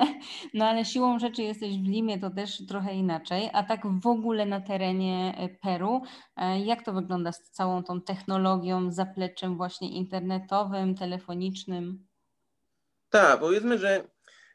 no 0.54 0.66
ale 0.66 0.86
siłą 0.86 1.20
rzeczy 1.20 1.42
jesteś 1.44 1.78
w 1.78 1.84
Limie, 1.84 2.20
to 2.20 2.30
też 2.30 2.66
trochę 2.68 2.96
inaczej. 2.96 3.50
A 3.54 3.64
tak 3.64 3.82
w 4.02 4.08
ogóle 4.08 4.46
na 4.46 4.62
terenie 4.62 5.36
e, 5.38 5.50
Peru, 5.50 6.02
e, 6.36 6.60
jak 6.60 6.86
to 6.86 6.94
wygląda 6.94 7.32
z 7.32 7.52
całą 7.52 7.84
tą 7.84 8.02
technologią, 8.02 8.92
zapleczem 8.92 9.58
właśnie 9.58 9.90
internetowym, 9.90 10.96
telefonicznym? 10.96 12.08
Tak, 13.10 13.40
powiedzmy, 13.40 13.78
że 13.78 14.08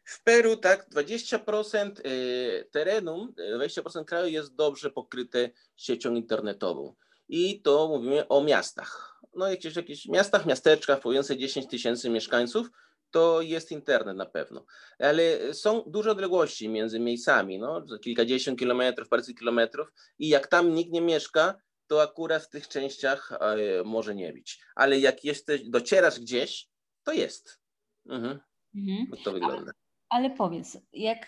w 0.05 0.23
Peru 0.23 0.57
tak 0.57 0.89
20% 0.91 1.91
e, 2.05 2.65
terenu, 2.65 3.35
20% 3.57 4.05
kraju 4.05 4.29
jest 4.29 4.55
dobrze 4.55 4.91
pokryte 4.91 5.51
siecią 5.77 6.15
internetową. 6.15 6.95
I 7.29 7.63
to 7.63 7.89
mówimy 7.89 8.29
o 8.29 8.45
miastach 8.45 9.14
no 9.37 9.49
jakieś, 9.49 9.77
jakichś 9.77 10.07
miastach, 10.07 10.47
miasteczkach 10.47 11.01
pojące 11.01 11.37
10 11.37 11.67
tysięcy 11.67 12.11
mieszkańców, 12.11 12.71
to 13.11 13.41
jest 13.41 13.73
internet 13.73 14.17
na 14.17 14.27
pewno. 14.27 14.65
Ale 14.99 15.55
są 15.55 15.83
duże 15.87 16.11
odległości 16.11 16.69
między 16.69 17.01
miejscami, 17.01 17.59
no, 17.59 17.83
kilkadziesiąt 18.03 18.59
kilometrów, 18.59 19.09
paręset 19.09 19.39
kilometrów 19.39 19.93
i 20.19 20.29
jak 20.29 20.47
tam 20.47 20.75
nikt 20.75 20.93
nie 20.93 21.01
mieszka, 21.01 21.55
to 21.87 22.03
akurat 22.03 22.43
w 22.43 22.49
tych 22.49 22.69
częściach 22.69 23.33
e, 23.33 23.57
może 23.85 24.15
nie 24.15 24.33
być. 24.33 24.61
Ale 24.75 24.99
jak 24.99 25.25
jesteś, 25.25 25.69
docierasz 25.69 26.21
gdzieś, 26.21 26.69
to 27.03 27.13
jest. 27.13 27.61
Mhm. 28.07 28.41
Mhm. 28.75 29.07
Tak 29.11 29.21
to 29.25 29.33
wygląda. 29.33 29.73
Ale, 30.11 30.27
ale 30.27 30.37
powiedz, 30.37 30.79
jak 30.93 31.27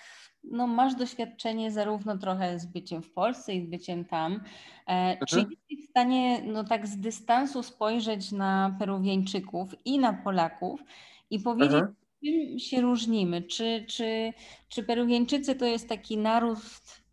no, 0.51 0.67
masz 0.67 0.95
doświadczenie 0.95 1.71
zarówno 1.71 2.19
trochę 2.19 2.59
z 2.59 2.67
byciem 2.67 3.03
w 3.03 3.11
Polsce 3.11 3.55
i 3.55 3.67
z 3.67 3.67
byciem 3.67 4.05
tam. 4.05 4.41
E, 4.87 5.19
czy 5.27 5.37
mhm. 5.37 5.51
jesteś 5.51 5.87
w 5.87 5.91
stanie 5.91 6.43
no, 6.43 6.65
tak 6.65 6.87
z 6.87 6.97
dystansu 6.97 7.63
spojrzeć 7.63 8.33
na 8.33 8.77
Peruwieńczyków 8.79 9.75
i 9.85 9.99
na 9.99 10.13
Polaków 10.13 10.85
i 11.31 11.41
powiedzieć, 11.41 11.75
mhm. 11.75 11.95
czym 12.25 12.59
się 12.59 12.81
różnimy? 12.81 13.43
Czy, 13.43 13.85
czy, 13.89 14.33
czy 14.69 14.83
Peruwieńczycy 14.83 15.55
to 15.55 15.65
jest 15.65 15.89
taki 15.89 16.19
naród, 16.19 16.59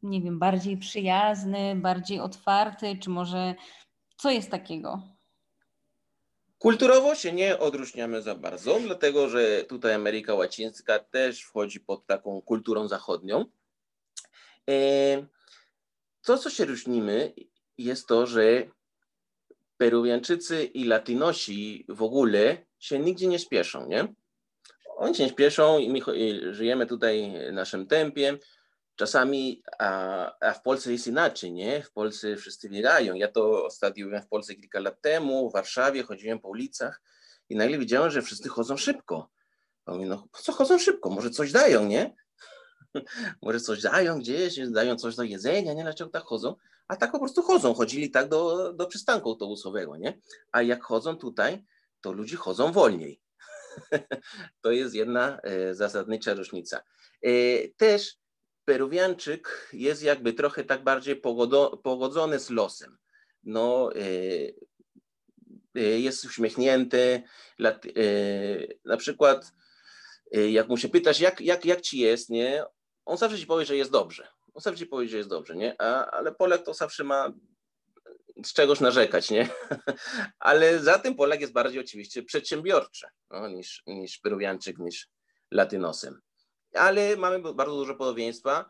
nie 0.04 0.22
wiem, 0.22 0.40
bardziej 0.40 0.78
przyjazny, 0.78 1.76
bardziej 1.76 2.20
otwarty, 2.20 2.98
czy 2.98 3.10
może 3.10 3.56
co 4.18 4.32
jest 4.32 4.52
takiego? 4.52 5.13
Kulturowo 6.64 7.16
się 7.16 7.34
nie 7.34 7.60
odróżniamy 7.60 8.22
za 8.22 8.36
bardzo, 8.36 8.80
dlatego 8.80 9.30
że 9.30 9.64
tutaj 9.64 9.94
Ameryka 9.94 10.34
Łacińska 10.34 11.00
też 11.00 11.42
wchodzi 11.42 11.80
pod 11.80 12.06
taką 12.06 12.42
kulturą 12.42 12.88
zachodnią. 12.88 13.46
E, 14.70 14.74
to, 16.22 16.38
co 16.38 16.50
się 16.50 16.66
różnimy, 16.66 17.34
jest 17.78 18.08
to, 18.08 18.28
że 18.28 18.64
Peruwianczycy 19.78 20.64
i 20.64 20.86
Latynosi 20.86 21.86
w 21.90 22.04
ogóle 22.04 22.58
się 22.80 23.00
nigdzie 23.00 23.28
nie 23.28 23.40
spieszą, 23.40 23.88
nie? 23.88 24.14
Oni 24.98 25.16
się 25.16 25.24
nie 25.24 25.30
spieszą 25.30 25.80
i 25.80 25.90
my 25.90 26.00
żyjemy 26.54 26.86
tutaj 26.86 27.34
naszym 27.52 27.88
tempie. 27.88 28.38
Czasami, 28.96 29.64
a, 29.80 30.32
a, 30.40 30.54
w 30.54 30.62
Polsce 30.62 30.92
jest 30.92 31.08
inaczej, 31.08 31.52
nie? 31.52 31.84
W 31.84 31.92
Polsce 31.92 32.36
wszyscy 32.36 32.70
biegają. 32.70 33.14
Ja 33.14 33.28
to 33.28 33.66
ostatnio 33.66 34.06
byłem 34.06 34.22
w 34.22 34.28
Polsce 34.28 34.56
kilka 34.56 34.80
lat 34.80 35.02
temu, 35.02 35.50
w 35.50 35.54
Warszawie, 35.54 36.04
chodziłem 36.04 36.40
po 36.40 36.50
ulicach 36.50 37.02
i 37.50 37.56
nagle 37.56 37.78
widziałem, 37.78 38.12
że 38.12 38.22
wszyscy 38.22 38.50
chodzą 38.50 38.78
szybko. 38.78 39.30
mówię, 39.88 40.06
no 40.06 40.28
co 40.34 40.52
chodzą 40.52 40.80
szybko? 40.80 41.10
Może 41.10 41.30
coś 41.30 41.52
dają, 41.52 41.86
nie? 41.86 42.16
Może 43.42 43.60
coś 43.60 43.82
dają 43.82 44.20
gdzieś, 44.20 44.70
dają 44.70 44.96
coś 44.96 45.16
do 45.16 45.24
jedzenia, 45.24 45.74
nie? 45.74 45.84
Dlaczego 45.84 46.10
tak 46.10 46.24
chodzą? 46.24 46.56
A 46.88 46.96
tak 46.96 47.12
po 47.12 47.20
prostu 47.20 47.42
chodzą. 47.42 47.74
Chodzili 47.74 48.12
tak 48.12 48.30
do, 48.30 48.74
do 48.74 48.88
przystanku 48.88 49.30
autobusowego, 49.30 49.98
nie? 49.98 50.20
A 50.52 50.62
jak 50.62 50.84
chodzą 50.84 51.18
tutaj, 51.18 51.66
to 52.02 52.12
ludzie 52.12 52.38
chodzą 52.38 52.72
wolniej. 52.72 53.22
to 54.62 54.72
jest 54.72 54.96
jedna 54.96 55.40
e, 55.44 55.76
zasadnicza 55.76 56.34
różnica. 56.34 56.84
E, 57.22 57.30
też 57.78 58.18
Peruwianczyk 58.66 59.70
jest 59.74 60.04
jakby 60.04 60.34
trochę 60.34 60.64
tak 60.64 60.84
bardziej 60.84 61.16
pogodzony 61.84 62.40
z 62.40 62.50
losem. 62.50 62.98
No, 63.44 63.96
y, 63.96 64.56
y, 65.78 66.00
jest 66.00 66.26
uśmiechnięty. 66.26 67.24
Y, 67.98 68.80
na 68.86 68.98
przykład, 68.98 69.52
jak 70.32 70.68
mu 70.68 70.78
się 70.78 70.90
pytasz, 70.90 71.20
jak, 71.20 71.42
jak, 71.42 71.66
jak 71.66 71.82
ci 71.82 72.00
jest, 72.00 72.30
nie? 72.30 72.64
On 73.06 73.18
zawsze 73.18 73.40
ci 73.40 73.46
powie, 73.46 73.66
że 73.66 73.78
jest 73.78 73.92
dobrze. 73.92 74.28
On 74.54 74.62
zawsze 74.62 74.80
ci 74.80 74.86
powie, 74.86 75.08
że 75.08 75.18
jest 75.18 75.30
dobrze, 75.30 75.56
nie? 75.56 75.82
A, 75.82 76.12
ale 76.12 76.32
Polek 76.32 76.64
to 76.64 76.74
zawsze 76.74 77.04
ma 77.04 77.34
z 78.46 78.54
czegoś 78.54 78.80
narzekać, 78.80 79.30
nie? 79.30 79.50
ale 80.40 80.80
za 80.80 81.00
tym 81.00 81.16
Polak 81.16 81.42
jest 81.42 81.54
bardziej 81.54 81.82
oczywiście 81.82 82.24
przedsiębiorczy 82.24 83.08
no, 83.30 83.48
niż, 83.48 83.84
niż 83.88 84.18
Peruwianczyk, 84.18 84.78
niż 84.78 85.10
Latynosem 85.52 86.22
ale 86.74 87.18
mamy 87.18 87.54
bardzo 87.54 87.76
dużo 87.76 87.96
podobieństwa. 87.96 88.66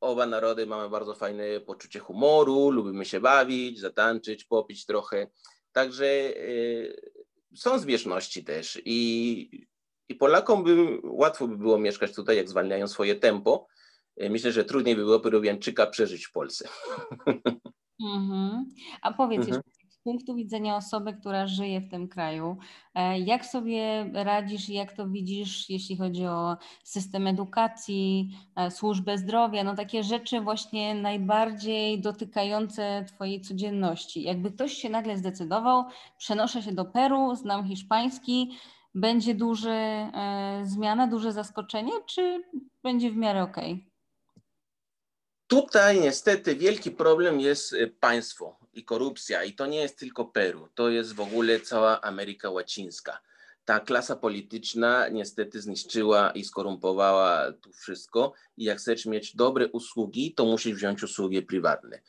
Oba 0.00 0.26
narody 0.26 0.66
mamy 0.66 0.90
bardzo 0.90 1.14
fajne 1.14 1.60
poczucie 1.60 1.98
humoru, 1.98 2.70
lubimy 2.70 3.04
się 3.04 3.20
bawić, 3.20 3.80
zatańczyć, 3.80 4.44
popić 4.44 4.86
trochę. 4.86 5.26
Także 5.72 6.06
y, 6.06 7.12
są 7.56 7.78
zbieżności 7.78 8.44
też 8.44 8.82
i, 8.84 9.66
i 10.08 10.14
Polakom 10.14 10.64
by, 10.64 11.00
łatwo 11.04 11.48
by 11.48 11.56
było 11.56 11.78
mieszkać 11.78 12.14
tutaj, 12.14 12.36
jak 12.36 12.48
zwalniają 12.48 12.88
swoje 12.88 13.16
tempo. 13.16 13.66
Y, 14.22 14.30
myślę, 14.30 14.52
że 14.52 14.64
trudniej 14.64 14.96
by 14.96 15.04
było 15.04 15.20
Peruwianczyka 15.20 15.86
przeżyć 15.86 16.26
w 16.26 16.32
Polsce. 16.32 16.68
Mm 18.00 18.30
-hmm. 18.30 18.64
A 19.02 19.12
powiedz 19.12 19.38
mhm. 19.38 19.56
jeszcze, 19.56 19.77
punktu 20.08 20.34
widzenia 20.34 20.76
osoby, 20.76 21.12
która 21.12 21.46
żyje 21.46 21.80
w 21.80 21.90
tym 21.90 22.08
kraju, 22.08 22.56
e, 22.94 23.18
jak 23.18 23.46
sobie 23.46 24.10
radzisz 24.12 24.68
i 24.68 24.74
jak 24.74 24.92
to 24.92 25.08
widzisz, 25.08 25.70
jeśli 25.70 25.96
chodzi 25.96 26.26
o 26.26 26.56
system 26.84 27.26
edukacji, 27.26 28.30
e, 28.56 28.70
służbę 28.70 29.18
zdrowia, 29.18 29.64
no 29.64 29.74
takie 29.74 30.02
rzeczy 30.02 30.40
właśnie 30.40 30.94
najbardziej 30.94 32.00
dotykające 32.00 33.04
Twojej 33.14 33.40
codzienności. 33.40 34.22
Jakby 34.22 34.50
ktoś 34.50 34.72
się 34.72 34.88
nagle 34.88 35.18
zdecydował, 35.18 35.84
przenoszę 36.18 36.62
się 36.62 36.72
do 36.72 36.84
Peru, 36.84 37.34
znam 37.34 37.66
hiszpański, 37.66 38.58
będzie 38.94 39.34
duży 39.34 39.70
e, 39.70 40.60
zmiana, 40.64 41.06
duże 41.06 41.32
zaskoczenie, 41.32 41.92
czy 42.06 42.44
będzie 42.82 43.10
w 43.10 43.16
miarę? 43.16 43.42
Okay? 43.42 43.78
Tutaj 45.46 46.00
niestety 46.00 46.56
wielki 46.56 46.90
problem 46.90 47.40
jest 47.40 47.72
y, 47.72 47.94
państwo 48.00 48.57
i 48.72 48.84
korupcja 48.84 49.44
i 49.44 49.52
to 49.52 49.66
nie 49.66 49.80
jest 49.80 49.98
tylko 49.98 50.24
Peru, 50.24 50.68
to 50.74 50.90
jest 50.90 51.14
w 51.14 51.20
ogóle 51.20 51.60
cała 51.60 52.00
Ameryka 52.00 52.50
Łacińska. 52.50 53.20
Ta 53.64 53.80
klasa 53.80 54.16
polityczna 54.16 55.08
niestety 55.08 55.60
zniszczyła 55.60 56.30
i 56.30 56.44
skorumpowała 56.44 57.52
tu 57.52 57.72
wszystko 57.72 58.32
i 58.56 58.64
jak 58.64 58.78
chcesz 58.78 59.06
mieć 59.06 59.36
dobre 59.36 59.68
usługi, 59.68 60.34
to 60.34 60.44
musisz 60.44 60.76
wziąć 60.76 61.02
usługi 61.02 61.42
prywatne. 61.42 61.96
Y, 61.96 62.00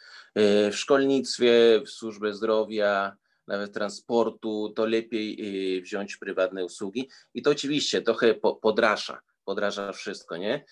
w 0.71 0.75
szkolnictwie, 0.75 1.81
w 1.85 1.89
służbie 1.89 2.33
zdrowia, 2.33 3.17
nawet 3.47 3.73
transportu, 3.73 4.73
to 4.75 4.85
lepiej 4.85 5.77
y, 5.77 5.81
wziąć 5.81 6.17
prywatne 6.17 6.65
usługi 6.65 7.09
i 7.33 7.41
to 7.41 7.51
oczywiście 7.51 8.01
trochę 8.01 8.33
podraża, 8.61 9.21
podraża 9.45 9.93
wszystko, 9.93 10.37
nie? 10.37 10.65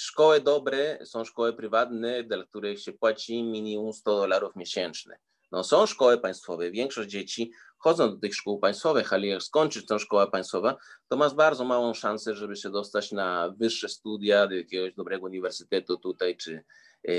Szkoły 0.00 0.40
dobre 0.40 0.98
są 1.06 1.24
szkoły 1.24 1.52
prywatne, 1.52 2.24
dla 2.24 2.44
których 2.44 2.80
się 2.80 2.92
płaci 2.92 3.42
minimum 3.42 3.92
100 3.92 4.16
dolarów 4.16 4.56
miesięcznie. 4.56 5.18
No, 5.52 5.64
są 5.64 5.86
szkoły 5.86 6.18
państwowe, 6.18 6.70
większość 6.70 7.10
dzieci 7.10 7.52
chodzą 7.78 8.10
do 8.10 8.16
tych 8.16 8.34
szkół 8.34 8.58
państwowych, 8.58 9.12
ale 9.12 9.26
jak 9.26 9.42
skończysz 9.42 9.86
tę 9.86 9.98
szkołę 9.98 10.26
państwową, 10.26 10.72
to 11.08 11.16
masz 11.16 11.34
bardzo 11.34 11.64
małą 11.64 11.94
szansę, 11.94 12.34
żeby 12.34 12.56
się 12.56 12.70
dostać 12.70 13.12
na 13.12 13.54
wyższe 13.58 13.88
studia 13.88 14.46
do 14.46 14.54
jakiegoś 14.54 14.94
dobrego 14.94 15.24
uniwersytetu 15.24 15.96
tutaj 15.96 16.36
czy 16.36 16.64
e, 17.08 17.12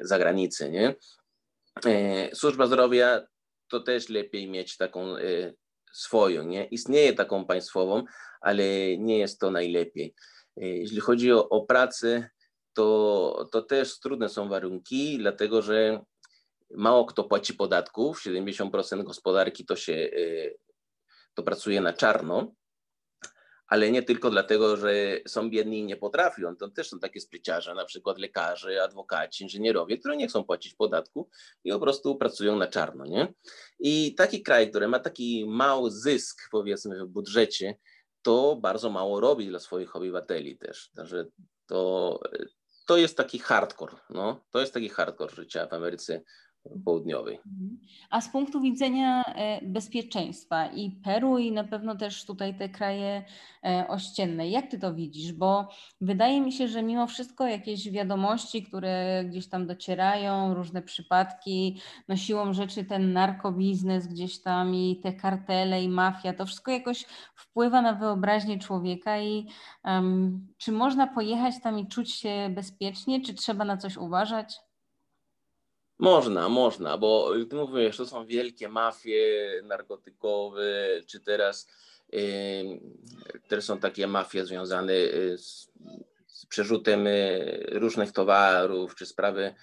za 0.00 0.18
granicę, 0.18 0.70
nie? 0.70 0.94
E, 1.86 2.34
służba 2.34 2.66
zdrowia 2.66 3.26
to 3.68 3.80
też 3.80 4.08
lepiej 4.08 4.50
mieć 4.50 4.76
taką 4.76 5.16
e, 5.16 5.52
swoją, 5.92 6.44
nie? 6.44 6.64
Istnieje 6.64 7.12
taką 7.12 7.44
państwową, 7.44 8.04
ale 8.40 8.64
nie 8.98 9.18
jest 9.18 9.40
to 9.40 9.50
najlepiej. 9.50 10.14
E, 10.60 10.66
jeśli 10.66 11.00
chodzi 11.00 11.32
o, 11.32 11.48
o 11.48 11.66
pracę, 11.66 12.30
to, 12.72 13.48
to 13.52 13.62
też 13.62 14.00
trudne 14.00 14.28
są 14.28 14.48
warunki, 14.48 15.18
dlatego 15.18 15.62
że 15.62 16.00
mało 16.70 17.04
kto 17.04 17.24
płaci 17.24 17.54
podatków, 17.54 18.22
70% 18.22 19.04
gospodarki 19.04 19.66
to 19.66 19.76
się 19.76 19.92
e, 19.92 20.10
to 21.34 21.42
pracuje 21.42 21.80
na 21.80 21.92
czarno, 21.92 22.54
ale 23.68 23.90
nie 23.90 24.02
tylko 24.02 24.30
dlatego, 24.30 24.76
że 24.76 25.20
są 25.28 25.50
biedni 25.50 25.78
i 25.78 25.84
nie 25.84 25.96
potrafią. 25.96 26.56
To 26.56 26.68
też 26.68 26.88
są 26.88 26.98
takie 26.98 27.20
spryciarze, 27.20 27.74
na 27.74 27.84
przykład 27.84 28.18
lekarze, 28.18 28.82
adwokaci, 28.82 29.44
inżynierowie, 29.44 29.98
którzy 29.98 30.16
nie 30.16 30.28
chcą 30.28 30.44
płacić 30.44 30.74
podatku 30.74 31.30
i 31.64 31.70
po 31.70 31.80
prostu 31.80 32.16
pracują 32.16 32.56
na 32.56 32.66
czarno. 32.66 33.06
Nie? 33.06 33.34
I 33.78 34.14
taki 34.14 34.42
kraj, 34.42 34.70
który 34.70 34.88
ma 34.88 34.98
taki 34.98 35.44
mały 35.48 35.90
zysk, 35.90 36.48
powiedzmy, 36.50 37.04
w 37.04 37.08
budżecie, 37.08 37.74
to 38.28 38.56
bardzo 38.56 38.90
mało 38.90 39.20
robi 39.20 39.46
dla 39.46 39.58
swoich 39.58 39.96
obywateli 39.96 40.58
też. 40.58 40.90
Także 40.96 41.24
to, 41.66 42.20
to 42.86 42.96
jest 42.96 43.16
taki 43.16 43.38
hardcore, 43.38 43.96
no. 44.10 44.44
To 44.50 44.60
jest 44.60 44.74
taki 44.74 44.88
hardcore 44.88 45.34
życia 45.34 45.66
w 45.66 45.72
Ameryce 45.72 46.22
Południowej. 46.84 47.40
A 48.10 48.20
z 48.20 48.28
punktu 48.28 48.60
widzenia 48.60 49.24
e, 49.24 49.60
bezpieczeństwa 49.66 50.66
i 50.66 50.90
Peru 50.90 51.38
i 51.38 51.52
na 51.52 51.64
pewno 51.64 51.96
też 51.96 52.24
tutaj 52.24 52.58
te 52.58 52.68
kraje 52.68 53.24
e, 53.64 53.88
ościenne, 53.88 54.48
jak 54.48 54.70
ty 54.70 54.78
to 54.78 54.94
widzisz? 54.94 55.32
Bo 55.32 55.68
wydaje 56.00 56.40
mi 56.40 56.52
się, 56.52 56.68
że 56.68 56.82
mimo 56.82 57.06
wszystko 57.06 57.46
jakieś 57.46 57.90
wiadomości, 57.90 58.62
które 58.62 59.24
gdzieś 59.24 59.48
tam 59.48 59.66
docierają, 59.66 60.54
różne 60.54 60.82
przypadki, 60.82 61.80
no 62.08 62.16
siłą 62.16 62.52
rzeczy 62.52 62.84
ten 62.84 63.12
narkobiznes 63.12 64.06
gdzieś 64.06 64.42
tam 64.42 64.74
i 64.74 65.00
te 65.02 65.12
kartele 65.12 65.82
i 65.82 65.88
mafia, 65.88 66.32
to 66.32 66.46
wszystko 66.46 66.70
jakoś 66.70 67.04
wpływa 67.34 67.82
na 67.82 67.92
wyobraźnię 67.92 68.58
człowieka 68.58 69.18
i 69.18 69.46
um, 69.84 70.46
czy 70.58 70.72
można 70.72 71.06
pojechać 71.06 71.54
tam 71.62 71.78
i 71.78 71.86
czuć 71.86 72.12
się 72.14 72.50
bezpiecznie, 72.54 73.20
czy 73.20 73.34
trzeba 73.34 73.64
na 73.64 73.76
coś 73.76 73.96
uważać? 73.96 74.67
Można, 75.98 76.48
można, 76.48 76.98
bo 76.98 77.32
ty 77.50 77.56
mówisz, 77.56 77.96
to 77.96 78.06
są 78.06 78.26
wielkie 78.26 78.68
mafie 78.68 79.50
narkotykowe, 79.64 80.62
czy 81.06 81.20
teraz 81.20 81.68
yy, 83.50 83.62
są 83.62 83.78
takie 83.78 84.06
mafie 84.06 84.46
związane 84.46 84.92
y, 84.92 85.38
z, 85.38 85.72
z 86.26 86.46
przerzutem 86.46 87.06
y, 87.06 87.66
różnych 87.72 88.12
towarów, 88.12 88.94
czy 88.94 89.06
sprawy 89.06 89.54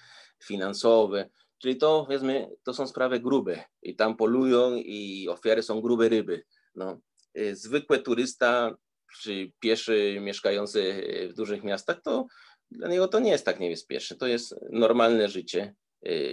finansowe. 0.44 1.28
Czyli 1.58 1.76
to, 1.76 2.04
powiedzmy, 2.06 2.50
to 2.62 2.74
są 2.74 2.86
sprawy 2.86 3.20
grube 3.20 3.64
i 3.82 3.96
tam 3.96 4.16
polują 4.16 4.74
i 4.74 5.28
ofiary 5.28 5.62
są 5.62 5.80
grube 5.80 6.08
ryby. 6.08 6.44
No. 6.74 7.00
Y, 7.38 7.56
zwykły 7.56 7.98
turysta 7.98 8.76
czy 9.22 9.52
pieszy 9.60 10.18
mieszkający 10.20 11.06
w 11.30 11.34
dużych 11.34 11.64
miastach, 11.64 12.02
to 12.02 12.26
dla 12.70 12.88
niego 12.88 13.08
to 13.08 13.20
nie 13.20 13.30
jest 13.30 13.44
tak 13.44 13.60
niebezpieczne. 13.60 14.16
To 14.16 14.26
jest 14.26 14.54
normalne 14.70 15.28
życie 15.28 15.74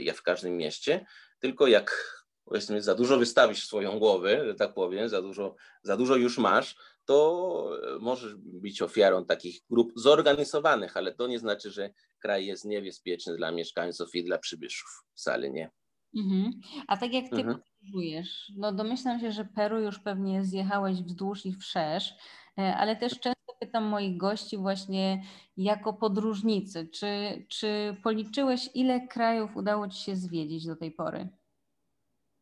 jak 0.01 0.17
w 0.17 0.23
każdym 0.23 0.57
mieście, 0.57 1.05
tylko 1.39 1.67
jak 1.67 2.13
powiedzmy 2.45 2.81
za 2.81 2.95
dużo 2.95 3.17
wystawisz 3.17 3.65
swoją 3.65 3.99
głowę, 3.99 4.45
że 4.45 4.55
tak 4.55 4.73
powiem, 4.73 5.09
za 5.09 5.21
dużo, 5.21 5.55
za 5.83 5.97
dużo 5.97 6.15
już 6.15 6.37
masz, 6.37 6.75
to 7.05 7.69
możesz 7.99 8.35
być 8.35 8.81
ofiarą 8.81 9.25
takich 9.25 9.61
grup 9.69 9.91
zorganizowanych, 9.95 10.97
ale 10.97 11.13
to 11.15 11.27
nie 11.27 11.39
znaczy, 11.39 11.71
że 11.71 11.89
kraj 12.19 12.45
jest 12.45 12.65
niebezpieczny 12.65 13.37
dla 13.37 13.51
mieszkańców 13.51 14.15
i 14.15 14.23
dla 14.23 14.37
przybyszów. 14.37 14.89
Wcale 15.13 15.49
nie. 15.49 15.71
Mhm. 16.15 16.51
A 16.87 16.97
tak 16.97 17.13
jak 17.13 17.29
ty 17.29 17.35
mhm. 17.35 17.59
podróżujesz, 17.59 18.51
no 18.57 18.71
domyślam 18.71 19.19
się, 19.19 19.31
że 19.31 19.45
Peru 19.45 19.79
już 19.79 19.99
pewnie 19.99 20.43
zjechałeś 20.43 20.97
wzdłuż 20.97 21.45
i 21.45 21.53
wszerz, 21.53 22.13
e, 22.57 22.75
ale 22.75 22.95
też 22.95 23.19
często 23.19 23.42
pytam 23.65 23.83
moich 23.83 24.17
gości 24.17 24.57
właśnie 24.57 25.23
jako 25.57 25.93
podróżnicy, 25.93 26.87
czy, 26.87 27.07
czy 27.47 27.95
policzyłeś, 28.03 28.69
ile 28.73 29.07
krajów 29.07 29.55
udało 29.55 29.87
Ci 29.87 30.03
się 30.03 30.15
zwiedzić 30.15 30.65
do 30.65 30.75
tej 30.75 30.91
pory? 30.91 31.27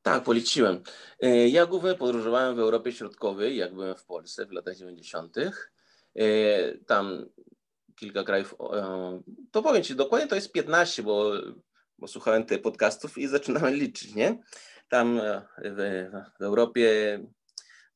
Tak, 0.01 0.24
policzyłem. 0.24 0.84
E, 1.19 1.49
ja 1.49 1.65
głównie 1.65 1.95
podróżowałem 1.95 2.55
w 2.55 2.59
Europie 2.59 2.91
Środkowej, 2.91 3.57
jak 3.57 3.74
byłem 3.74 3.95
w 3.95 4.05
Polsce 4.05 4.45
w 4.45 4.51
latach 4.51 4.76
90. 4.76 5.38
E, 5.38 5.51
tam 6.78 7.26
kilka 7.95 8.24
krajów, 8.24 8.55
e, 8.74 9.22
to 9.51 9.61
powiem 9.61 9.84
Ci, 9.84 9.95
dokładnie 9.95 10.28
to 10.28 10.36
jest 10.36 10.51
15, 10.51 11.03
bo, 11.03 11.32
bo 11.97 12.07
słuchałem 12.07 12.45
tych 12.45 12.61
podcastów 12.61 13.17
i 13.17 13.28
zaczynałem 13.28 13.74
liczyć, 13.74 14.15
nie? 14.15 14.39
Tam 14.89 15.22
w, 15.57 16.09
w 16.39 16.43
Europie 16.43 17.19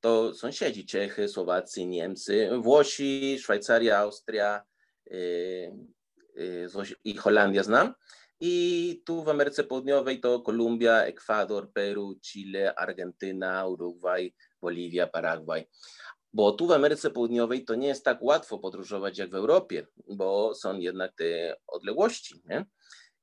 to 0.05 0.33
sąsiedzi 0.33 0.85
Czechy, 0.85 1.27
Słowacy, 1.27 1.85
Niemcy, 1.85 2.49
Włosi, 2.61 3.39
Szwajcaria, 3.39 3.97
Austria 3.97 4.61
yy, 5.05 5.17
yy, 6.35 6.67
i 7.03 7.17
Holandia 7.17 7.63
znam. 7.63 7.93
I 8.39 9.01
tu 9.05 9.23
w 9.23 9.29
Ameryce 9.29 9.63
Południowej 9.63 10.19
to 10.19 10.39
Kolumbia, 10.39 11.03
Ekwador, 11.03 11.71
Peru, 11.71 12.15
Chile, 12.21 12.75
Argentyna, 12.75 13.67
Urugwaj, 13.67 14.33
Boliwia, 14.61 15.07
Paragwaj. 15.07 15.67
Bo 16.33 16.51
tu 16.51 16.67
w 16.67 16.71
Ameryce 16.71 17.09
Południowej 17.09 17.65
to 17.65 17.75
nie 17.75 17.87
jest 17.87 18.05
tak 18.05 18.21
łatwo 18.21 18.59
podróżować 18.59 19.17
jak 19.17 19.29
w 19.29 19.35
Europie, 19.35 19.87
bo 20.07 20.55
są 20.55 20.79
jednak 20.79 21.15
te 21.15 21.55
odległości. 21.67 22.41
Nie? 22.45 22.65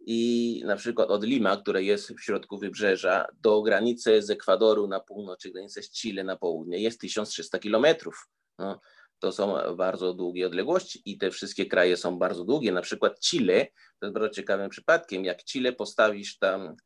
I 0.06 0.62
na 0.64 0.76
przykład 0.76 1.10
od 1.10 1.24
Lima, 1.24 1.56
które 1.56 1.82
jest 1.82 2.12
w 2.12 2.20
środku 2.20 2.58
wybrzeża, 2.58 3.26
do 3.40 3.62
granicy 3.62 4.22
z 4.22 4.30
Ekwadoru 4.30 4.88
na 4.88 5.00
północ, 5.00 5.40
czy 5.40 5.50
granicy 5.50 5.82
z 5.82 5.90
Chile 5.90 6.24
na 6.24 6.36
południe 6.36 6.78
jest 6.78 7.00
1300 7.00 7.58
kilometrów. 7.58 8.28
No, 8.58 8.80
to 9.18 9.32
są 9.32 9.76
bardzo 9.76 10.14
długie 10.14 10.46
odległości 10.46 11.02
i 11.04 11.18
te 11.18 11.30
wszystkie 11.30 11.66
kraje 11.66 11.96
są 11.96 12.18
bardzo 12.18 12.44
długie. 12.44 12.72
Na 12.72 12.82
przykład 12.82 13.20
Chile, 13.20 13.66
to 13.98 14.06
jest 14.06 14.14
bardzo 14.14 14.34
ciekawym 14.34 14.70
przypadkiem, 14.70 15.24
jak 15.24 15.44
Chile 15.44 15.72
postawisz 15.72 16.38
tam 16.38 16.76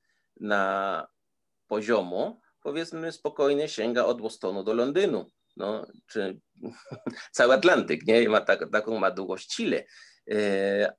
na 0.41 1.07
poziomo, 1.67 2.41
powiedzmy 2.63 3.13
spokojnie 3.13 3.69
sięga 3.69 4.05
od 4.05 4.23
Bostonu 4.23 4.65
do 4.65 4.75
Londynu, 4.75 5.31
no, 5.57 5.87
czy 6.07 6.41
cały 7.33 7.55
Atlantyk, 7.55 8.07
nie? 8.07 8.29
Ma 8.29 8.41
tak, 8.41 8.71
taką 8.73 8.99
ma 8.99 9.11
długość 9.11 9.57
Chile. 9.57 9.85
E, 10.31 10.93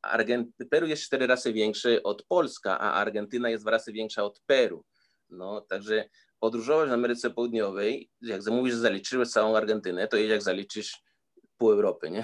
Peru 0.69 0.87
jest 0.87 1.03
cztery 1.03 1.27
razy 1.27 1.53
większy 1.53 2.03
od 2.03 2.23
Polska, 2.23 2.79
a 2.79 2.93
Argentyna 2.93 3.49
jest 3.49 3.63
dwa 3.63 3.71
razy 3.71 3.93
większa 3.93 4.23
od 4.23 4.39
Peru. 4.45 4.85
No, 5.29 5.61
także 5.61 6.09
podróżować 6.39 6.89
w 6.89 6.93
Ameryce 6.93 7.29
Południowej, 7.29 8.09
jak 8.21 8.43
zamówisz, 8.43 8.75
zaliczyłeś 8.75 9.29
całą 9.29 9.55
Argentynę, 9.55 10.07
to 10.07 10.17
jak 10.17 10.41
zaliczysz 10.41 11.03
pół 11.57 11.71
Europy, 11.71 12.11
nie? 12.11 12.23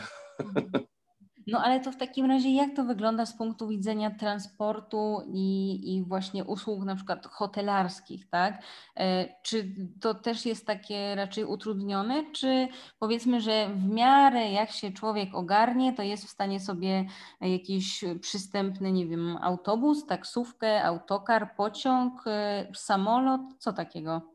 No 1.48 1.60
ale 1.64 1.80
to 1.80 1.92
w 1.92 1.98
takim 1.98 2.26
razie 2.26 2.50
jak 2.56 2.76
to 2.76 2.84
wygląda 2.84 3.26
z 3.26 3.38
punktu 3.38 3.68
widzenia 3.68 4.12
transportu 4.12 5.22
i, 5.28 5.80
i 5.96 6.04
właśnie 6.04 6.44
usług 6.44 6.86
na 6.86 6.96
przykład 6.96 7.28
hotelarskich, 7.28 8.30
tak? 8.30 8.64
E, 8.98 9.36
czy 9.42 9.76
to 10.02 10.14
też 10.14 10.46
jest 10.46 10.68
takie 10.68 11.16
raczej 11.16 11.46
utrudnione, 11.46 12.24
czy 12.32 12.68
powiedzmy, 13.00 13.42
że 13.42 13.70
w 13.76 13.90
miarę 13.90 14.52
jak 14.52 14.72
się 14.72 14.92
człowiek 14.92 15.36
ogarnie, 15.36 15.94
to 15.94 16.04
jest 16.04 16.26
w 16.26 16.30
stanie 16.30 16.60
sobie 16.60 17.06
jakiś 17.42 18.06
przystępny, 18.22 18.92
nie 18.92 19.08
wiem, 19.08 19.38
autobus, 19.42 20.06
taksówkę, 20.06 20.84
autokar, 20.84 21.56
pociąg, 21.56 22.24
e, 22.28 22.68
samolot, 22.76 23.42
co 23.58 23.74
takiego? 23.74 24.33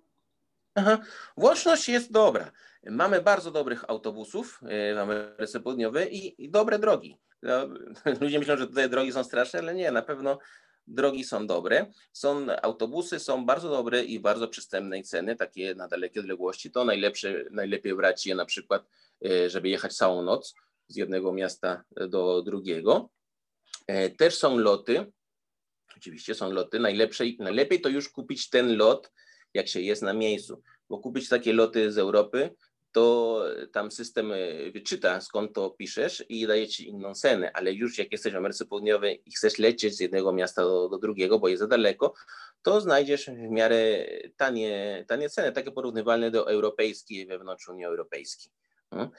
Aha. 0.74 0.98
Łączność 1.36 1.88
jest 1.88 2.12
dobra. 2.12 2.52
Mamy 2.86 3.22
bardzo 3.22 3.50
dobrych 3.50 3.90
autobusów 3.90 4.60
e, 4.62 4.94
w 4.94 4.98
Ameryce 4.98 5.60
Południowej 5.60 6.16
i, 6.16 6.44
i 6.44 6.50
dobre 6.50 6.78
drogi. 6.78 7.18
No, 7.42 7.68
ludzie 8.20 8.38
myślą, 8.38 8.56
że 8.56 8.66
tutaj 8.66 8.90
drogi 8.90 9.12
są 9.12 9.24
straszne, 9.24 9.58
ale 9.58 9.74
nie, 9.74 9.92
na 9.92 10.02
pewno 10.02 10.38
drogi 10.86 11.24
są 11.24 11.46
dobre. 11.46 11.86
Są 12.12 12.46
autobusy, 12.62 13.18
są 13.18 13.46
bardzo 13.46 13.68
dobre 13.68 14.04
i 14.04 14.20
bardzo 14.20 14.48
przystępnej 14.48 15.02
ceny, 15.02 15.36
takie 15.36 15.74
na 15.74 15.88
dalekie 15.88 16.20
odległości. 16.20 16.70
To 16.70 16.84
najlepsze, 16.84 17.44
najlepiej 17.50 17.94
brać 17.94 18.26
je 18.26 18.34
na 18.34 18.44
przykład, 18.44 18.86
e, 19.26 19.50
żeby 19.50 19.68
jechać 19.68 19.96
całą 19.96 20.22
noc 20.22 20.54
z 20.88 20.96
jednego 20.96 21.32
miasta 21.32 21.84
do 22.08 22.42
drugiego. 22.42 23.10
E, 23.86 24.10
też 24.10 24.34
są 24.34 24.58
loty, 24.58 25.12
oczywiście 25.96 26.34
są 26.34 26.52
loty. 26.52 26.78
Najlepsze, 26.78 27.24
najlepiej 27.38 27.80
to 27.80 27.88
już 27.88 28.08
kupić 28.08 28.50
ten 28.50 28.76
lot, 28.76 29.12
jak 29.58 29.68
się 29.68 29.80
jest 29.80 30.02
na 30.02 30.12
miejscu, 30.12 30.62
bo 30.88 30.98
kupić 30.98 31.28
takie 31.28 31.52
loty 31.52 31.92
z 31.92 31.98
Europy 31.98 32.50
to 32.92 33.44
tam 33.72 33.90
system 33.90 34.32
e, 34.32 34.70
wyczyta, 34.70 35.20
skąd 35.20 35.52
to 35.52 35.70
piszesz 35.70 36.24
i 36.28 36.46
daje 36.46 36.68
ci 36.68 36.88
inną 36.88 37.14
cenę, 37.14 37.50
ale 37.54 37.72
już 37.72 37.98
jak 37.98 38.12
jesteś 38.12 38.32
w 38.32 38.36
Ameryce 38.36 38.66
Południowej 38.66 39.22
i 39.26 39.32
chcesz 39.32 39.58
lecieć 39.58 39.96
z 39.96 40.00
jednego 40.00 40.32
miasta 40.32 40.62
do, 40.62 40.88
do 40.88 40.98
drugiego, 40.98 41.38
bo 41.38 41.48
jest 41.48 41.60
za 41.60 41.66
daleko, 41.66 42.14
to 42.62 42.80
znajdziesz 42.80 43.26
w 43.26 43.50
miarę 43.50 44.06
tanie, 44.36 45.04
tanie 45.08 45.30
ceny, 45.30 45.52
takie 45.52 45.70
porównywalne 45.70 46.30
do 46.30 46.50
europejskiej 46.50 47.26
wewnątrz 47.26 47.68
Unii 47.68 47.84
Europejskiej. 47.84 48.52
No. 48.92 49.10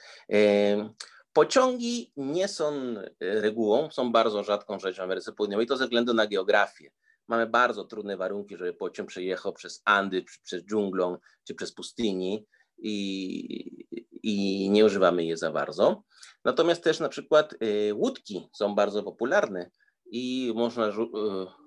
Pociągi 1.32 2.12
nie 2.16 2.48
są 2.48 2.94
regułą, 3.20 3.90
są 3.90 4.12
bardzo 4.12 4.44
rzadką 4.44 4.78
rzeczą 4.78 5.02
w 5.02 5.04
Ameryce 5.04 5.32
Południowej, 5.32 5.66
to 5.66 5.76
ze 5.76 5.84
względu 5.84 6.14
na 6.14 6.26
geografię. 6.26 6.90
Mamy 7.30 7.46
bardzo 7.46 7.84
trudne 7.84 8.16
warunki, 8.16 8.56
żeby 8.56 8.74
pociąg 8.74 9.08
przejechał 9.08 9.52
przez 9.52 9.82
Andy, 9.84 10.24
przez 10.42 10.64
dżunglą 10.64 11.18
czy 11.44 11.54
przez 11.54 11.72
pustyni 11.72 12.46
i, 12.78 13.86
i 14.22 14.70
nie 14.70 14.84
używamy 14.84 15.24
je 15.24 15.36
za 15.36 15.52
bardzo. 15.52 16.02
Natomiast 16.44 16.84
też 16.84 17.00
na 17.00 17.08
przykład 17.08 17.54
y, 17.62 17.94
łódki 17.94 18.48
są 18.52 18.74
bardzo 18.74 19.02
popularne 19.02 19.70
i 20.10 20.52
można 20.56 20.88
y, 20.88 20.92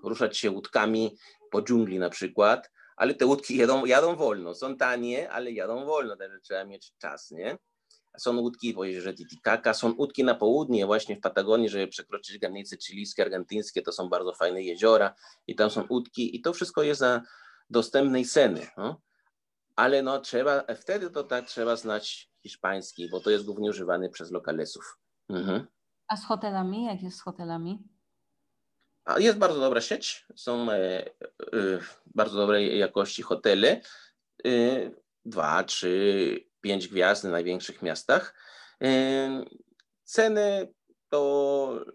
ruszać 0.03 0.37
się 0.37 0.51
łódkami 0.51 1.17
po 1.51 1.61
dżungli 1.61 1.99
na 1.99 2.09
przykład, 2.09 2.71
ale 2.95 3.13
te 3.13 3.25
łódki 3.25 3.57
jadą, 3.57 3.85
jadą 3.85 4.15
wolno, 4.15 4.55
są 4.55 4.77
tanie, 4.77 5.31
ale 5.31 5.51
jadą 5.51 5.85
wolno, 5.85 6.17
także 6.17 6.39
trzeba 6.39 6.65
mieć 6.65 6.93
czas, 6.97 7.31
nie? 7.31 7.57
Są 8.17 8.39
łódki 8.39 8.73
w 8.73 8.83
jeziorze 8.83 9.13
Titicaca, 9.13 9.73
są 9.73 9.93
łódki 9.97 10.23
na 10.23 10.35
południe, 10.35 10.85
właśnie 10.85 11.15
w 11.15 11.21
Patagonii, 11.21 11.69
żeby 11.69 11.87
przekroczyć 11.87 12.37
granice 12.37 12.77
chilijskie, 12.77 13.23
argentyńskie, 13.23 13.81
to 13.81 13.91
są 13.91 14.09
bardzo 14.09 14.33
fajne 14.33 14.63
jeziora 14.63 15.15
i 15.47 15.55
tam 15.55 15.69
są 15.69 15.83
łódki 15.89 16.35
i 16.35 16.41
to 16.41 16.53
wszystko 16.53 16.83
jest 16.83 16.99
za 16.99 17.21
dostępnej 17.69 18.25
ceny. 18.25 18.67
No? 18.77 19.01
ale 19.75 20.01
no 20.01 20.19
trzeba, 20.19 20.63
wtedy 20.75 21.09
to 21.09 21.23
tak 21.23 21.45
trzeba 21.45 21.75
znać 21.75 22.29
hiszpański, 22.43 23.09
bo 23.09 23.19
to 23.19 23.29
jest 23.29 23.45
głównie 23.45 23.69
używany 23.69 24.09
przez 24.09 24.31
lokalesów. 24.31 24.99
Mhm. 25.29 25.67
A 26.07 26.17
z 26.17 26.25
hotelami? 26.25 26.85
Jak 26.85 27.01
jest 27.01 27.17
z 27.17 27.21
hotelami? 27.21 27.79
A 29.05 29.19
jest 29.19 29.37
bardzo 29.37 29.59
dobra 29.59 29.81
sieć, 29.81 30.25
są 30.35 30.71
e, 30.71 30.75
e, 30.75 31.05
bardzo 32.05 32.37
dobrej 32.37 32.79
jakości 32.79 33.21
hotele, 33.21 33.81
e, 34.45 34.51
dwa, 35.25 35.63
trzy, 35.63 36.39
pięć 36.63 36.87
gwiazd 36.87 37.23
w 37.23 37.31
największych 37.31 37.81
miastach. 37.81 38.35
E, 38.81 39.45
ceny 40.03 40.73
to, 41.09 41.85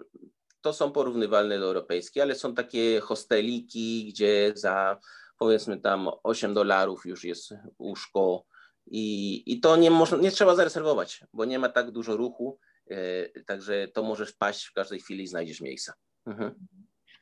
to 0.60 0.72
są 0.72 0.92
porównywalne 0.92 1.58
do 1.58 1.64
europejskie, 1.64 2.22
ale 2.22 2.34
są 2.34 2.54
takie 2.54 3.00
hosteliki, 3.00 4.06
gdzie 4.08 4.52
za 4.54 4.98
powiedzmy 5.38 5.80
tam 5.80 6.08
8 6.22 6.54
dolarów 6.54 7.06
już 7.06 7.24
jest 7.24 7.54
łóżko 7.78 8.44
i, 8.86 9.42
i 9.46 9.60
to 9.60 9.76
nie, 9.76 9.90
można, 9.90 10.18
nie 10.18 10.30
trzeba 10.30 10.54
zarezerwować, 10.54 11.24
bo 11.32 11.44
nie 11.44 11.58
ma 11.58 11.68
tak 11.68 11.90
dużo 11.90 12.16
ruchu, 12.16 12.58
e, 12.90 13.42
także 13.42 13.88
to 13.88 14.02
możesz 14.02 14.30
wpaść 14.30 14.66
w 14.66 14.72
każdej 14.72 15.00
chwili 15.00 15.24
i 15.24 15.28
znajdziesz 15.28 15.60
miejsca. 15.60 15.92
Mhm. 16.26 16.54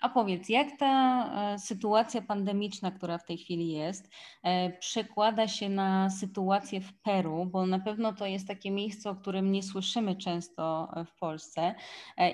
A 0.01 0.09
powiedz, 0.09 0.49
jak 0.49 0.68
ta 0.78 1.24
e, 1.55 1.59
sytuacja 1.59 2.22
pandemiczna, 2.22 2.90
która 2.90 3.18
w 3.18 3.24
tej 3.24 3.38
chwili 3.38 3.72
jest, 3.72 4.09
e, 4.42 4.70
przekłada 4.78 5.49
się 5.49 5.68
na 5.68 6.11
sytuację 6.11 6.80
w 6.80 6.92
Peru, 7.03 7.47
bo 7.47 7.66
na 7.66 7.78
pewno 7.78 8.12
to 8.12 8.26
jest 8.26 8.49
takie 8.49 8.70
miejsce, 8.70 9.11
o 9.11 9.14
którym 9.14 9.53
nie 9.53 9.62
słyszymy 9.62 10.16
często 10.16 10.88
w 11.07 11.18
Polsce, 11.18 11.74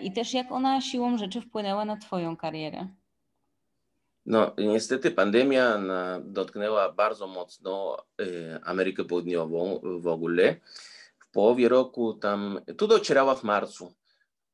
i 0.03 0.13
też 0.13 0.35
jak 0.35 0.53
ona 0.53 0.81
siłą 0.81 1.19
rzeczy 1.19 1.41
wpłynęła 1.41 1.85
na 1.85 1.97
Twoją 1.97 2.37
karierę? 2.37 2.89
No, 4.27 4.53
niestety 4.59 5.11
pandemia 5.11 5.81
dotknęła 6.21 6.93
bardzo 6.93 7.27
mocno 7.27 7.97
Amerykę 8.65 9.05
Południową 9.05 9.81
w 10.01 10.07
ogóle. 10.07 10.57
W 11.19 11.31
połowie 11.31 11.69
roku 11.69 12.15
tam, 12.15 12.61
tu 12.79 12.87
docierała 12.87 13.35
w 13.35 13.45
marcu, 13.45 13.93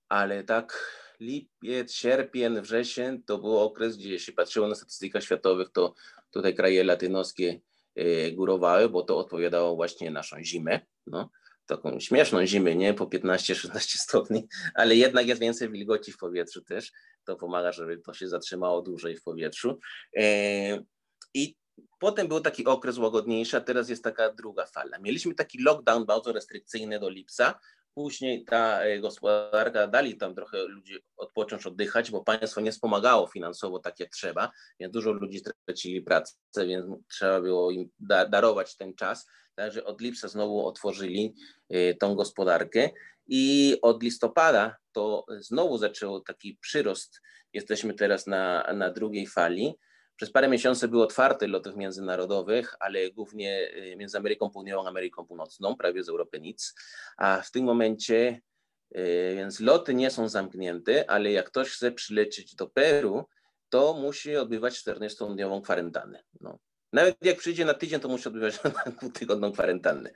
ale 0.08 0.44
tak 0.44 0.98
lipiec, 1.20 1.92
sierpień, 1.92 2.60
wrzesień 2.60 3.22
to 3.22 3.38
był 3.38 3.58
okres, 3.58 3.96
gdzie 3.96 4.18
się 4.18 4.32
patrzyło 4.32 4.68
na 4.68 4.74
statystykach 4.74 5.22
światowych, 5.22 5.68
to 5.72 5.94
tutaj 6.30 6.54
kraje 6.54 6.84
latynoskie 6.84 7.60
y, 7.98 8.32
górowały, 8.32 8.88
bo 8.88 9.02
to 9.02 9.18
odpowiadało 9.18 9.76
właśnie 9.76 10.10
naszą 10.10 10.44
zimę. 10.44 10.80
No 11.06 11.30
taką 11.68 12.00
śmieszną 12.00 12.46
zimę, 12.46 12.76
nie? 12.76 12.94
Po 12.94 13.06
15-16 13.06 13.78
stopni, 14.06 14.48
ale 14.74 14.96
jednak 14.96 15.26
jest 15.26 15.40
więcej 15.40 15.70
wilgoci 15.70 16.12
w 16.12 16.18
powietrzu 16.18 16.62
też. 16.62 16.92
To 17.24 17.36
pomaga, 17.36 17.72
żeby 17.72 17.98
to 17.98 18.14
się 18.14 18.28
zatrzymało 18.28 18.82
dłużej 18.82 19.16
w 19.16 19.22
powietrzu. 19.22 19.78
E, 20.16 20.22
I 21.34 21.56
potem 21.98 22.28
był 22.28 22.40
taki 22.40 22.64
okres 22.64 22.98
łagodniejszy, 22.98 23.56
a 23.56 23.60
teraz 23.60 23.88
jest 23.88 24.04
taka 24.04 24.32
druga 24.32 24.66
fala. 24.66 24.98
Mieliśmy 24.98 25.34
taki 25.34 25.62
lockdown 25.62 26.06
bardzo 26.06 26.32
restrykcyjny 26.32 27.00
do 27.00 27.10
lipca, 27.10 27.58
Później 27.98 28.44
ta 28.44 28.80
e, 28.80 28.98
gospodarka 28.98 29.86
dali 29.86 30.16
tam 30.16 30.34
trochę 30.34 30.58
ludzi 30.62 30.98
odpocząć, 31.16 31.66
oddychać, 31.66 32.10
bo 32.10 32.24
państwo 32.24 32.60
nie 32.60 32.72
wspomagało 32.72 33.26
finansowo 33.26 33.78
tak 33.78 34.00
jak 34.00 34.10
trzeba, 34.10 34.50
więc 34.80 34.92
dużo 34.92 35.12
ludzi 35.12 35.38
stracili 35.38 36.02
pracę, 36.02 36.34
więc 36.56 36.86
trzeba 37.08 37.40
było 37.40 37.70
im 37.70 37.90
darować 38.28 38.76
ten 38.76 38.94
czas. 38.94 39.26
Także 39.54 39.84
od 39.84 40.00
lipca 40.00 40.28
znowu 40.28 40.66
otworzyli 40.66 41.34
e, 41.68 41.94
tą 41.94 42.14
gospodarkę 42.14 42.90
i 43.26 43.76
od 43.82 44.02
listopada 44.02 44.76
to 44.92 45.26
znowu 45.38 45.78
zaczął 45.78 46.20
taki 46.20 46.58
przyrost. 46.60 47.20
Jesteśmy 47.52 47.94
teraz 47.94 48.26
na, 48.26 48.72
na 48.74 48.90
drugiej 48.90 49.26
fali. 49.26 49.74
Przez 50.18 50.30
parę 50.30 50.48
miesięcy 50.48 50.88
były 50.88 51.02
otwarte 51.02 51.46
lotów 51.46 51.76
międzynarodowych, 51.76 52.74
ale 52.80 53.10
głównie 53.10 53.70
y, 53.76 53.96
między 53.96 54.18
Ameryką 54.18 54.50
Południową 54.50 54.86
a 54.86 54.88
Ameryką 54.88 55.26
Północną, 55.26 55.76
prawie 55.76 56.04
z 56.04 56.08
Europy 56.08 56.40
nic. 56.40 56.74
A 57.16 57.40
w 57.40 57.50
tym 57.50 57.64
momencie, 57.64 58.40
y, 58.96 59.32
więc 59.36 59.60
loty 59.60 59.94
nie 59.94 60.10
są 60.10 60.28
zamknięte, 60.28 61.10
ale 61.10 61.32
jak 61.32 61.46
ktoś 61.46 61.70
chce 61.70 61.92
przylecieć 61.92 62.54
do 62.54 62.66
Peru, 62.66 63.28
to 63.68 63.94
musi 63.94 64.36
odbywać 64.36 64.74
14-dniową 64.74 65.62
kwarantannę. 65.62 66.22
No. 66.40 66.58
Nawet 66.92 67.16
jak 67.24 67.38
przyjdzie 67.38 67.64
na 67.64 67.74
tydzień, 67.74 68.00
to 68.00 68.08
musi 68.08 68.28
odbywać 68.28 68.58
dwutygodniową 68.98 69.52
kwarantannę. 69.52 70.10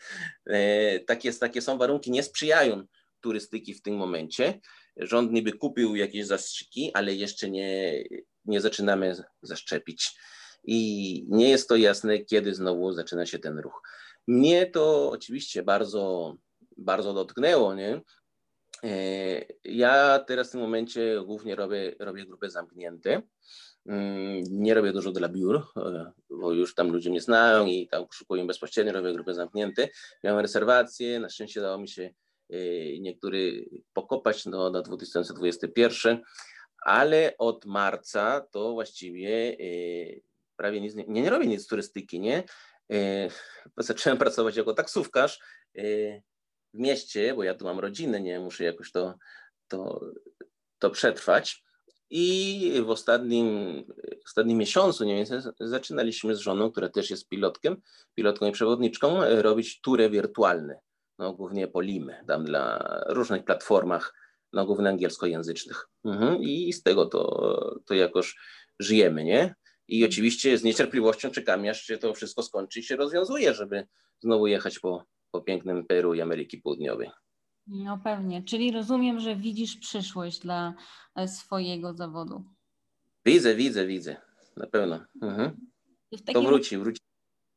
E, 0.47 1.01
takie, 1.01 1.33
takie 1.33 1.63
są 1.63 1.79
warunki, 1.79 2.11
nie 2.11 2.23
sprzyjają 2.23 2.87
turystyki 3.21 3.75
w 3.75 3.83
tym 3.83 3.97
momencie. 3.97 4.61
Rząd 4.97 5.33
niby 5.33 5.53
kupił 5.53 5.97
jakieś 5.97 6.27
zastrzyki, 6.27 6.91
ale 6.95 7.15
jeszcze 7.15 7.51
nie, 7.51 7.95
nie 8.45 8.61
zaczynamy 8.61 9.17
zaszczepić. 9.43 10.19
I 10.65 11.27
nie 11.29 11.51
jest 11.51 11.69
to 11.69 11.77
jasne, 11.77 12.19
kiedy 12.19 12.55
znowu 12.55 12.93
zaczyna 12.93 13.27
się 13.27 13.39
ten 13.39 13.59
ruch. 13.59 13.83
Mnie 14.27 14.67
to 14.67 15.11
oczywiście 15.11 15.63
bardzo, 15.63 16.35
bardzo 16.77 17.15
dotknęło, 17.15 17.75
nie? 17.75 18.01
E, 18.85 19.45
ja 19.65 20.19
teraz 20.19 20.49
w 20.49 20.53
tym 20.53 20.61
momencie 20.61 21.23
głównie 21.27 21.55
robię, 21.55 21.95
robię 21.99 22.27
grupy 22.27 22.51
zamknięte. 22.51 23.23
Mm, 23.87 24.43
nie 24.51 24.75
robię 24.75 24.93
dużo 24.93 25.13
dla 25.13 25.29
biur, 25.29 25.63
e, 25.77 26.13
bo 26.31 26.53
już 26.53 26.75
tam 26.75 26.91
ludzie 26.91 27.11
mnie 27.11 27.21
znają 27.21 27.67
i 27.67 27.89
tam 27.89 28.05
szukują 28.13 28.47
bezpośrednio, 28.47 28.93
robię 28.93 29.13
grupy 29.13 29.35
zamknięte. 29.35 29.89
Miałem 30.25 30.41
rezerwacje, 30.41 31.21
na 31.21 31.29
szczęście 31.29 31.61
dało 31.61 31.79
mi 31.79 31.89
się 31.89 32.15
e, 32.51 32.99
niektóry 32.99 33.69
pokopać 33.93 34.45
do, 34.45 34.71
do 34.71 34.83
2021 34.83 36.21
ale 36.85 37.35
od 37.39 37.65
marca 37.65 38.41
to 38.51 38.73
właściwie 38.73 39.57
e, 39.61 39.65
prawie 40.57 40.81
nic, 40.81 40.95
nie, 40.95 41.05
nie 41.09 41.31
robię 41.31 41.47
nic 41.47 41.63
z 41.63 41.67
turystyki, 41.67 42.21
nie? 42.21 42.45
E, 42.93 43.29
zacząłem 43.77 44.19
pracować 44.19 44.57
jako 44.57 44.75
taksówkarz 44.75 45.41
e, 45.79 45.83
w 46.75 46.79
mieście, 46.79 47.35
bo 47.35 47.43
ja 47.43 47.55
tu 47.55 47.65
mam 47.65 47.81
rodzinę, 47.81 48.21
nie 48.21 48.41
muszę 48.41 48.65
jakoś 48.65 48.93
to 48.93 49.15
to, 49.73 50.01
to 50.79 50.91
przetrwać. 50.91 51.65
I 52.11 52.83
w 52.87 52.91
ostatnim, 52.91 53.85
ostatnim 54.25 54.59
miesiącu, 54.59 55.05
nie 55.05 55.25
wiem, 55.25 55.43
zaczynaliśmy 55.61 56.37
z 56.37 56.39
żoną, 56.39 56.71
która 56.71 56.89
też 56.89 57.11
jest 57.11 57.29
pilotkiem, 57.29 57.77
pilotką 58.15 58.47
i 58.47 58.53
przewodniczką, 58.53 59.21
robić 59.43 59.81
tury 59.81 60.11
wirtualne, 60.11 60.81
no, 61.19 61.33
głównie 61.33 61.69
po 61.69 61.81
Limy, 61.81 62.25
tam 62.27 62.45
dla 62.45 62.79
różnych 63.07 63.45
platformach, 63.45 64.15
no, 64.53 64.67
głównie 64.67 64.89
angielskojęzycznych. 64.89 65.89
Mhm. 66.05 66.43
I 66.43 66.73
z 66.73 66.83
tego 66.83 67.07
to, 67.07 67.81
to 67.87 67.95
jakoś 67.95 68.37
żyjemy, 68.79 69.25
nie? 69.25 69.55
I 69.89 70.05
oczywiście 70.05 70.59
z 70.59 70.65
niecierpliwością 70.65 71.31
czekamy, 71.31 71.71
aż 71.71 71.83
się 71.83 71.99
to 71.99 72.15
wszystko 72.15 72.43
skończy 72.43 72.81
i 72.81 72.83
się 72.83 72.97
rozwiązuje, 72.97 73.55
żeby 73.55 73.87
znowu 74.21 74.47
jechać 74.47 74.79
po, 74.79 75.05
po 75.31 75.41
pięknym 75.41 75.87
Peru 75.87 76.15
i 76.15 76.21
Ameryki 76.21 76.59
Południowej. 76.59 77.11
No 77.67 78.01
pewnie. 78.05 78.43
Czyli 78.43 78.73
rozumiem, 78.73 79.21
że 79.21 79.37
widzisz 79.37 79.77
przyszłość 79.77 80.39
dla 80.39 80.75
e, 81.17 81.29
swojego 81.29 81.95
zawodu. 81.95 82.45
Widzę, 83.27 83.55
widzę, 83.55 83.87
widzę. 83.87 84.17
Na 84.57 84.67
pewno. 84.67 85.01
Mhm. 85.23 85.57
To 86.33 86.43
wróci, 86.43 86.79
wróci. 86.79 87.01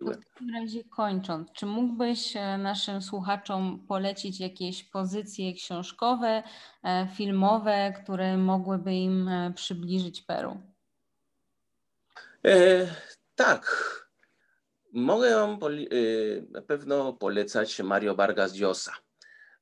W 0.02 0.18
takim 0.18 0.56
razie 0.56 0.84
kończąc, 0.84 1.52
czy 1.52 1.66
mógłbyś 1.66 2.36
e, 2.36 2.58
naszym 2.58 3.02
słuchaczom 3.02 3.86
polecić 3.88 4.40
jakieś 4.40 4.84
pozycje 4.84 5.54
książkowe, 5.54 6.44
e, 6.84 7.08
filmowe, 7.16 7.94
które 8.04 8.38
mogłyby 8.38 8.94
im 8.94 9.30
przybliżyć 9.56 10.22
Peru? 10.22 10.58
E, 12.46 12.88
tak. 13.36 13.96
Mogę 14.94 15.58
na 16.52 16.62
pewno 16.62 17.14
polecać 17.14 17.80
Mario 17.80 18.16
Vargas 18.16 18.56
Llosa. 18.56 18.94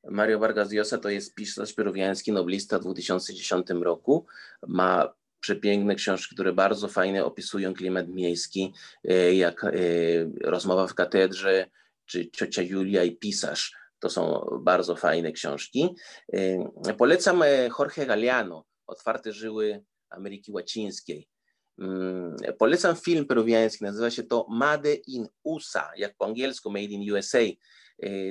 Mario 0.03 0.39
Vargas 0.39 0.71
Llosa 0.71 0.97
to 0.97 1.09
jest 1.09 1.36
pisarz 1.36 1.73
peruwiański, 1.73 2.31
noblista 2.31 2.79
w 2.79 2.81
2010 2.81 3.67
roku. 3.69 4.25
Ma 4.67 5.13
przepiękne 5.44 5.96
książki, 5.96 6.36
które 6.36 6.54
bardzo 6.54 6.88
fajnie 6.88 7.26
opisują 7.26 7.74
klimat 7.74 8.08
miejski, 8.08 8.74
e, 9.04 9.36
jak 9.36 9.64
e, 9.64 9.70
Rozmowa 10.41 10.88
w 10.88 10.94
katedrze, 10.94 11.66
czy 12.06 12.32
Ciocia 12.32 12.62
Julia 12.62 13.04
i 13.04 13.16
Pisarz. 13.16 13.72
To 14.00 14.10
są 14.10 14.48
bardzo 14.62 14.96
fajne 14.96 15.32
książki. 15.32 15.96
E, 16.34 16.94
polecam 16.98 17.44
Jorge 17.80 18.06
Galeano, 18.06 18.66
Otwarte 18.88 19.34
żyły 19.34 19.84
Ameryki 20.10 20.52
Łacińskiej. 20.52 21.28
Mm, 21.80 22.36
polecam 22.58 22.96
film 22.96 23.26
peruwiański, 23.26 23.84
nazywa 23.84 24.12
się 24.12 24.24
to 24.24 24.46
Made 24.50 24.94
in 24.94 25.28
USA, 25.44 25.91
jak 25.98 26.16
po 26.18 26.26
angielsku 26.26 26.72
Made 26.72 26.84
in 26.84 27.12
USA. 27.14 27.39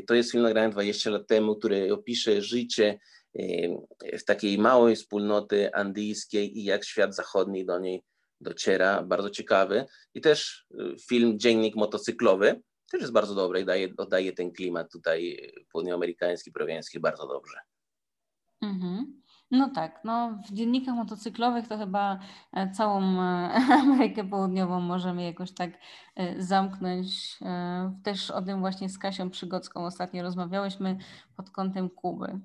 To 0.07 0.15
jest 0.15 0.31
film 0.31 0.43
nagrany 0.43 0.71
20 0.71 1.11
lat 1.11 1.27
temu, 1.27 1.57
który 1.57 1.93
opisze 1.93 2.43
życie 2.43 2.99
w 4.19 4.25
takiej 4.27 4.59
małej 4.59 4.97
wspólnoty 4.97 5.75
andyjskiej 5.75 6.59
i 6.59 6.65
jak 6.65 6.85
świat 6.85 7.15
zachodni 7.15 7.67
do 7.67 7.79
niej 7.79 8.03
dociera. 8.41 9.03
Bardzo 9.03 9.31
ciekawy. 9.31 9.87
I 10.15 10.21
też 10.21 10.67
e, 10.71 10.99
film 11.09 11.39
Dziennik 11.39 11.77
motocyklowy, 11.77 12.61
też 12.91 13.01
jest 13.01 13.13
bardzo 13.13 13.35
dobry 13.35 13.61
i 13.61 13.65
daje, 13.65 13.89
oddaje 13.97 14.33
ten 14.33 14.53
klimat 14.53 14.93
tutaj 14.93 15.53
południoamerykański, 15.73 16.53
peruwiański 16.53 17.01
bardzo 17.01 17.27
dobrze. 17.27 17.59
Mhm. 18.63 19.23
No 19.53 19.71
tak, 19.75 20.01
no 20.05 20.39
w 20.49 20.53
dziennikach 20.53 20.95
motocyklowych 20.95 21.69
to 21.69 21.79
chyba 21.79 22.19
e, 22.53 22.71
całą 22.71 23.03
e, 23.03 23.53
Amerykę 23.81 24.25
Południową 24.25 24.81
możemy 24.81 25.25
jakoś 25.25 25.53
tak 25.53 25.71
e, 26.17 26.43
zamknąć. 26.43 27.39
Też 28.03 28.31
o 28.31 28.43
tym 28.43 28.61
właśnie 28.61 28.89
z 28.89 28.99
Kasią 28.99 29.31
Przygodzką 29.31 29.87
ostatnio 29.87 30.23
rozmawiałyśmy 30.23 30.99
pod 31.37 31.51
kątem 31.51 31.91
Kuby. 31.91 32.41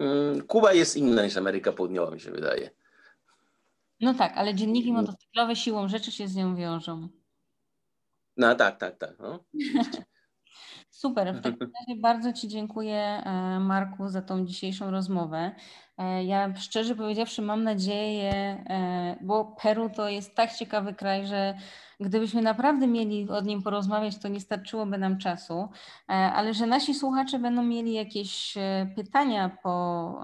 Mm, 0.00 0.46
Kuba 0.46 0.72
jest 0.72 0.96
inna 0.96 1.24
niż 1.24 1.36
Ameryka 1.36 1.72
Południowa, 1.72 2.10
mi 2.14 2.20
się 2.20 2.30
wydaje. 2.30 2.70
No 4.00 4.14
tak, 4.14 4.32
ale 4.36 4.54
dzienniki 4.54 4.92
motocyklowe 4.92 5.56
siłą 5.56 5.88
rzeczy 5.88 6.12
się 6.12 6.28
z 6.28 6.36
nią 6.36 6.56
wiążą. 6.56 7.08
No 8.36 8.54
tak, 8.54 8.78
tak, 8.78 8.98
tak. 8.98 9.18
No. 9.18 9.44
Super. 10.90 11.34
W 11.34 11.40
takim 11.42 11.70
razie 11.80 12.00
bardzo 12.00 12.32
Ci 12.32 12.48
dziękuję, 12.48 12.98
e, 12.98 13.60
Marku, 13.60 14.08
za 14.08 14.22
tą 14.22 14.46
dzisiejszą 14.46 14.90
rozmowę. 14.90 15.54
E, 15.98 16.24
ja 16.24 16.56
szczerze 16.56 16.94
powiedziawszy, 16.94 17.42
mam 17.42 17.64
nadzieję, 17.64 18.32
e, 18.32 19.16
bo 19.20 19.56
Peru 19.62 19.90
to 19.90 20.08
jest 20.08 20.34
tak 20.34 20.52
ciekawy 20.52 20.94
kraj, 20.94 21.26
że 21.26 21.54
gdybyśmy 22.00 22.42
naprawdę 22.42 22.86
mieli 22.86 23.30
o 23.30 23.40
nim 23.40 23.62
porozmawiać, 23.62 24.18
to 24.18 24.28
nie 24.28 24.40
starczyłoby 24.40 24.98
nam 24.98 25.18
czasu, 25.18 25.68
ale 26.06 26.54
że 26.54 26.66
nasi 26.66 26.94
słuchacze 26.94 27.38
będą 27.38 27.62
mieli 27.62 27.92
jakieś 27.92 28.54
pytania 28.96 29.56
po 29.62 30.20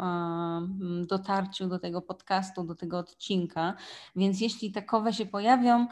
dotarciu 1.07 1.68
do 1.68 1.79
tego 1.79 2.03
podcastu, 2.03 2.64
do 2.64 2.74
tego 2.74 2.99
odcinka, 2.99 3.74
więc 4.16 4.41
jeśli 4.41 4.72
takowe 4.72 5.12
się 5.12 5.27
pojawią, 5.27 5.87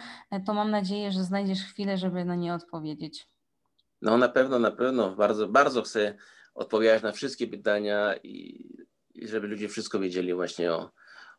to 0.46 0.54
mam 0.54 0.70
nadzieję, 0.70 1.12
że 1.12 1.24
znajdziesz 1.24 1.62
chwilę, 1.62 1.98
żeby 1.98 2.24
na 2.24 2.34
nie 2.34 2.54
odpowiedzieć. 2.54 3.33
No 4.04 4.18
na 4.18 4.28
pewno, 4.28 4.58
na 4.58 4.70
pewno. 4.70 5.10
Bardzo, 5.16 5.48
bardzo 5.48 5.82
chcę 5.82 6.14
odpowiadać 6.54 7.02
na 7.02 7.12
wszystkie 7.12 7.46
pytania 7.46 8.14
i, 8.22 8.66
i 9.14 9.28
żeby 9.28 9.46
ludzie 9.46 9.68
wszystko 9.68 9.98
wiedzieli 9.98 10.34
właśnie 10.34 10.72
o, 10.72 10.90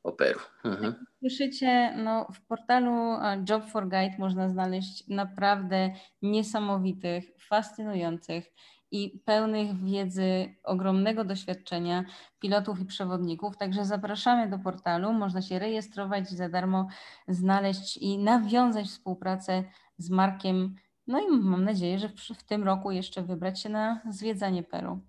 o 0.04 0.12
Peru. 0.12 0.40
Mhm. 0.64 0.96
Słyszycie, 1.20 1.94
no, 1.98 2.28
w 2.34 2.42
portalu 2.42 3.18
Job 3.50 3.66
for 3.66 3.84
Guide 3.84 4.16
można 4.20 4.50
znaleźć 4.50 5.08
naprawdę 5.08 5.92
niesamowitych, 6.22 7.24
fascynujących 7.40 8.46
i 8.92 9.20
pełnych 9.26 9.84
wiedzy, 9.84 10.56
ogromnego 10.64 11.26
doświadczenia 11.26 12.06
pilotów 12.40 12.80
i 12.80 12.86
przewodników. 12.86 13.58
Także 13.58 13.86
zapraszamy 13.86 14.50
do 14.50 14.60
portalu. 14.60 15.14
Można 15.14 15.42
się 15.42 15.60
rejestrować 15.60 16.30
za 16.30 16.50
darmo, 16.50 16.88
znaleźć 17.28 17.98
i 17.98 18.18
nawiązać 18.18 18.88
współpracę 18.88 19.64
z 19.98 20.10
Markiem 20.10 20.76
no 21.08 21.20
i 21.20 21.32
mam 21.32 21.64
nadzieję, 21.64 22.00
że 22.00 22.10
w, 22.10 22.44
tym 22.44 22.64
roku 22.64 22.92
jeszcze 22.92 23.24
wybrać 23.24 23.62
się 23.62 23.70
na 23.70 24.02
zwiedzanie 24.10 24.64
Peru. 24.64 25.00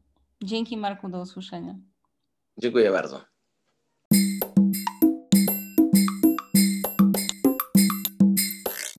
Dzięki 0.42 0.76
Marku, 0.76 1.08
do 1.08 1.20
usłyszenia. 1.20 1.74
Dziękuję 2.58 2.90
bardzo. 2.90 3.35